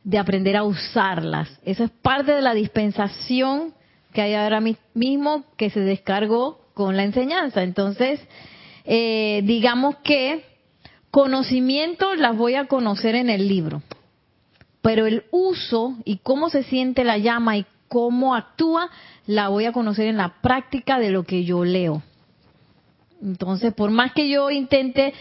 de 0.03 0.17
aprender 0.17 0.57
a 0.57 0.63
usarlas. 0.63 1.47
Eso 1.63 1.85
es 1.85 1.89
parte 1.89 2.33
de 2.33 2.41
la 2.41 2.53
dispensación 2.53 3.73
que 4.11 4.21
hay 4.21 4.33
ahora 4.33 4.61
mismo 4.93 5.45
que 5.55 5.69
se 5.69 5.79
descargó 5.79 6.59
con 6.73 6.97
la 6.97 7.05
enseñanza. 7.05 7.63
Entonces, 7.63 8.19
eh, 8.83 9.41
digamos 9.45 9.95
que 10.03 10.43
conocimiento 11.11 12.13
las 12.15 12.35
voy 12.35 12.55
a 12.55 12.67
conocer 12.67 13.15
en 13.15 13.29
el 13.29 13.47
libro 13.47 13.81
pero 14.81 15.05
el 15.05 15.23
uso 15.31 15.97
y 16.05 16.17
cómo 16.17 16.49
se 16.49 16.63
siente 16.63 17.03
la 17.03 17.17
llama 17.17 17.57
y 17.57 17.65
cómo 17.87 18.35
actúa, 18.35 18.89
la 19.25 19.49
voy 19.49 19.65
a 19.65 19.73
conocer 19.73 20.07
en 20.07 20.17
la 20.17 20.35
práctica 20.41 20.99
de 20.99 21.09
lo 21.09 21.23
que 21.23 21.43
yo 21.43 21.65
leo. 21.65 22.01
Entonces, 23.21 23.73
por 23.73 23.91
más 23.91 24.13
que 24.13 24.29
yo 24.29 24.49
intente 24.49 25.13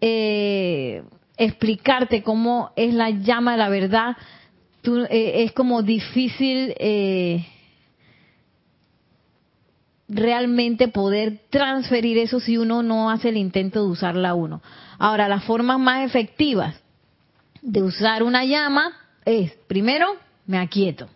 eh, 0.00 1.04
explicarte 1.36 2.22
cómo 2.22 2.72
es 2.74 2.94
la 2.94 3.10
llama 3.10 3.52
de 3.52 3.58
la 3.58 3.68
verdad, 3.68 4.16
eh, 5.10 5.44
es 5.44 5.52
como 5.52 5.82
difícil 5.82 6.74
eh, 6.78 7.46
realmente 10.08 10.88
poder 10.88 11.40
transferir 11.50 12.18
eso 12.18 12.40
si 12.40 12.58
uno 12.58 12.82
no 12.82 13.10
hace 13.10 13.28
el 13.28 13.36
intento 13.36 13.82
de 13.82 13.90
usarla 13.90 14.34
uno. 14.34 14.62
Ahora, 14.98 15.28
las 15.28 15.44
formas 15.44 15.78
más 15.78 16.04
efectivas 16.04 16.80
de 17.66 17.82
usar 17.82 18.22
una 18.22 18.44
llama 18.44 18.92
es, 19.24 19.52
primero, 19.66 20.06
me 20.46 20.56
aquieto, 20.56 21.08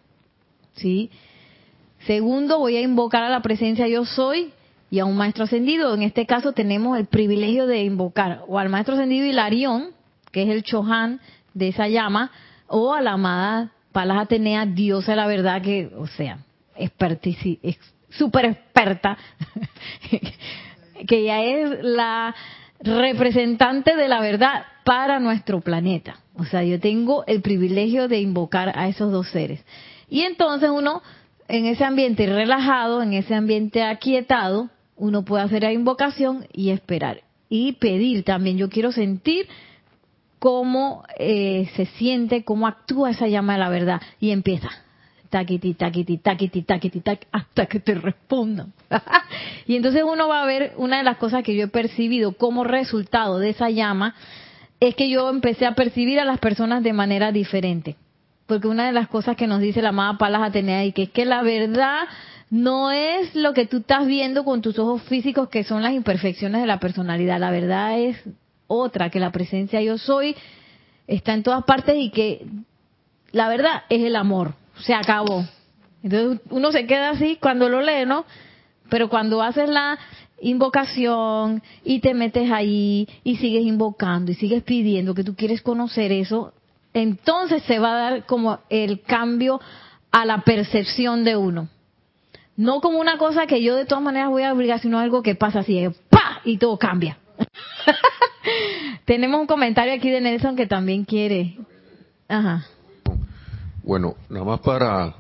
¿sí? 0.74 1.11
Segundo, 2.07 2.59
voy 2.59 2.76
a 2.76 2.80
invocar 2.80 3.22
a 3.22 3.30
la 3.30 3.40
presencia 3.40 3.86
yo 3.86 4.05
soy 4.05 4.53
y 4.90 4.98
a 4.98 5.05
un 5.05 5.16
maestro 5.16 5.44
ascendido. 5.44 5.94
En 5.94 6.03
este 6.03 6.26
caso 6.26 6.53
tenemos 6.53 6.98
el 6.98 7.07
privilegio 7.07 7.68
de 7.68 7.84
invocar 7.84 8.42
o 8.48 8.59
al 8.59 8.68
maestro 8.68 8.94
ascendido 8.94 9.26
Hilarión, 9.26 9.90
que 10.32 10.42
es 10.42 10.48
el 10.48 10.64
Chohan 10.64 11.20
de 11.55 11.68
esa 11.68 11.86
llama, 11.86 12.32
o 12.66 12.94
a 12.94 13.01
la 13.01 13.12
amada 13.12 13.70
Palas 13.92 14.18
Atenea, 14.18 14.66
diosa 14.66 15.12
de 15.12 15.16
la 15.16 15.26
verdad, 15.28 15.62
que, 15.62 15.92
o 15.96 16.09
sea, 16.09 16.38
súper 18.11 18.44
experta, 18.46 19.16
que 21.07 21.24
ya 21.24 21.42
es 21.42 21.78
la 21.82 22.34
representante 22.83 23.97
de 23.97 24.09
la 24.09 24.20
verdad 24.20 24.64
para 24.85 25.20
nuestro 25.20 25.61
planeta. 25.61 26.16
O 26.35 26.45
sea, 26.45 26.64
yo 26.64 26.81
tengo 26.81 27.24
el 27.26 27.43
privilegio 27.43 28.09
de 28.09 28.20
invocar 28.20 28.72
a 28.76 28.89
esos 28.89 29.12
dos 29.12 29.28
seres. 29.28 29.64
Y 30.09 30.22
entonces 30.22 30.70
uno, 30.70 31.03
en 31.49 31.66
ese 31.66 31.85
ambiente 31.85 32.26
relajado, 32.26 33.03
en 33.03 33.12
ese 33.12 33.35
ambiente 33.35 33.83
aquietado, 33.83 34.70
uno 34.97 35.24
puede 35.24 35.45
hacer 35.45 35.62
la 35.62 35.72
invocación 35.72 36.47
y 36.53 36.70
esperar. 36.70 37.22
Y 37.49 37.72
pedir 37.72 38.24
también, 38.24 38.57
yo 38.57 38.68
quiero 38.68 38.93
sentir 38.93 39.47
cómo 40.39 41.05
eh, 41.18 41.68
se 41.76 41.87
siente, 41.87 42.45
cómo 42.45 42.66
actúa 42.66 43.11
esa 43.11 43.28
llama 43.28 43.55
de 43.55 43.59
la 43.59 43.68
verdad. 43.68 44.01
Y 44.20 44.31
empieza, 44.31 44.70
taquiti, 45.31 45.74
taquiti, 45.74 46.18
taquiti, 46.18 46.62
taquiti, 46.62 47.01
taquiti, 47.01 47.26
hasta 47.33 47.66
que 47.66 47.81
te 47.81 47.95
respondan. 47.95 48.72
y 49.66 49.76
entonces 49.76 50.03
uno 50.03 50.28
va 50.28 50.43
a 50.43 50.47
ver 50.47 50.74
una 50.76 50.99
de 50.99 51.05
las 51.05 51.16
cosas 51.16 51.43
que 51.43 51.57
yo 51.57 51.64
he 51.64 51.68
percibido 51.68 52.33
como 52.33 52.64
resultado 52.64 53.39
de 53.39 53.51
esa 53.51 53.70
llama, 53.70 54.14
es 54.81 54.95
que 54.95 55.09
yo 55.09 55.31
empecé 55.31 55.66
a 55.66 55.74
percibir 55.74 56.20
a 56.20 56.24
las 56.24 56.39
personas 56.39 56.83
de 56.83 56.93
manera 56.93 57.33
diferente. 57.33 57.97
Porque 58.47 58.66
una 58.66 58.87
de 58.87 58.93
las 58.93 59.09
cosas 59.09 59.37
que 59.37 59.47
nos 59.47 59.61
dice 59.61 59.81
la 59.81 59.91
amada 59.91 60.18
Palas 60.18 60.43
Atenea 60.43 60.85
y 60.85 60.93
que 60.93 61.05
es 61.05 61.11
que 61.11 61.24
la 61.24 61.43
verdad 61.43 62.09
no 62.51 62.91
es 62.91 63.35
lo 63.37 63.55
que 63.55 63.66
tú 63.66 63.78
estás 63.78 64.07
viendo 64.07 64.45
con 64.45 64.61
tus 64.61 64.76
ojos 64.78 65.03
físicos 65.03 65.49
que 65.49 65.62
son 65.62 65.83
las 65.83 65.93
imperfecciones 65.93 66.61
de 66.61 66.66
la 66.66 66.81
personalidad. 66.81 67.39
La 67.39 67.53
verdad 67.53 67.99
es 67.99 68.16
otra, 68.66 69.11
que 69.11 69.20
la 69.20 69.31
presencia 69.31 69.81
yo 69.81 69.99
soy 69.99 70.35
está 71.07 71.35
en 71.35 71.45
todas 71.45 71.64
partes 71.64 71.95
y 71.97 72.11
que 72.11 72.45
la 73.31 73.49
verdad 73.49 73.85
es 73.89 74.03
el 74.03 74.16
amor. 74.16 74.55
Se 74.83 74.95
acabó. 74.95 75.45
Entonces 76.03 76.41
uno 76.51 76.72
se 76.72 76.87
queda 76.87 77.11
así 77.11 77.37
cuando 77.41 77.68
lo 77.68 77.81
lee, 77.81 78.07
¿no? 78.07 78.24
Pero 78.89 79.09
cuando 79.09 79.43
haces 79.43 79.68
la 79.68 79.99
invocación 80.41 81.62
y 81.85 82.01
te 82.01 82.14
metes 82.14 82.51
ahí 82.51 83.09
y 83.22 83.37
sigues 83.37 83.64
invocando 83.64 84.33
y 84.33 84.35
sigues 84.35 84.62
pidiendo 84.62 85.14
que 85.14 85.24
tú 85.24 85.37
quieres 85.37 85.62
conocer 85.62 86.12
eso, 86.12 86.55
entonces 86.95 87.62
se 87.64 87.78
va 87.78 87.93
a 87.93 88.11
dar 88.11 88.26
como 88.26 88.59
el 88.68 89.03
cambio 89.03 89.61
a 90.11 90.24
la 90.24 90.43
percepción 90.43 91.24
de 91.24 91.37
uno. 91.37 91.68
No 92.57 92.81
como 92.81 92.99
una 92.99 93.16
cosa 93.16 93.47
que 93.47 93.62
yo 93.62 93.76
de 93.76 93.87
todas 93.87 94.03
maneras 94.03 94.31
voy 94.31 94.43
a 94.43 94.53
obligar, 94.53 94.81
sino 94.81 94.99
algo 94.99 95.22
que 95.22 95.35
pasa 95.35 95.61
así, 95.61 95.83
¡pa! 96.11 96.41
y 96.45 96.59
todo 96.59 96.78
cambia. 96.78 97.18
Tenemos 99.05 99.41
un 99.41 99.47
comentario 99.47 99.95
aquí 99.95 100.11
de 100.11 100.20
Nelson 100.20 100.57
que 100.57 100.66
también 100.66 101.05
quiere. 101.05 101.57
Ajá. 102.28 102.66
Bueno, 103.91 104.14
nada 104.28 104.45
más 104.45 104.61
para 104.61 105.16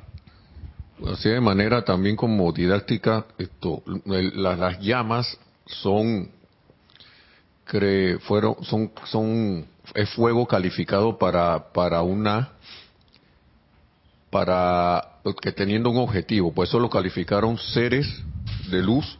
así 1.12 1.28
de 1.28 1.40
manera 1.40 1.84
también 1.84 2.14
como 2.14 2.52
didáctica, 2.52 3.26
esto, 3.36 3.82
las, 4.04 4.78
llamas 4.78 5.36
son, 5.66 6.30
fueron, 8.20 8.62
son, 8.62 8.92
son, 9.06 9.66
es 9.92 10.08
fuego 10.10 10.46
calificado 10.46 11.18
para, 11.18 11.72
para 11.72 12.02
una, 12.02 12.52
para, 14.30 15.16
que 15.42 15.50
teniendo 15.50 15.90
un 15.90 15.98
objetivo, 15.98 16.54
por 16.54 16.64
eso 16.64 16.78
lo 16.78 16.88
calificaron 16.88 17.58
seres 17.58 18.06
de 18.70 18.82
luz, 18.82 19.18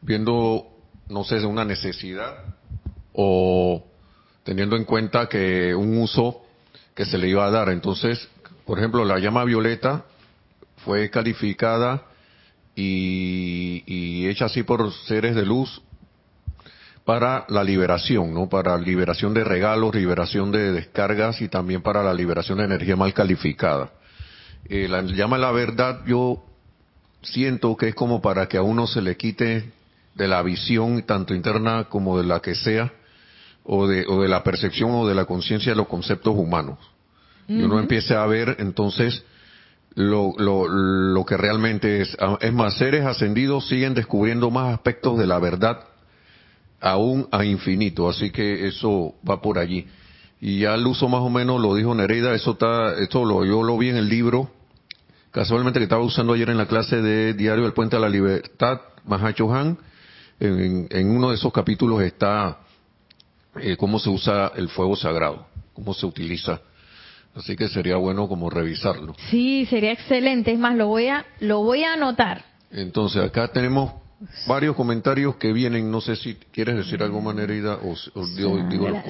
viendo, 0.00 0.66
no 1.10 1.24
sé, 1.24 1.44
una 1.44 1.66
necesidad 1.66 2.42
o 3.12 3.84
teniendo 4.44 4.76
en 4.76 4.84
cuenta 4.84 5.28
que 5.28 5.74
un 5.74 5.98
uso 5.98 6.40
que 6.98 7.04
se 7.04 7.16
le 7.16 7.28
iba 7.28 7.46
a 7.46 7.50
dar. 7.52 7.68
Entonces, 7.68 8.28
por 8.68 8.78
ejemplo, 8.78 9.02
la 9.06 9.18
llama 9.18 9.44
violeta 9.44 10.04
fue 10.84 11.08
calificada 11.08 12.02
y, 12.76 14.26
hecha 14.28 14.44
así 14.44 14.62
por 14.62 14.92
seres 14.92 15.34
de 15.34 15.46
luz 15.46 15.80
para 17.06 17.46
la 17.48 17.64
liberación, 17.64 18.34
¿no? 18.34 18.50
Para 18.50 18.76
liberación 18.76 19.32
de 19.32 19.42
regalos, 19.42 19.94
liberación 19.94 20.52
de 20.52 20.70
descargas 20.72 21.40
y 21.40 21.48
también 21.48 21.80
para 21.80 22.02
la 22.02 22.12
liberación 22.12 22.58
de 22.58 22.64
energía 22.64 22.94
mal 22.94 23.14
calificada. 23.14 23.90
Eh, 24.68 24.86
la 24.86 25.00
llama 25.00 25.38
la 25.38 25.50
verdad, 25.50 26.04
yo 26.04 26.44
siento 27.22 27.74
que 27.74 27.88
es 27.88 27.94
como 27.94 28.20
para 28.20 28.48
que 28.48 28.58
a 28.58 28.62
uno 28.62 28.86
se 28.86 29.00
le 29.00 29.16
quite 29.16 29.72
de 30.14 30.28
la 30.28 30.42
visión, 30.42 31.04
tanto 31.04 31.34
interna 31.34 31.84
como 31.84 32.18
de 32.18 32.24
la 32.24 32.40
que 32.40 32.54
sea, 32.54 32.92
o 33.64 33.86
de, 33.86 34.04
o 34.06 34.20
de 34.20 34.28
la 34.28 34.44
percepción 34.44 34.90
o 34.90 35.08
de 35.08 35.14
la 35.14 35.24
conciencia 35.24 35.72
de 35.72 35.76
los 35.76 35.88
conceptos 35.88 36.34
humanos. 36.36 36.78
Y 37.48 37.62
uno 37.62 37.78
empiece 37.78 38.14
a 38.14 38.26
ver 38.26 38.56
entonces 38.58 39.24
lo, 39.94 40.32
lo, 40.36 40.68
lo 40.68 41.24
que 41.24 41.36
realmente 41.36 42.02
es. 42.02 42.16
Ah, 42.20 42.38
es 42.40 42.52
más, 42.52 42.76
seres 42.76 43.04
ascendidos 43.04 43.66
siguen 43.68 43.94
descubriendo 43.94 44.50
más 44.50 44.74
aspectos 44.74 45.18
de 45.18 45.26
la 45.26 45.38
verdad 45.38 45.80
aún 46.80 47.26
a 47.32 47.44
infinito, 47.44 48.08
así 48.08 48.30
que 48.30 48.68
eso 48.68 49.14
va 49.28 49.40
por 49.40 49.58
allí. 49.58 49.86
Y 50.40 50.60
ya 50.60 50.74
el 50.74 50.86
uso 50.86 51.08
más 51.08 51.20
o 51.22 51.30
menos 51.30 51.60
lo 51.60 51.74
dijo 51.74 51.94
Nereida, 51.94 52.34
eso 52.34 52.52
está, 52.52 52.94
esto 53.00 53.24
lo, 53.24 53.44
yo 53.44 53.64
lo 53.64 53.76
vi 53.76 53.88
en 53.88 53.96
el 53.96 54.08
libro, 54.08 54.50
casualmente 55.32 55.80
que 55.80 55.84
estaba 55.84 56.04
usando 56.04 56.34
ayer 56.34 56.50
en 56.50 56.58
la 56.58 56.66
clase 56.66 57.02
de 57.02 57.34
Diario 57.34 57.64
del 57.64 57.72
Puente 57.72 57.96
a 57.96 57.98
la 57.98 58.08
Libertad, 58.08 58.80
Mahacho 59.04 59.52
Han, 59.52 59.78
en, 60.38 60.86
en 60.90 61.10
uno 61.10 61.30
de 61.30 61.34
esos 61.34 61.52
capítulos 61.52 62.02
está 62.02 62.58
eh, 63.60 63.76
cómo 63.76 63.98
se 63.98 64.10
usa 64.10 64.52
el 64.54 64.68
fuego 64.68 64.94
sagrado, 64.94 65.48
cómo 65.74 65.92
se 65.92 66.06
utiliza 66.06 66.60
Así 67.34 67.56
que 67.56 67.68
sería 67.68 67.96
bueno 67.96 68.28
como 68.28 68.50
revisarlo. 68.50 69.14
Sí, 69.30 69.66
sería 69.66 69.92
excelente. 69.92 70.52
Es 70.52 70.58
más, 70.58 70.76
lo 70.76 70.88
voy 70.88 71.06
a, 71.06 71.24
lo 71.40 71.62
voy 71.62 71.84
a 71.84 71.92
anotar. 71.92 72.44
Entonces, 72.70 73.22
acá 73.22 73.48
tenemos 73.48 73.92
varios 74.46 74.74
comentarios 74.74 75.36
que 75.36 75.52
vienen. 75.52 75.90
No 75.90 76.00
sé 76.00 76.16
si 76.16 76.34
quieres 76.34 76.76
decir 76.76 77.02
algo, 77.02 77.20
Manerida, 77.20 77.76
o, 77.76 77.94
o 78.14 78.26
digo, 78.26 78.58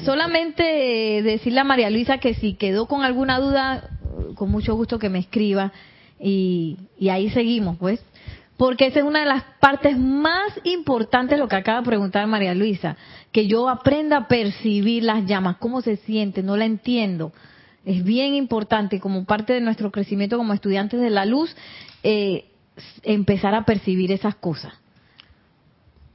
Solamente 0.04 0.62
decirle 1.22 1.60
a 1.60 1.64
María 1.64 1.90
Luisa 1.90 2.18
que 2.18 2.34
si 2.34 2.54
quedó 2.54 2.86
con 2.86 3.02
alguna 3.02 3.40
duda, 3.40 3.88
con 4.34 4.50
mucho 4.50 4.74
gusto 4.74 4.98
que 4.98 5.08
me 5.08 5.20
escriba. 5.20 5.72
Y, 6.20 6.76
y 6.98 7.08
ahí 7.08 7.30
seguimos, 7.30 7.78
pues. 7.78 8.02
Porque 8.58 8.86
esa 8.86 8.98
es 8.98 9.04
una 9.04 9.20
de 9.20 9.26
las 9.26 9.44
partes 9.60 9.96
más 9.96 10.52
importantes 10.64 11.38
lo 11.38 11.46
que 11.46 11.54
acaba 11.56 11.80
de 11.80 11.86
preguntar 11.86 12.26
María 12.26 12.54
Luisa. 12.54 12.96
Que 13.30 13.46
yo 13.46 13.68
aprenda 13.68 14.16
a 14.16 14.28
percibir 14.28 15.04
las 15.04 15.24
llamas, 15.26 15.56
cómo 15.58 15.80
se 15.80 15.96
siente, 15.96 16.42
no 16.42 16.56
la 16.56 16.64
entiendo 16.64 17.32
es 17.84 18.04
bien 18.04 18.34
importante 18.34 19.00
como 19.00 19.24
parte 19.24 19.52
de 19.52 19.60
nuestro 19.60 19.90
crecimiento 19.90 20.36
como 20.36 20.52
estudiantes 20.52 21.00
de 21.00 21.10
la 21.10 21.24
luz 21.24 21.54
eh, 22.02 22.46
empezar 23.02 23.54
a 23.54 23.64
percibir 23.64 24.12
esas 24.12 24.34
cosas. 24.36 24.72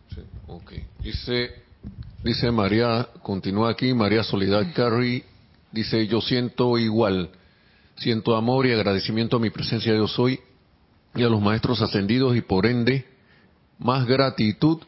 Sí, 0.09 0.21
Dice, 0.99 1.51
dice 2.23 2.51
María, 2.51 3.09
continúa 3.21 3.71
aquí, 3.71 3.93
María 3.93 4.23
Soledad 4.23 4.67
Carey, 4.73 5.23
dice, 5.71 6.07
yo 6.07 6.21
siento 6.21 6.77
igual, 6.77 7.29
siento 7.97 8.37
amor 8.37 8.65
y 8.65 8.71
agradecimiento 8.71 9.35
a 9.35 9.39
mi 9.39 9.49
presencia 9.49 9.91
de 9.91 9.97
Dios 9.97 10.17
hoy 10.17 10.39
y 11.15 11.23
a 11.23 11.29
los 11.29 11.41
maestros 11.41 11.81
ascendidos 11.81 12.37
y 12.37 12.41
por 12.41 12.65
ende 12.65 13.05
más 13.79 14.05
gratitud 14.05 14.81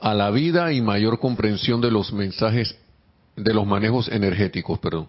a 0.00 0.12
la 0.12 0.30
vida 0.30 0.72
y 0.72 0.80
mayor 0.80 1.20
comprensión 1.20 1.80
de 1.80 1.90
los 1.90 2.12
mensajes, 2.12 2.76
de 3.36 3.54
los 3.54 3.66
manejos 3.66 4.08
energéticos, 4.08 4.78
perdón. 4.78 5.08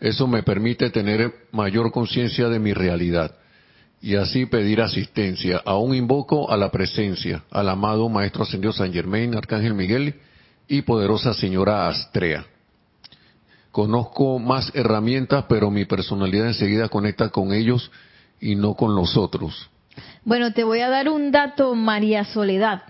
Eso 0.00 0.26
me 0.26 0.42
permite 0.42 0.90
tener 0.90 1.32
mayor 1.52 1.90
conciencia 1.90 2.48
de 2.48 2.58
mi 2.58 2.72
realidad 2.74 3.34
y 4.00 4.16
así 4.16 4.46
pedir 4.46 4.80
asistencia. 4.80 5.62
Aún 5.64 5.94
invoco 5.94 6.50
a 6.50 6.56
la 6.56 6.70
presencia, 6.70 7.42
al 7.50 7.68
amado 7.68 8.08
Maestro 8.08 8.42
Ascendido 8.42 8.72
San 8.72 8.92
Germain, 8.92 9.34
Arcángel 9.34 9.74
Miguel 9.74 10.14
y 10.68 10.82
poderosa 10.82 11.32
Señora 11.34 11.88
Astrea. 11.88 12.44
Conozco 13.72 14.38
más 14.38 14.70
herramientas, 14.74 15.44
pero 15.48 15.70
mi 15.70 15.84
personalidad 15.84 16.46
enseguida 16.46 16.88
conecta 16.88 17.28
con 17.30 17.52
ellos 17.52 17.90
y 18.40 18.54
no 18.54 18.74
con 18.74 18.94
los 18.94 19.16
otros. 19.16 19.70
Bueno, 20.24 20.52
te 20.52 20.64
voy 20.64 20.80
a 20.80 20.88
dar 20.88 21.08
un 21.08 21.30
dato, 21.30 21.74
María 21.74 22.24
Soledad. 22.24 22.82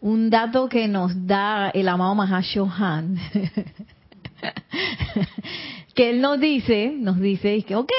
Un 0.00 0.30
dato 0.30 0.68
que 0.68 0.88
nos 0.88 1.26
da 1.26 1.70
el 1.70 1.88
amado 1.88 2.14
Mahashohan. 2.14 3.18
que 5.94 6.10
él 6.10 6.20
nos 6.20 6.40
dice, 6.40 6.94
nos 6.96 7.20
dice 7.20 7.62
que, 7.62 7.76
ok, 7.76 7.90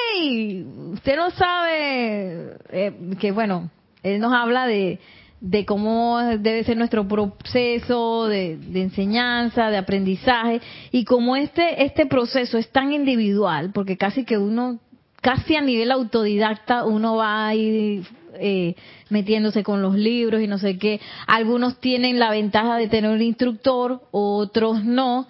usted 0.94 1.16
no 1.16 1.32
sabe, 1.32 2.58
eh, 2.70 2.94
que 3.20 3.32
bueno, 3.32 3.70
él 4.02 4.20
nos 4.20 4.34
habla 4.34 4.66
de, 4.66 5.00
de 5.42 5.66
cómo 5.66 6.20
debe 6.20 6.64
ser 6.64 6.78
nuestro 6.78 7.08
proceso 7.08 8.28
de, 8.28 8.58
de, 8.58 8.82
enseñanza, 8.82 9.70
de 9.70 9.78
aprendizaje, 9.78 10.62
y 10.92 11.06
como 11.06 11.36
este, 11.36 11.84
este 11.84 12.06
proceso 12.06 12.58
es 12.58 12.70
tan 12.70 12.94
individual, 12.94 13.72
porque 13.74 13.98
casi 13.98 14.26
que 14.26 14.38
uno, 14.38 14.80
casi 15.22 15.56
a 15.56 15.62
nivel 15.62 15.92
autodidacta, 15.92 16.86
uno 16.86 17.16
va 17.18 17.50
a 17.50 17.54
eh, 17.56 18.76
metiéndose 19.10 19.64
con 19.64 19.82
los 19.82 19.96
libros 19.96 20.42
y 20.42 20.48
no 20.48 20.58
sé 20.58 20.78
qué. 20.78 21.00
Algunos 21.28 21.80
tienen 21.80 22.20
la 22.20 22.32
ventaja 22.32 22.78
de 22.78 22.88
tener 22.88 23.12
un 23.12 23.22
instructor, 23.22 24.02
otros 24.12 24.84
no. 24.84 25.28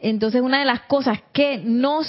Entonces, 0.00 0.40
una 0.40 0.60
de 0.60 0.64
las 0.64 0.80
cosas 0.82 1.20
que 1.32 1.58
nos, 1.58 2.06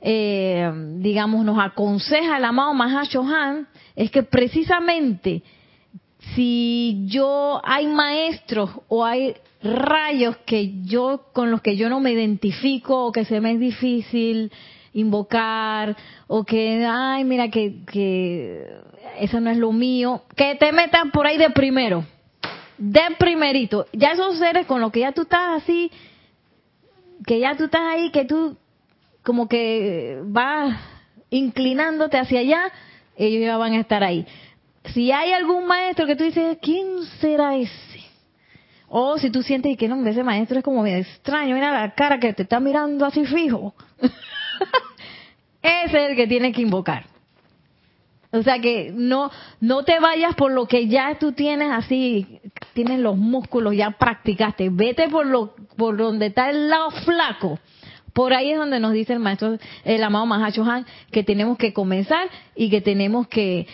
eh, 0.00 0.70
digamos, 0.98 1.44
nos 1.44 1.58
aconseja 1.58 2.36
el 2.36 2.44
amado 2.44 2.74
Mahashohan 2.74 3.68
es 3.94 4.10
que 4.10 4.22
precisamente 4.22 5.42
si 6.34 7.04
yo 7.06 7.60
hay 7.64 7.86
maestros 7.86 8.70
o 8.88 9.04
hay 9.04 9.34
rayos 9.62 10.36
que 10.44 10.82
yo 10.82 11.26
con 11.32 11.50
los 11.50 11.62
que 11.62 11.76
yo 11.76 11.88
no 11.88 12.00
me 12.00 12.12
identifico 12.12 13.06
o 13.06 13.12
que 13.12 13.24
se 13.24 13.40
me 13.40 13.52
es 13.52 13.60
difícil 13.60 14.52
invocar 14.92 15.96
o 16.26 16.44
que 16.44 16.84
ay 16.86 17.24
mira 17.24 17.48
que 17.48 17.84
que 17.90 18.66
eso 19.18 19.40
no 19.40 19.50
es 19.50 19.56
lo 19.56 19.72
mío 19.72 20.22
que 20.34 20.56
te 20.56 20.72
metan 20.72 21.10
por 21.10 21.26
ahí 21.26 21.38
de 21.38 21.50
primero 21.50 22.04
de 22.78 23.00
primerito. 23.18 23.86
Ya 23.92 24.12
esos 24.12 24.38
seres 24.38 24.66
con 24.66 24.80
los 24.80 24.92
que 24.92 25.00
ya 25.00 25.12
tú 25.12 25.22
estás 25.22 25.62
así 25.62 25.90
que 27.24 27.38
ya 27.38 27.56
tú 27.56 27.64
estás 27.64 27.82
ahí 27.82 28.10
que 28.10 28.24
tú 28.24 28.56
como 29.22 29.48
que 29.48 30.20
vas 30.24 30.78
inclinándote 31.30 32.18
hacia 32.18 32.40
allá 32.40 32.72
ellos 33.16 33.42
ya 33.42 33.56
van 33.56 33.72
a 33.74 33.80
estar 33.80 34.02
ahí 34.02 34.26
si 34.92 35.10
hay 35.12 35.32
algún 35.32 35.66
maestro 35.66 36.06
que 36.06 36.16
tú 36.16 36.24
dices, 36.24 36.58
¿quién 36.60 37.02
será 37.20 37.56
ese? 37.56 38.04
O 38.88 39.18
si 39.18 39.30
tú 39.30 39.42
sientes 39.42 39.76
que 39.76 39.88
no, 39.88 40.06
ese 40.06 40.22
maestro 40.22 40.58
es 40.58 40.64
como 40.64 40.82
medio 40.82 40.98
extraño, 40.98 41.54
mira 41.54 41.72
la 41.72 41.94
cara 41.94 42.20
que 42.20 42.32
te 42.32 42.44
está 42.44 42.60
mirando 42.60 43.04
así 43.04 43.24
fijo. 43.24 43.74
ese 45.62 46.04
es 46.04 46.10
el 46.10 46.16
que 46.16 46.26
tienes 46.26 46.54
que 46.54 46.62
invocar. 46.62 47.04
O 48.36 48.42
sea 48.42 48.60
que 48.60 48.92
no, 48.94 49.30
no 49.60 49.84
te 49.84 49.98
vayas 49.98 50.34
por 50.34 50.52
lo 50.52 50.66
que 50.66 50.88
ya 50.88 51.16
tú 51.18 51.32
tienes 51.32 51.70
así, 51.70 52.40
tienes 52.74 53.00
los 53.00 53.16
músculos, 53.16 53.74
ya 53.74 53.92
practicaste. 53.92 54.68
Vete 54.70 55.08
por 55.08 55.26
lo, 55.26 55.54
por 55.76 55.96
donde 55.96 56.26
está 56.26 56.50
el 56.50 56.68
lado 56.68 56.90
flaco. 56.90 57.58
Por 58.12 58.32
ahí 58.32 58.52
es 58.52 58.58
donde 58.58 58.80
nos 58.80 58.92
dice 58.92 59.12
el 59.12 59.18
maestro, 59.18 59.58
el 59.84 60.02
amado 60.02 60.24
Mahacho 60.24 60.64
Han, 60.64 60.86
que 61.10 61.22
tenemos 61.22 61.58
que 61.58 61.72
comenzar 61.72 62.28
y 62.54 62.70
que 62.70 62.80
tenemos 62.80 63.28
que, 63.28 63.66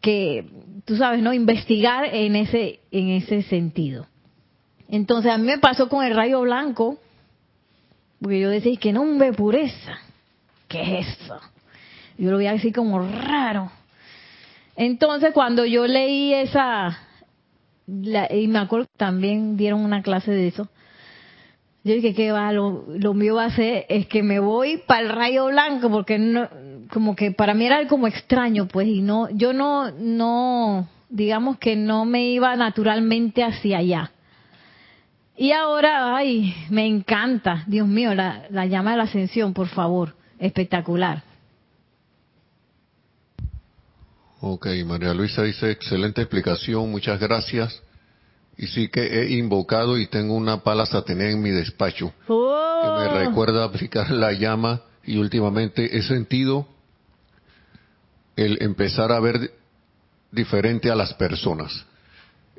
que, 0.00 0.46
tú 0.84 0.96
sabes, 0.96 1.20
¿no? 1.20 1.32
Investigar 1.32 2.04
en 2.14 2.36
ese, 2.36 2.78
en 2.92 3.08
ese 3.08 3.42
sentido. 3.42 4.06
Entonces 4.88 5.32
a 5.32 5.38
mí 5.38 5.46
me 5.46 5.58
pasó 5.58 5.88
con 5.88 6.04
el 6.04 6.14
rayo 6.14 6.40
blanco, 6.42 6.98
porque 8.20 8.40
yo 8.40 8.50
decía, 8.50 8.76
que 8.78 8.92
nombre 8.92 9.32
pureza, 9.32 9.98
¿qué 10.68 11.00
es 11.00 11.20
eso? 11.20 11.40
Yo 12.16 12.30
lo 12.30 12.38
veía 12.38 12.52
así 12.52 12.72
como 12.72 13.00
raro. 13.00 13.70
Entonces 14.78 15.32
cuando 15.34 15.66
yo 15.66 15.88
leí 15.88 16.32
esa, 16.32 16.96
y 17.88 18.46
me 18.46 18.60
acuerdo 18.60 18.86
que 18.86 18.96
también 18.96 19.56
dieron 19.56 19.80
una 19.80 20.02
clase 20.02 20.30
de 20.30 20.46
eso, 20.46 20.68
yo 21.82 21.94
dije 21.94 22.14
que 22.14 22.30
va, 22.30 22.52
lo, 22.52 22.84
lo, 22.86 23.12
mío 23.12 23.34
va 23.34 23.46
a 23.46 23.56
ser 23.56 23.86
es 23.88 24.06
que 24.06 24.22
me 24.22 24.38
voy 24.38 24.80
para 24.86 25.00
el 25.00 25.08
rayo 25.08 25.46
blanco 25.46 25.90
porque 25.90 26.20
no, 26.20 26.48
como 26.92 27.16
que 27.16 27.32
para 27.32 27.54
mí 27.54 27.66
era 27.66 27.88
como 27.88 28.06
extraño, 28.06 28.68
pues, 28.68 28.86
y 28.86 29.02
no, 29.02 29.28
yo 29.30 29.52
no, 29.52 29.90
no, 29.90 30.88
digamos 31.08 31.58
que 31.58 31.74
no 31.74 32.04
me 32.04 32.26
iba 32.26 32.54
naturalmente 32.54 33.42
hacia 33.42 33.78
allá. 33.78 34.12
Y 35.36 35.50
ahora, 35.50 36.14
ay, 36.14 36.54
me 36.70 36.86
encanta, 36.86 37.64
Dios 37.66 37.88
mío, 37.88 38.14
la, 38.14 38.44
la 38.50 38.66
llama 38.66 38.92
de 38.92 38.98
la 38.98 39.02
ascensión, 39.04 39.54
por 39.54 39.66
favor, 39.66 40.14
espectacular. 40.38 41.27
Ok, 44.40 44.68
María 44.86 45.14
Luisa 45.14 45.42
dice, 45.42 45.70
excelente 45.70 46.20
explicación, 46.22 46.90
muchas 46.90 47.18
gracias. 47.18 47.82
Y 48.56 48.66
sí 48.68 48.88
que 48.88 49.02
he 49.02 49.38
invocado 49.38 49.98
y 49.98 50.06
tengo 50.06 50.34
una 50.34 50.62
pala 50.62 50.86
satanés 50.86 51.34
en 51.34 51.42
mi 51.42 51.50
despacho 51.50 52.12
que 52.26 52.32
me 52.32 52.34
Oh. 52.34 53.18
recuerda 53.18 53.64
aplicar 53.64 54.10
la 54.10 54.32
llama 54.32 54.82
y 55.04 55.16
últimamente 55.16 55.96
he 55.96 56.02
sentido 56.02 56.66
el 58.36 58.58
empezar 58.60 59.10
a 59.12 59.20
ver 59.20 59.52
diferente 60.30 60.90
a 60.90 60.94
las 60.94 61.14
personas. 61.14 61.86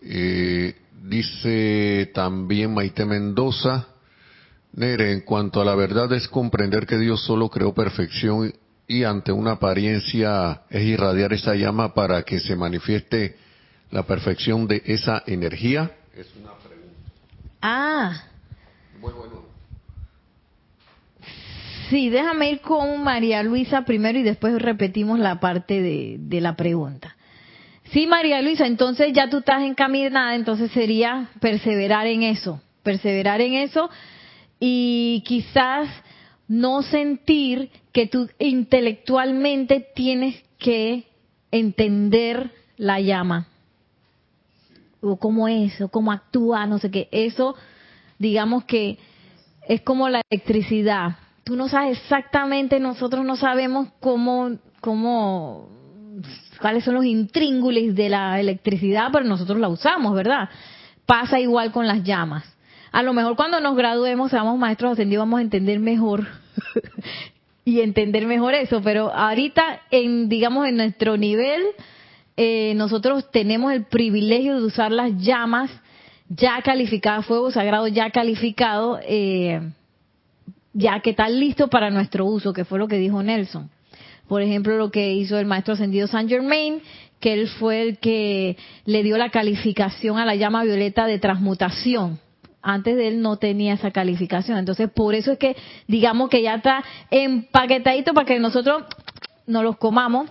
Eh, 0.02 0.76
dice 1.04 2.12
también 2.14 2.74
Maite 2.74 3.06
Mendoza, 3.06 3.88
Nere, 4.74 5.12
en 5.12 5.22
cuanto 5.22 5.62
a 5.62 5.66
la 5.66 5.76
verdad 5.76 6.12
es 6.14 6.28
comprender 6.28 6.86
que 6.86 6.98
Dios 6.98 7.24
solo 7.24 7.50
creó 7.50 7.74
perfección 7.74 8.54
y 8.90 9.04
ante 9.04 9.32
una 9.32 9.52
apariencia 9.52 10.64
es 10.68 10.82
irradiar 10.84 11.32
esa 11.32 11.54
llama 11.54 11.94
para 11.94 12.24
que 12.24 12.40
se 12.40 12.56
manifieste 12.56 13.36
la 13.92 14.02
perfección 14.02 14.68
de 14.68 14.82
esa 14.84 15.22
energía. 15.28 15.92
Es 16.18 16.28
una 16.36 16.54
pregunta. 16.56 16.98
Ah, 17.62 18.24
Bueno, 19.00 19.18
bueno. 19.18 19.42
sí, 21.92 22.10
déjame 22.10 22.50
ir 22.50 22.62
con 22.62 23.04
María 23.04 23.44
Luisa 23.44 23.84
primero 23.86 24.18
y 24.18 24.24
después 24.24 24.60
repetimos 24.60 25.20
la 25.20 25.40
parte 25.40 25.82
de, 25.84 26.16
de 26.18 26.42
la 26.42 26.56
pregunta. 26.56 27.16
Sí, 27.92 28.08
María 28.08 28.42
Luisa, 28.42 28.66
entonces 28.66 29.14
ya 29.14 29.30
tú 29.30 29.38
estás 29.38 29.62
encaminada, 29.62 30.34
entonces 30.34 30.72
sería 30.72 31.30
perseverar 31.40 32.08
en 32.08 32.24
eso, 32.24 32.60
perseverar 32.82 33.40
en 33.42 33.54
eso 33.54 33.88
y 34.60 35.24
quizás 35.28 35.88
no 36.50 36.82
sentir 36.82 37.70
que 37.94 38.08
tú 38.08 38.28
intelectualmente 38.40 39.88
tienes 39.96 40.44
que 40.58 41.06
entender 41.52 42.52
la 42.76 43.00
llama 43.00 43.48
o 45.02 45.18
cómo 45.18 45.48
es, 45.48 45.80
o 45.80 45.88
cómo 45.90 46.12
actúa, 46.12 46.66
no 46.66 46.80
sé 46.80 46.92
qué. 46.92 47.08
Eso, 47.12 47.56
digamos 48.18 48.66
que 48.66 48.98
es 49.68 49.82
como 49.82 50.10
la 50.10 50.22
electricidad. 50.30 51.18
Tú 51.44 51.56
no 51.56 51.70
sabes 51.70 52.00
exactamente, 52.00 52.80
nosotros 52.80 53.24
no 53.24 53.36
sabemos 53.36 53.90
cómo, 54.00 54.58
cómo, 54.82 55.70
cuáles 56.60 56.84
son 56.84 56.96
los 56.96 57.06
intríngulis 57.06 57.96
de 57.96 58.10
la 58.10 58.40
electricidad, 58.40 59.10
pero 59.14 59.24
nosotros 59.24 59.60
la 59.60 59.70
usamos, 59.70 60.16
¿verdad? 60.16 60.50
Pasa 61.06 61.40
igual 61.40 61.72
con 61.72 61.88
las 61.88 62.04
llamas. 62.04 62.44
A 62.92 63.04
lo 63.04 63.14
mejor 63.14 63.36
cuando 63.36 63.60
nos 63.60 63.76
graduemos, 63.76 64.32
seamos 64.32 64.58
maestros 64.58 64.94
ascendidos, 64.94 65.22
vamos 65.22 65.40
a 65.40 65.44
entender 65.44 65.80
mejor 65.80 66.39
y 67.66 67.82
entender 67.82 68.26
mejor 68.26 68.54
eso, 68.54 68.82
pero 68.82 69.14
ahorita, 69.14 69.82
en, 69.92 70.30
digamos, 70.30 70.68
en 70.68 70.78
nuestro 70.78 71.18
nivel, 71.18 71.62
eh, 72.38 72.74
nosotros 72.76 73.30
tenemos 73.32 73.74
el 73.74 73.86
privilegio 73.86 74.60
de 74.60 74.66
usar 74.66 74.92
las 74.92 75.12
llamas 75.18 75.70
ya 76.30 76.62
calificadas, 76.62 77.26
fuego 77.26 77.52
sagrado 77.52 77.88
ya 77.88 78.12
calificado, 78.12 79.00
eh, 79.04 79.62
ya 80.74 81.00
que 81.02 81.12
están 81.12 81.40
listos 81.40 81.70
para 81.70 81.90
nuestro 81.90 82.26
uso, 82.26 82.54
que 82.54 82.66
fue 82.66 82.80
lo 82.80 82.88
que 82.88 82.98
dijo 82.98 83.22
Nelson. 83.22 83.70
Por 84.28 84.44
ejemplo, 84.44 84.78
lo 84.78 84.92
que 84.92 85.14
hizo 85.14 85.40
el 85.40 85.48
maestro 85.48 85.74
ascendido 85.74 86.08
Saint 86.08 86.30
Germain, 86.30 86.82
que 87.20 87.34
él 87.34 87.48
fue 87.48 87.82
el 87.82 87.98
que 87.98 88.58
le 88.86 89.04
dio 89.04 89.18
la 89.18 89.30
calificación 89.30 90.18
a 90.18 90.26
la 90.26 90.36
llama 90.36 90.64
violeta 90.64 91.08
de 91.08 91.20
transmutación. 91.20 92.20
Antes 92.62 92.96
de 92.96 93.08
él 93.08 93.22
no 93.22 93.38
tenía 93.38 93.74
esa 93.74 93.92
calificación. 93.92 94.58
Entonces, 94.58 94.90
por 94.90 95.16
eso 95.16 95.32
es 95.32 95.38
que 95.40 95.56
digamos 95.88 96.30
que 96.30 96.42
ya 96.42 96.56
está 96.56 96.84
empaquetadito 97.10 98.14
para 98.14 98.26
que 98.26 98.40
nosotros 98.40 98.84
nos 99.48 99.64
los 99.64 99.78
comamos 99.78 100.30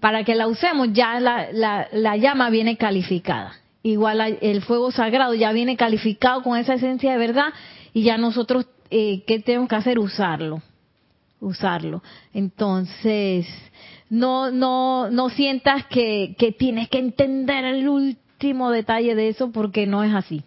para 0.00 0.24
que 0.24 0.34
la 0.34 0.46
usemos, 0.46 0.92
ya 0.92 1.18
la, 1.20 1.48
la, 1.52 1.88
la 1.92 2.16
llama 2.16 2.50
viene 2.50 2.76
calificada. 2.76 3.54
Igual 3.82 4.38
el 4.40 4.62
fuego 4.62 4.90
sagrado 4.90 5.34
ya 5.34 5.52
viene 5.52 5.76
calificado 5.76 6.42
con 6.42 6.58
esa 6.58 6.74
esencia 6.74 7.12
de 7.12 7.18
verdad 7.18 7.52
y 7.92 8.02
ya 8.02 8.18
nosotros, 8.18 8.66
eh, 8.90 9.22
¿qué 9.26 9.38
tenemos 9.38 9.68
que 9.68 9.76
hacer? 9.76 9.98
Usarlo. 9.98 10.60
Usarlo. 11.40 12.02
Entonces, 12.34 13.46
no, 14.10 14.50
no, 14.50 15.10
no 15.10 15.28
sientas 15.30 15.86
que, 15.86 16.34
que 16.38 16.52
tienes 16.52 16.88
que 16.88 16.98
entender 16.98 17.64
el 17.64 17.88
último 17.88 18.70
detalle 18.70 19.14
de 19.14 19.28
eso 19.28 19.52
porque 19.52 19.86
no 19.86 20.02
es 20.02 20.14
así. 20.14 20.42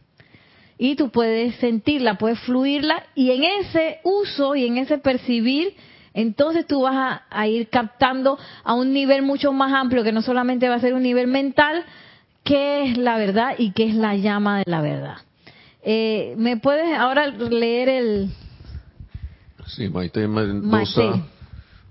Y 0.80 0.96
tú 0.96 1.12
puedes 1.12 1.56
sentirla, 1.58 2.18
puedes 2.18 2.40
fluirla 2.40 3.04
y 3.14 3.32
en 3.32 3.44
ese 3.44 4.00
uso 4.04 4.56
y 4.56 4.66
en 4.66 4.78
ese 4.78 4.98
percibir, 4.98 5.76
entonces 6.14 6.66
tú 6.66 6.82
vas 6.84 6.96
a, 6.96 7.24
a, 7.30 7.48
ir 7.48 7.68
captando 7.70 8.40
a 8.64 8.74
un 8.74 8.94
nivel 8.94 9.22
mucho 9.22 9.52
más 9.52 9.74
amplio, 9.74 10.04
que 10.04 10.14
no 10.14 10.22
solamente 10.22 10.70
va 10.70 10.76
a 10.76 10.80
ser 10.80 10.94
un 10.94 11.04
nivel 11.04 11.28
mental, 11.28 11.84
qué 12.44 12.90
es 12.90 12.98
la 12.98 13.18
verdad 13.18 13.56
y 13.58 13.74
qué 13.74 13.90
es 13.90 13.96
la 13.96 14.16
llama 14.16 14.60
de 14.60 14.64
la 14.66 14.82
verdad. 14.82 15.18
Eh, 15.84 16.34
¿Me 16.38 16.58
puedes 16.58 16.98
ahora 16.98 17.28
leer 17.28 17.90
el... 17.90 18.34
Sí, 19.68 19.88
Maite 19.90 20.28
Mendoza 20.28 21.02
Maite. 21.02 21.24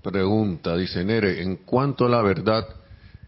pregunta, 0.03 0.75
dice 0.75 1.03
Nere, 1.05 1.41
en 1.41 1.57
cuanto 1.57 2.05
a 2.05 2.09
la 2.09 2.21
verdad, 2.21 2.67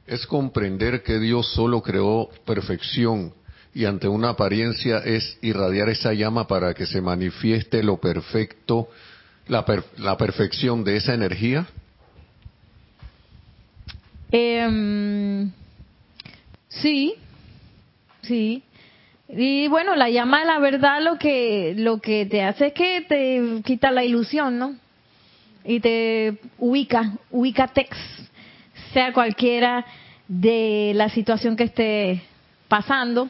es 0.05 0.27
comprender 0.27 1.03
que 1.03 1.19
Dios 1.19 1.53
solo 1.53 1.81
creó 1.81 2.29
perfección 2.45 3.33
y 3.73 3.85
ante 3.85 4.07
una 4.07 4.29
apariencia 4.29 4.99
es 4.99 5.37
irradiar 5.41 5.89
esa 5.89 6.13
llama 6.13 6.47
para 6.47 6.73
que 6.73 6.85
se 6.85 7.01
manifieste 7.01 7.83
lo 7.83 7.97
perfecto, 7.97 8.89
la, 9.47 9.65
la 9.97 10.17
perfección 10.17 10.83
de 10.83 10.97
esa 10.97 11.13
energía. 11.13 11.65
Eh, 14.31 15.47
sí, 16.69 17.15
sí. 18.21 18.63
Y 19.29 19.67
bueno, 19.69 19.95
la 19.95 20.09
llama 20.09 20.41
de 20.41 20.45
la 20.45 20.59
verdad 20.59 21.01
lo 21.01 21.17
que 21.17 21.73
lo 21.77 21.99
que 21.99 22.25
te 22.25 22.43
hace 22.43 22.67
es 22.67 22.73
que 22.73 23.01
te 23.07 23.61
quita 23.63 23.91
la 23.91 24.03
ilusión, 24.03 24.57
¿no? 24.57 24.75
Y 25.63 25.79
te 25.79 26.37
ubica, 26.57 27.13
ubica 27.29 27.67
text, 27.67 27.99
sea 28.93 29.13
cualquiera 29.13 29.85
de 30.27 30.91
la 30.95 31.07
situación 31.09 31.55
que 31.55 31.65
esté 31.65 32.23
pasando, 32.67 33.29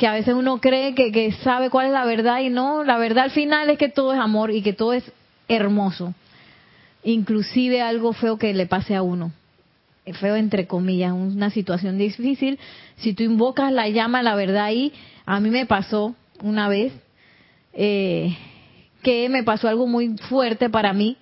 que 0.00 0.06
a 0.06 0.14
veces 0.14 0.32
uno 0.32 0.62
cree 0.62 0.94
que, 0.94 1.12
que 1.12 1.30
sabe 1.44 1.68
cuál 1.68 1.88
es 1.88 1.92
la 1.92 2.06
verdad 2.06 2.40
y 2.40 2.48
no, 2.48 2.84
la 2.84 2.96
verdad 2.96 3.24
al 3.24 3.32
final 3.32 3.68
es 3.68 3.76
que 3.76 3.90
todo 3.90 4.14
es 4.14 4.18
amor 4.18 4.50
y 4.50 4.62
que 4.62 4.72
todo 4.72 4.94
es 4.94 5.04
hermoso, 5.46 6.14
inclusive 7.04 7.82
algo 7.82 8.14
feo 8.14 8.38
que 8.38 8.54
le 8.54 8.64
pase 8.64 8.94
a 8.94 9.02
uno. 9.02 9.30
Feo 10.18 10.36
entre 10.36 10.66
comillas, 10.66 11.12
una 11.12 11.50
situación 11.50 11.98
difícil, 11.98 12.58
si 12.96 13.12
tú 13.12 13.24
invocas 13.24 13.72
la 13.72 13.90
llama, 13.90 14.22
la 14.22 14.34
verdad 14.34 14.64
ahí, 14.64 14.94
a 15.26 15.38
mí 15.38 15.50
me 15.50 15.66
pasó 15.66 16.14
una 16.42 16.66
vez 16.66 16.94
eh, 17.74 18.34
que 19.02 19.28
me 19.28 19.42
pasó 19.42 19.68
algo 19.68 19.86
muy 19.86 20.16
fuerte 20.30 20.70
para 20.70 20.94
mí 20.94 21.18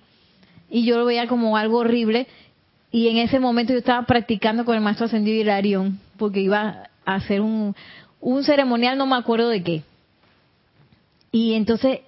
y 0.69 0.85
yo 0.85 0.97
lo 0.97 1.03
veía 1.03 1.27
como 1.27 1.57
algo 1.57 1.79
horrible. 1.79 2.27
Y 2.91 3.09
en 3.09 3.17
ese 3.17 3.41
momento 3.41 3.73
yo 3.73 3.79
estaba 3.79 4.05
practicando 4.05 4.63
con 4.63 4.75
el 4.75 4.81
maestro 4.81 5.07
ascendido 5.07 5.37
Hilarión 5.37 5.99
porque 6.17 6.39
iba 6.39 6.89
a 7.05 7.15
hacer 7.15 7.41
un, 7.41 7.75
un 8.21 8.43
ceremonial, 8.43 8.97
no 8.97 9.05
me 9.05 9.15
acuerdo 9.15 9.49
de 9.49 9.63
qué. 9.63 9.83
Y 11.31 11.53
entonces 11.53 12.01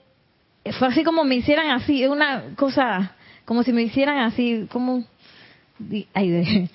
fue 0.77 0.87
así 0.87 1.03
como 1.03 1.23
me 1.23 1.35
hicieran 1.35 1.71
así, 1.71 2.05
una 2.05 2.55
cosa, 2.55 3.15
como 3.45 3.63
si 3.63 3.73
me 3.73 3.83
hicieran 3.83 4.19
así, 4.19 4.67
como 4.71 5.03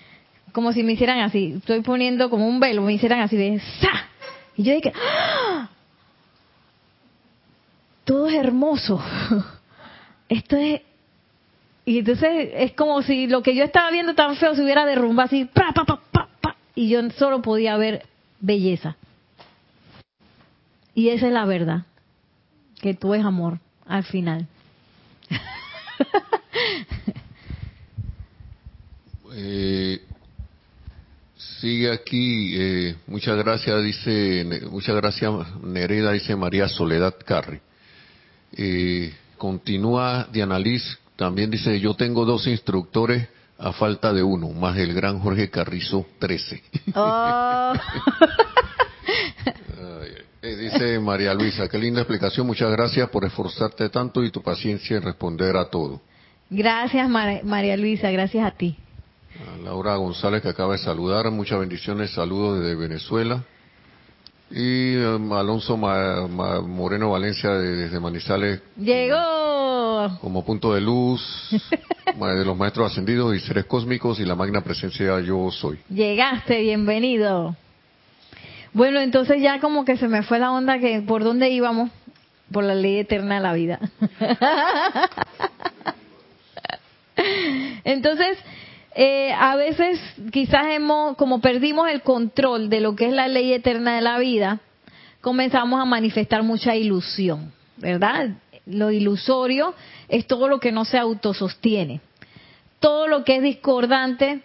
como 0.52 0.72
si 0.72 0.82
me 0.82 0.92
hicieran 0.92 1.20
así, 1.20 1.54
estoy 1.58 1.82
poniendo 1.82 2.30
como 2.30 2.48
un 2.48 2.60
velo, 2.60 2.82
me 2.82 2.94
hicieran 2.94 3.20
así 3.20 3.36
de 3.36 3.60
¡sa! 3.80 4.08
Y 4.56 4.62
yo 4.62 4.74
dije, 4.74 4.92
¡Ah! 4.94 5.68
todo 8.04 8.28
es 8.28 8.34
hermoso. 8.34 9.02
Esto 10.28 10.56
es 10.56 10.80
y 11.86 12.00
entonces 12.00 12.50
es 12.54 12.72
como 12.72 13.00
si 13.02 13.28
lo 13.28 13.42
que 13.44 13.54
yo 13.54 13.62
estaba 13.62 13.92
viendo 13.92 14.14
tan 14.14 14.34
feo 14.34 14.56
se 14.56 14.62
hubiera 14.62 14.84
derrumbado 14.84 15.26
así, 15.26 15.44
pa, 15.44 15.72
pa, 15.72 15.84
pa, 15.84 16.00
pa, 16.40 16.56
y 16.74 16.88
yo 16.88 17.00
solo 17.10 17.42
podía 17.42 17.76
ver 17.76 18.04
belleza. 18.40 18.96
Y 20.96 21.10
esa 21.10 21.26
es 21.26 21.32
la 21.34 21.44
verdad, 21.44 21.84
que 22.80 22.94
tú 22.94 23.12
es 23.12 23.22
amor 23.22 23.60
al 23.86 24.02
final. 24.02 24.48
Eh, 29.38 30.00
sigue 31.36 31.92
aquí, 31.92 32.54
eh, 32.56 32.96
muchas 33.06 33.36
gracias, 33.36 33.84
dice, 33.84 34.62
muchas 34.70 34.96
gracias 34.96 35.30
Nereda, 35.62 36.12
dice 36.12 36.34
María 36.34 36.66
Soledad 36.68 37.14
Carri. 37.22 37.60
Eh, 38.56 39.12
continúa 39.36 40.26
Diana 40.32 40.58
Liz, 40.58 40.98
también 41.16 41.50
dice, 41.50 41.78
yo 41.78 41.92
tengo 41.92 42.24
dos 42.24 42.46
instructores 42.46 43.28
a 43.58 43.72
falta 43.72 44.14
de 44.14 44.22
uno, 44.22 44.48
más 44.48 44.78
el 44.78 44.94
gran 44.94 45.18
Jorge 45.18 45.50
Carrizo 45.50 46.06
13. 46.18 46.62
dice 50.78 50.98
María 50.98 51.34
Luisa, 51.34 51.68
qué 51.68 51.78
linda 51.78 52.00
explicación, 52.00 52.46
muchas 52.46 52.70
gracias 52.70 53.08
por 53.10 53.24
esforzarte 53.24 53.88
tanto 53.88 54.22
y 54.22 54.30
tu 54.30 54.42
paciencia 54.42 54.96
en 54.96 55.02
responder 55.02 55.56
a 55.56 55.68
todo. 55.70 56.00
Gracias 56.50 57.08
María 57.08 57.76
Luisa, 57.76 58.10
gracias 58.10 58.44
a 58.44 58.50
ti. 58.50 58.76
Laura 59.62 59.96
González 59.96 60.42
que 60.42 60.48
acaba 60.48 60.72
de 60.74 60.78
saludar, 60.78 61.30
muchas 61.30 61.58
bendiciones, 61.58 62.10
saludos 62.10 62.60
desde 62.60 62.74
Venezuela. 62.74 63.42
Y 64.48 64.96
um, 64.98 65.32
Alonso 65.32 65.76
Moreno 65.76 67.10
Valencia 67.10 67.50
desde 67.50 67.98
Manizales. 67.98 68.62
Llegó. 68.76 70.18
Como 70.20 70.44
punto 70.44 70.72
de 70.72 70.80
luz 70.80 71.20
de 71.50 72.44
los 72.44 72.56
maestros 72.56 72.92
ascendidos 72.92 73.34
y 73.34 73.40
seres 73.40 73.64
cósmicos 73.64 74.20
y 74.20 74.24
la 74.24 74.36
magna 74.36 74.60
presencia 74.60 75.18
yo 75.20 75.50
soy. 75.50 75.78
Llegaste, 75.88 76.60
bienvenido. 76.60 77.56
Bueno, 78.76 79.00
entonces 79.00 79.40
ya 79.40 79.58
como 79.58 79.86
que 79.86 79.96
se 79.96 80.06
me 80.06 80.22
fue 80.22 80.38
la 80.38 80.52
onda 80.52 80.78
que 80.78 81.00
por 81.00 81.24
dónde 81.24 81.48
íbamos, 81.48 81.90
por 82.52 82.62
la 82.62 82.74
ley 82.74 82.98
eterna 82.98 83.36
de 83.36 83.40
la 83.40 83.54
vida. 83.54 83.80
entonces, 87.84 88.36
eh, 88.94 89.32
a 89.32 89.56
veces 89.56 89.98
quizás 90.30 90.66
hemos, 90.66 91.16
como 91.16 91.40
perdimos 91.40 91.88
el 91.88 92.02
control 92.02 92.68
de 92.68 92.80
lo 92.80 92.94
que 92.94 93.06
es 93.06 93.14
la 93.14 93.28
ley 93.28 93.54
eterna 93.54 93.96
de 93.96 94.02
la 94.02 94.18
vida, 94.18 94.60
comenzamos 95.22 95.80
a 95.80 95.86
manifestar 95.86 96.42
mucha 96.42 96.76
ilusión, 96.76 97.54
¿verdad? 97.78 98.28
Lo 98.66 98.90
ilusorio 98.90 99.72
es 100.06 100.26
todo 100.26 100.48
lo 100.48 100.60
que 100.60 100.70
no 100.70 100.84
se 100.84 100.98
autosostiene. 100.98 102.02
Todo 102.78 103.08
lo 103.08 103.24
que 103.24 103.36
es 103.36 103.42
discordante, 103.42 104.42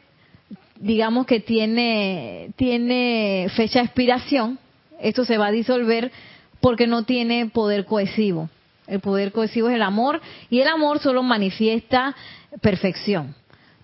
digamos 0.81 1.25
que 1.25 1.39
tiene, 1.39 2.51
tiene 2.55 3.47
fecha 3.55 3.79
de 3.79 3.85
expiración, 3.85 4.59
esto 4.99 5.23
se 5.25 5.37
va 5.37 5.47
a 5.47 5.51
disolver 5.51 6.11
porque 6.59 6.87
no 6.87 7.03
tiene 7.03 7.47
poder 7.47 7.85
cohesivo. 7.85 8.49
El 8.87 8.99
poder 8.99 9.31
cohesivo 9.31 9.69
es 9.69 9.75
el 9.75 9.83
amor 9.83 10.21
y 10.49 10.59
el 10.59 10.67
amor 10.67 10.99
solo 10.99 11.23
manifiesta 11.23 12.15
perfección 12.61 13.35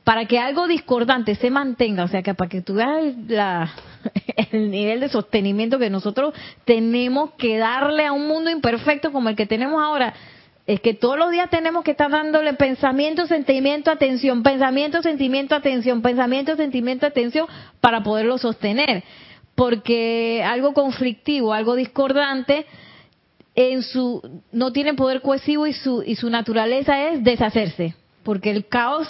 para 0.07 0.23
que 0.23 0.39
algo 0.39 0.69
discordante 0.69 1.35
se 1.35 1.51
mantenga, 1.51 2.05
o 2.05 2.07
sea, 2.07 2.21
que 2.21 2.33
para 2.33 2.47
que 2.47 2.61
tú 2.61 2.75
veas 2.75 3.69
el 4.53 4.71
nivel 4.71 5.01
de 5.01 5.09
sostenimiento 5.09 5.77
que 5.77 5.89
nosotros 5.89 6.33
tenemos 6.63 7.31
que 7.37 7.57
darle 7.57 8.05
a 8.05 8.13
un 8.13 8.25
mundo 8.25 8.49
imperfecto 8.49 9.11
como 9.11 9.27
el 9.27 9.35
que 9.35 9.45
tenemos 9.45 9.83
ahora, 9.83 10.13
es 10.67 10.81
que 10.81 10.93
todos 10.93 11.17
los 11.17 11.31
días 11.31 11.49
tenemos 11.49 11.85
que 11.85 11.91
estar 11.91 12.11
dándole 12.11 12.53
pensamiento, 12.53 13.25
sentimiento, 13.25 13.89
atención, 13.89 14.43
pensamiento, 14.43 15.01
sentimiento, 15.01 15.55
atención, 15.55 16.01
pensamiento, 16.01 16.57
sentimiento, 16.57 17.05
atención, 17.05 17.47
para 17.79 18.03
poderlo 18.03 18.37
sostener. 18.37 19.01
Porque 19.55 20.43
algo 20.45 20.73
conflictivo, 20.73 21.53
algo 21.53 21.75
discordante, 21.75 22.65
en 23.55 23.81
su, 23.81 24.21
no 24.51 24.73
tiene 24.73 24.93
poder 24.93 25.21
cohesivo 25.21 25.67
y 25.67 25.73
su, 25.73 26.03
y 26.05 26.17
su 26.17 26.29
naturaleza 26.29 27.11
es 27.11 27.23
deshacerse. 27.23 27.95
Porque 28.23 28.51
el 28.51 28.67
caos 28.67 29.07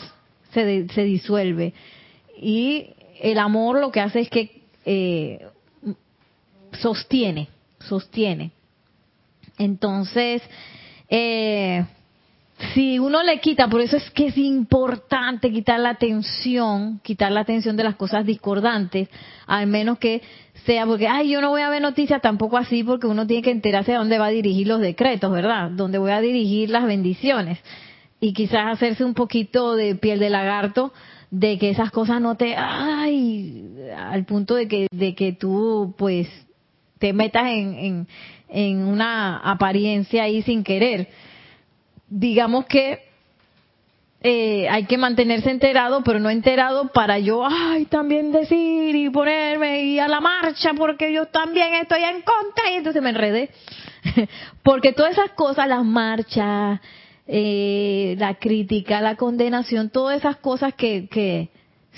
se, 0.51 0.63
disuelve. 1.03 1.73
Y 2.39 2.91
el 3.19 3.39
amor 3.39 3.81
lo 3.81 3.91
que 3.91 3.99
hace 3.99 4.19
es 4.19 4.29
que 4.29 4.61
eh, 4.85 5.43
sostiene, 6.73 7.49
sostiene. 7.79 8.51
Entonces, 9.57 10.43
eh, 11.09 11.85
si 12.73 12.97
uno 12.97 13.21
le 13.21 13.39
quita, 13.39 13.67
por 13.67 13.81
eso 13.81 13.97
es 13.97 14.09
que 14.11 14.27
es 14.27 14.37
importante 14.37 15.51
quitar 15.51 15.79
la 15.79 15.91
atención, 15.91 16.99
quitar 17.03 17.31
la 17.31 17.41
atención 17.41 17.77
de 17.77 17.83
las 17.83 17.95
cosas 17.95 18.25
discordantes, 18.25 19.09
al 19.45 19.67
menos 19.67 19.99
que 19.99 20.21
sea 20.65 20.85
porque, 20.85 21.07
ay, 21.07 21.29
yo 21.29 21.39
no 21.39 21.49
voy 21.49 21.61
a 21.61 21.69
ver 21.69 21.81
noticias 21.81 22.21
tampoco 22.21 22.57
así, 22.57 22.83
porque 22.83 23.05
uno 23.05 23.27
tiene 23.27 23.43
que 23.43 23.51
enterarse 23.51 23.93
a 23.93 23.99
dónde 23.99 24.17
va 24.17 24.25
a 24.27 24.31
dirigir 24.31 24.67
los 24.67 24.81
decretos, 24.81 25.31
¿verdad? 25.31 25.69
Dónde 25.69 25.99
voy 25.99 26.11
a 26.11 26.19
dirigir 26.19 26.69
las 26.71 26.85
bendiciones 26.85 27.59
y 28.19 28.33
quizás 28.33 28.73
hacerse 28.73 29.05
un 29.05 29.13
poquito 29.13 29.75
de 29.75 29.95
piel 29.95 30.19
de 30.19 30.29
lagarto 30.29 30.93
de 31.29 31.57
que 31.57 31.69
esas 31.69 31.91
cosas 31.91 32.21
no 32.21 32.35
te 32.35 32.55
ay 32.55 33.65
al 33.95 34.25
punto 34.25 34.55
de 34.55 34.67
que 34.67 34.87
de 34.91 35.13
que 35.13 35.33
tú 35.33 35.93
pues 35.97 36.27
te 36.99 37.13
metas 37.13 37.47
en, 37.47 37.75
en, 37.75 38.07
en 38.49 38.85
una 38.85 39.37
apariencia 39.37 40.23
ahí 40.23 40.41
sin 40.41 40.63
querer 40.63 41.09
digamos 42.09 42.65
que 42.65 42.99
eh, 44.21 44.67
hay 44.69 44.85
que 44.85 44.97
mantenerse 44.97 45.51
enterado, 45.51 46.03
pero 46.03 46.19
no 46.19 46.29
enterado 46.29 46.87
para 46.91 47.19
yo, 47.19 47.45
ay, 47.45 47.85
también 47.85 48.31
decir 48.31 48.95
y 48.95 49.09
ponerme 49.09 49.83
y 49.83 49.99
a 49.99 50.07
la 50.07 50.21
marcha 50.21 50.71
porque 50.75 51.13
yo 51.13 51.27
también 51.27 51.73
estoy 51.75 52.03
en 52.03 52.21
contra 52.21 52.71
y 52.71 52.75
entonces 52.75 53.01
me 53.01 53.09
enredé. 53.09 53.51
porque 54.63 54.93
todas 54.93 55.11
esas 55.13 55.31
cosas, 55.31 55.67
las 55.67 55.83
marchas, 55.83 56.79
eh, 57.27 58.15
la 58.17 58.35
crítica, 58.35 59.01
la 59.01 59.15
condenación, 59.15 59.89
todas 59.89 60.17
esas 60.17 60.37
cosas 60.37 60.73
que, 60.73 61.07
que 61.09 61.49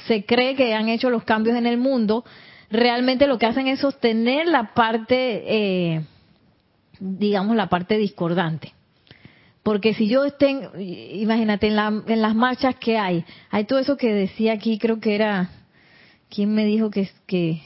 se 0.07 0.25
cree 0.25 0.55
que 0.55 0.73
han 0.73 0.89
hecho 0.89 1.09
los 1.09 1.23
cambios 1.23 1.55
en 1.55 1.67
el 1.67 1.77
mundo, 1.77 2.25
realmente 2.69 3.27
lo 3.27 3.37
que 3.37 3.45
hacen 3.45 3.67
es 3.67 3.79
sostener 3.79 4.47
la 4.47 4.73
parte, 4.73 5.43
eh, 5.45 6.01
digamos, 6.99 7.55
la 7.55 7.67
parte 7.67 7.97
discordante. 7.97 8.73
Porque 9.63 9.93
si 9.93 10.07
yo 10.07 10.25
estén, 10.25 10.69
imagínate, 10.77 11.67
en, 11.67 11.75
la, 11.75 12.03
en 12.07 12.21
las 12.21 12.35
marchas 12.35 12.75
que 12.75 12.97
hay, 12.97 13.25
hay 13.51 13.65
todo 13.65 13.79
eso 13.79 13.97
que 13.97 14.13
decía 14.13 14.53
aquí, 14.53 14.77
creo 14.79 14.99
que 14.99 15.15
era 15.15 15.49
¿quién 16.29 16.53
me 16.53 16.65
dijo 16.65 16.89
que, 16.89 17.09
que 17.25 17.61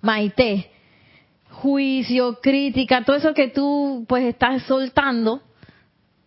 Maite, 0.00 0.70
juicio, 1.50 2.40
crítica, 2.40 3.04
todo 3.04 3.16
eso 3.16 3.34
que 3.34 3.48
tú 3.48 4.04
pues 4.08 4.24
estás 4.24 4.62
soltando, 4.62 5.42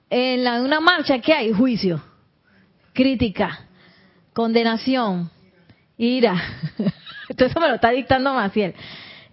en 0.09 0.43
la, 0.43 0.61
una 0.61 0.79
marcha, 0.79 1.19
¿qué 1.19 1.33
hay? 1.33 1.51
Juicio, 1.51 2.01
crítica, 2.93 3.67
condenación, 4.33 5.31
ira. 5.97 6.35
todo 7.35 7.47
eso 7.47 7.59
me 7.59 7.67
lo 7.67 7.75
está 7.75 7.89
dictando 7.89 8.33
Maciel. 8.33 8.75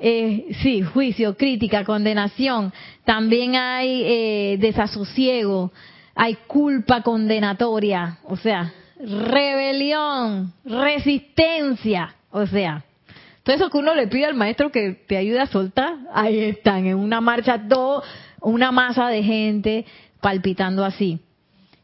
Eh, 0.02 0.56
sí, 0.62 0.80
juicio, 0.80 1.36
crítica, 1.36 1.84
condenación. 1.84 2.72
También 3.04 3.54
hay 3.54 4.02
eh, 4.02 4.56
desasosiego, 4.58 5.72
hay 6.14 6.36
culpa 6.46 7.02
condenatoria, 7.02 8.18
o 8.24 8.36
sea, 8.36 8.72
rebelión, 8.98 10.54
resistencia, 10.64 12.14
o 12.30 12.46
sea, 12.46 12.82
todo 13.42 13.56
eso 13.56 13.68
que 13.68 13.76
uno 13.76 13.94
le 13.94 14.06
pide 14.06 14.24
al 14.24 14.34
maestro 14.34 14.72
que 14.72 14.92
te 15.06 15.18
ayude 15.18 15.40
a 15.40 15.46
soltar, 15.46 15.94
ahí 16.14 16.38
están, 16.40 16.86
en 16.86 16.96
una 16.96 17.20
marcha, 17.20 17.68
todo, 17.68 18.02
una 18.40 18.72
masa 18.72 19.08
de 19.08 19.22
gente 19.22 19.84
palpitando 20.22 20.82
así. 20.82 21.20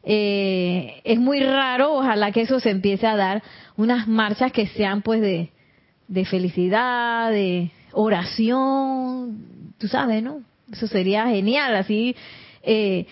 Eh, 0.05 1.03
es 1.05 1.19
muy 1.19 1.41
raro, 1.41 1.95
ojalá 1.95 2.33
que 2.33 2.43
eso 2.43 2.61
se 2.61 2.71
empiece 2.71 3.07
a 3.07 3.17
dar, 3.17 3.43
unas 3.77 4.09
marchas 4.09 4.53
que 4.53 4.67
sean 4.69 5.03
pues 5.03 5.21
de, 5.21 5.51
de 6.09 6.25
felicidad, 6.25 7.31
de 7.31 7.71
oración, 7.97 9.72
tú 9.78 9.88
sabes, 9.88 10.22
¿no? 10.22 10.42
Eso 10.70 10.86
sería 10.86 11.26
genial, 11.26 11.74
así 11.76 12.14
eh, 12.62 13.07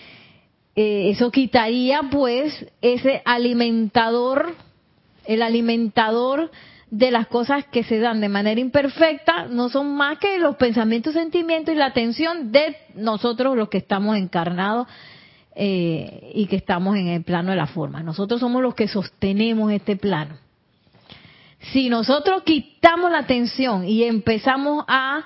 eh, 0.75 1.09
eso 1.09 1.31
quitaría 1.31 2.01
pues 2.11 2.65
ese 2.81 3.21
alimentador, 3.25 4.53
el 5.25 5.41
alimentador 5.41 6.51
de 6.91 7.11
las 7.11 7.27
cosas 7.27 7.65
que 7.65 7.83
se 7.83 7.99
dan 7.99 8.21
de 8.21 8.29
manera 8.29 8.61
imperfecta, 8.61 9.47
no 9.47 9.69
son 9.69 9.95
más 9.95 10.19
que 10.19 10.37
los 10.37 10.55
pensamientos, 10.57 11.13
sentimientos 11.13 11.73
y 11.73 11.77
la 11.77 11.87
atención 11.87 12.51
de 12.51 12.75
nosotros 12.95 13.57
los 13.57 13.69
que 13.69 13.79
estamos 13.79 14.17
encarnados 14.17 14.87
eh, 15.55 16.31
y 16.35 16.45
que 16.47 16.57
estamos 16.57 16.95
en 16.97 17.07
el 17.07 17.23
plano 17.23 17.51
de 17.51 17.57
la 17.57 17.67
forma. 17.67 18.03
Nosotros 18.03 18.39
somos 18.39 18.61
los 18.61 18.75
que 18.75 18.87
sostenemos 18.87 19.71
este 19.71 19.95
plano. 19.95 20.44
Si 21.59 21.89
nosotros 21.89 22.43
quitamos 22.43 23.11
la 23.11 23.19
atención 23.19 23.87
y 23.87 24.03
empezamos 24.03 24.85
a 24.87 25.25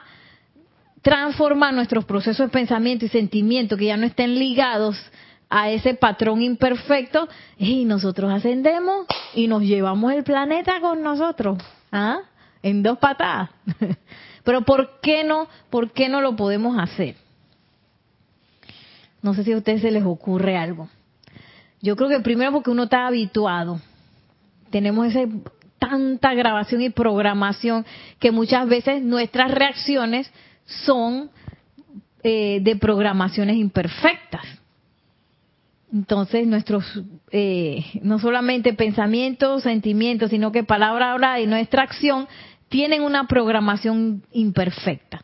transformar 1.02 1.74
nuestros 1.74 2.06
procesos 2.06 2.48
de 2.48 2.52
pensamiento 2.52 3.06
y 3.06 3.10
sentimiento 3.10 3.78
que 3.78 3.86
ya 3.86 3.98
no 3.98 4.06
estén 4.06 4.38
ligados 4.38 4.98
a 5.50 5.70
ese 5.70 5.96
patrón 5.96 6.42
imperfecto 6.42 7.28
y 7.58 7.86
nosotros 7.86 8.32
ascendemos 8.32 9.08
y 9.34 9.48
nos 9.48 9.64
llevamos 9.64 10.14
el 10.14 10.24
planeta 10.24 10.80
con 10.80 11.02
nosotros, 11.02 11.58
¿ah? 11.92 12.20
En 12.62 12.84
dos 12.84 13.00
patadas. 13.00 13.50
Pero 14.44 14.62
¿por 14.62 15.00
qué 15.02 15.24
no? 15.24 15.48
¿Por 15.70 15.92
qué 15.92 16.10
no 16.10 16.22
lo 16.22 16.36
podemos 16.36 16.78
hacer? 16.78 17.16
No 19.22 19.34
sé 19.34 19.44
si 19.44 19.52
a 19.52 19.58
ustedes 19.58 19.82
se 19.82 19.92
les 19.92 20.04
ocurre 20.04 20.58
algo. 20.58 20.90
Yo 21.82 21.96
creo 21.96 22.10
que 22.10 22.20
primero 22.20 22.52
porque 22.52 22.70
uno 22.70 22.84
está 22.84 23.08
habituado. 23.08 23.80
Tenemos 24.70 25.08
esa 25.08 25.22
tanta 25.80 26.34
grabación 26.34 26.82
y 26.82 26.90
programación 26.90 27.86
que 28.20 28.32
muchas 28.32 28.68
veces 28.68 29.02
nuestras 29.02 29.52
reacciones 29.52 30.32
son 30.66 31.32
eh, 32.24 32.60
de 32.62 32.76
programaciones 32.76 33.56
imperfectas. 33.56 34.46
Entonces, 35.92 36.46
nuestros, 36.46 37.02
eh, 37.32 37.84
no 38.04 38.20
solamente 38.20 38.74
pensamientos, 38.74 39.64
sentimientos, 39.64 40.30
sino 40.30 40.52
que 40.52 40.64
palabra 40.64 41.14
hablada 41.14 41.40
y 41.40 41.48
nuestra 41.48 41.82
acción 41.82 42.28
tienen 42.68 43.02
una 43.02 43.28
programación 43.28 44.22
imperfecta. 44.32 45.24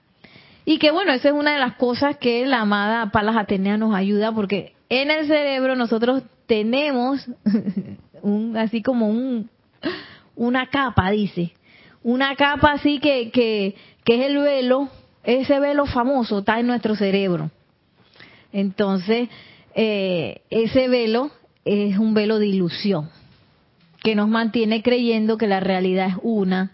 Y 0.66 0.80
que 0.80 0.90
bueno, 0.90 1.12
esa 1.12 1.30
es 1.30 1.36
una 1.36 1.54
de 1.54 1.60
las 1.60 1.76
cosas 1.76 2.18
que 2.18 2.46
la 2.48 2.62
amada 2.62 3.12
Palas 3.12 3.38
Atenea 3.38 3.78
nos 3.78 3.94
ayuda, 3.94 4.32
porque 4.32 4.74
en 4.90 5.12
el 5.12 5.28
cerebro 5.28 5.76
nosotros 5.76 6.24
tenemos 6.48 7.28
un, 8.24 8.58
así 8.58 8.82
como 8.82 9.08
un, 9.08 9.50
una 10.36 10.68
capa, 10.68 11.12
dice, 11.12 11.54
una 12.04 12.36
capa 12.36 12.74
así 12.74 13.00
que, 13.00 13.32
que, 13.32 13.76
que 14.04 14.16
es 14.16 14.30
el 14.30 14.38
velo, 14.38 14.90
ese 15.24 15.60
velo 15.60 15.86
famoso 15.86 16.40
está 16.40 16.60
en 16.60 16.68
nuestro 16.68 16.96
cerebro. 16.96 17.52
Entonces, 18.54 19.30
eh, 19.74 20.42
ese 20.50 20.88
velo 20.88 21.32
es 21.66 21.98
un 21.98 22.14
velo 22.14 22.40
de 22.40 22.48
ilusión 22.48 23.10
que 24.04 24.16
nos 24.16 24.30
mantiene 24.30 24.84
creyendo 24.84 25.38
que 25.38 25.48
la 25.48 25.60
realidad 25.60 26.10
es 26.10 26.16
una, 26.22 26.72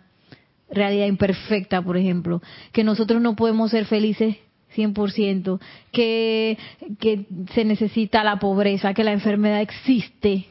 realidad 0.69 1.07
imperfecta, 1.07 1.81
por 1.81 1.97
ejemplo, 1.97 2.41
que 2.71 2.83
nosotros 2.83 3.21
no 3.21 3.35
podemos 3.35 3.71
ser 3.71 3.85
felices 3.85 4.35
100%, 4.75 5.59
que, 5.91 6.57
que 6.99 7.25
se 7.53 7.65
necesita 7.65 8.23
la 8.23 8.39
pobreza, 8.39 8.93
que 8.93 9.03
la 9.03 9.11
enfermedad 9.11 9.61
existe 9.61 10.45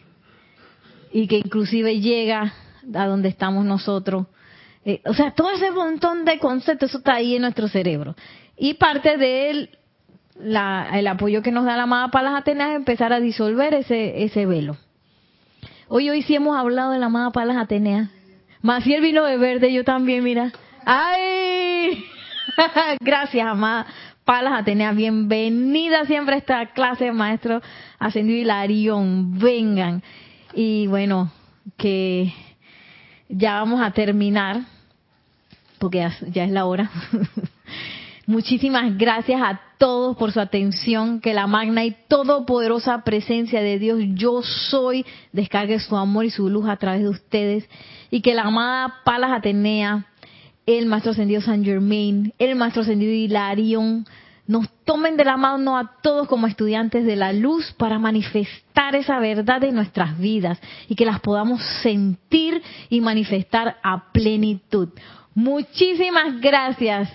y 1.13 1.27
que 1.27 1.39
inclusive 1.39 2.01
llega 2.01 2.55
a 2.95 3.07
donde 3.07 3.29
estamos 3.29 3.65
nosotros. 3.65 4.27
Eh, 4.85 5.03
o 5.05 5.15
sea, 5.15 5.33
todo 5.33 5.51
ese 5.51 5.71
montón 5.71 6.25
de 6.25 6.39
conceptos, 6.39 6.95
está 6.95 7.15
ahí 7.15 7.37
en 7.37 7.43
nuestro 7.43 7.69
cerebro. 7.69 8.15
Y 8.57 8.75
parte 8.75 9.17
de 9.17 9.51
él 9.51 9.71
el 10.43 11.07
apoyo 11.07 11.43
que 11.43 11.53
nos 11.53 11.65
da 11.65 11.77
la 11.77 11.83
amada 11.83 12.09
Palas 12.09 12.35
Atenas 12.35 12.71
es 12.71 12.77
empezar 12.77 13.13
a 13.13 13.21
disolver 13.21 13.75
ese, 13.75 14.25
ese 14.25 14.47
velo. 14.47 14.77
Hoy, 15.89 16.09
hoy 16.09 16.23
sí 16.23 16.35
hemos 16.35 16.57
hablado 16.57 16.93
de 16.93 16.99
la 16.99 17.07
amada 17.07 17.31
Palas 17.31 17.57
Atenea. 17.57 18.11
el 18.63 19.01
vino 19.01 19.25
de 19.25 19.37
verde, 19.37 19.73
yo 19.73 19.85
también, 19.85 20.25
mira. 20.25 20.53
¡Ay! 20.85 22.05
Gracias, 23.01 23.47
amada 23.47 23.87
Palas 24.25 24.61
Atenea. 24.61 24.93
Bienvenida 24.93 26.05
siempre 26.05 26.37
a 26.37 26.39
esta 26.39 26.67
clase, 26.67 27.11
maestro 27.13 27.61
Ascendido 27.99 28.39
Hilarión. 28.39 29.39
Vengan. 29.39 30.03
Y 30.55 30.87
bueno, 30.87 31.33
que 31.77 32.33
ya 33.31 33.55
vamos 33.55 33.81
a 33.81 33.93
terminar, 33.93 34.63
porque 35.79 36.07
ya 36.33 36.45
es 36.45 36.51
la 36.51 36.67
hora. 36.67 36.91
Muchísimas 38.27 38.97
gracias 38.97 39.41
a 39.43 39.61
todos 39.79 40.17
por 40.17 40.31
su 40.31 40.41
atención. 40.41 41.21
Que 41.21 41.33
la 41.35 41.47
magna 41.47 41.85
y 41.85 41.97
todopoderosa 42.09 43.03
presencia 43.03 43.61
de 43.61 43.79
Dios, 43.79 43.99
yo 44.15 44.43
soy, 44.43 45.07
descargue 45.33 45.79
su 45.81 45.97
amor 45.97 46.27
y 46.27 46.31
su 46.31 46.49
luz 46.49 46.69
a 46.69 46.77
través 46.77 47.03
de 47.03 47.09
ustedes. 47.09 47.69
Y 48.11 48.21
que 48.21 48.35
la 48.35 48.43
amada 48.43 48.97
Palas 49.05 49.33
Atenea, 49.33 50.07
el 50.67 50.87
Maestro 50.87 51.13
Ascendido 51.13 51.41
San 51.41 51.65
Germain, 51.65 52.33
el 52.39 52.57
Maestro 52.57 52.83
Ascendido 52.83 53.13
Hilarión, 53.13 54.07
nos 54.51 54.69
tomen 54.85 55.17
de 55.17 55.25
la 55.25 55.37
mano 55.37 55.79
a 55.79 55.93
todos 56.03 56.27
como 56.27 56.49
estudiantes 56.49 57.07
de 57.07 57.15
la 57.15 57.33
luz 57.33 57.73
para 57.75 58.01
manifestar 58.01 58.97
esa 58.97 59.21
verdad 59.21 59.63
en 59.63 59.77
nuestras 59.77 60.19
vidas 60.19 60.61
y 60.89 60.97
que 60.97 61.07
las 61.07 61.21
podamos 61.21 61.63
sentir 61.85 62.61
y 62.89 63.01
manifestar 63.01 63.77
a 63.85 64.11
plenitud. 64.11 64.89
Muchísimas 65.37 66.41
gracias. 66.41 67.09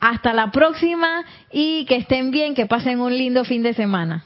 Hasta 0.00 0.32
la 0.32 0.50
próxima 0.50 1.24
y 1.52 1.84
que 1.84 1.98
estén 1.98 2.32
bien, 2.32 2.56
que 2.56 2.66
pasen 2.66 3.00
un 3.00 3.16
lindo 3.16 3.44
fin 3.44 3.62
de 3.62 3.72
semana. 3.72 4.24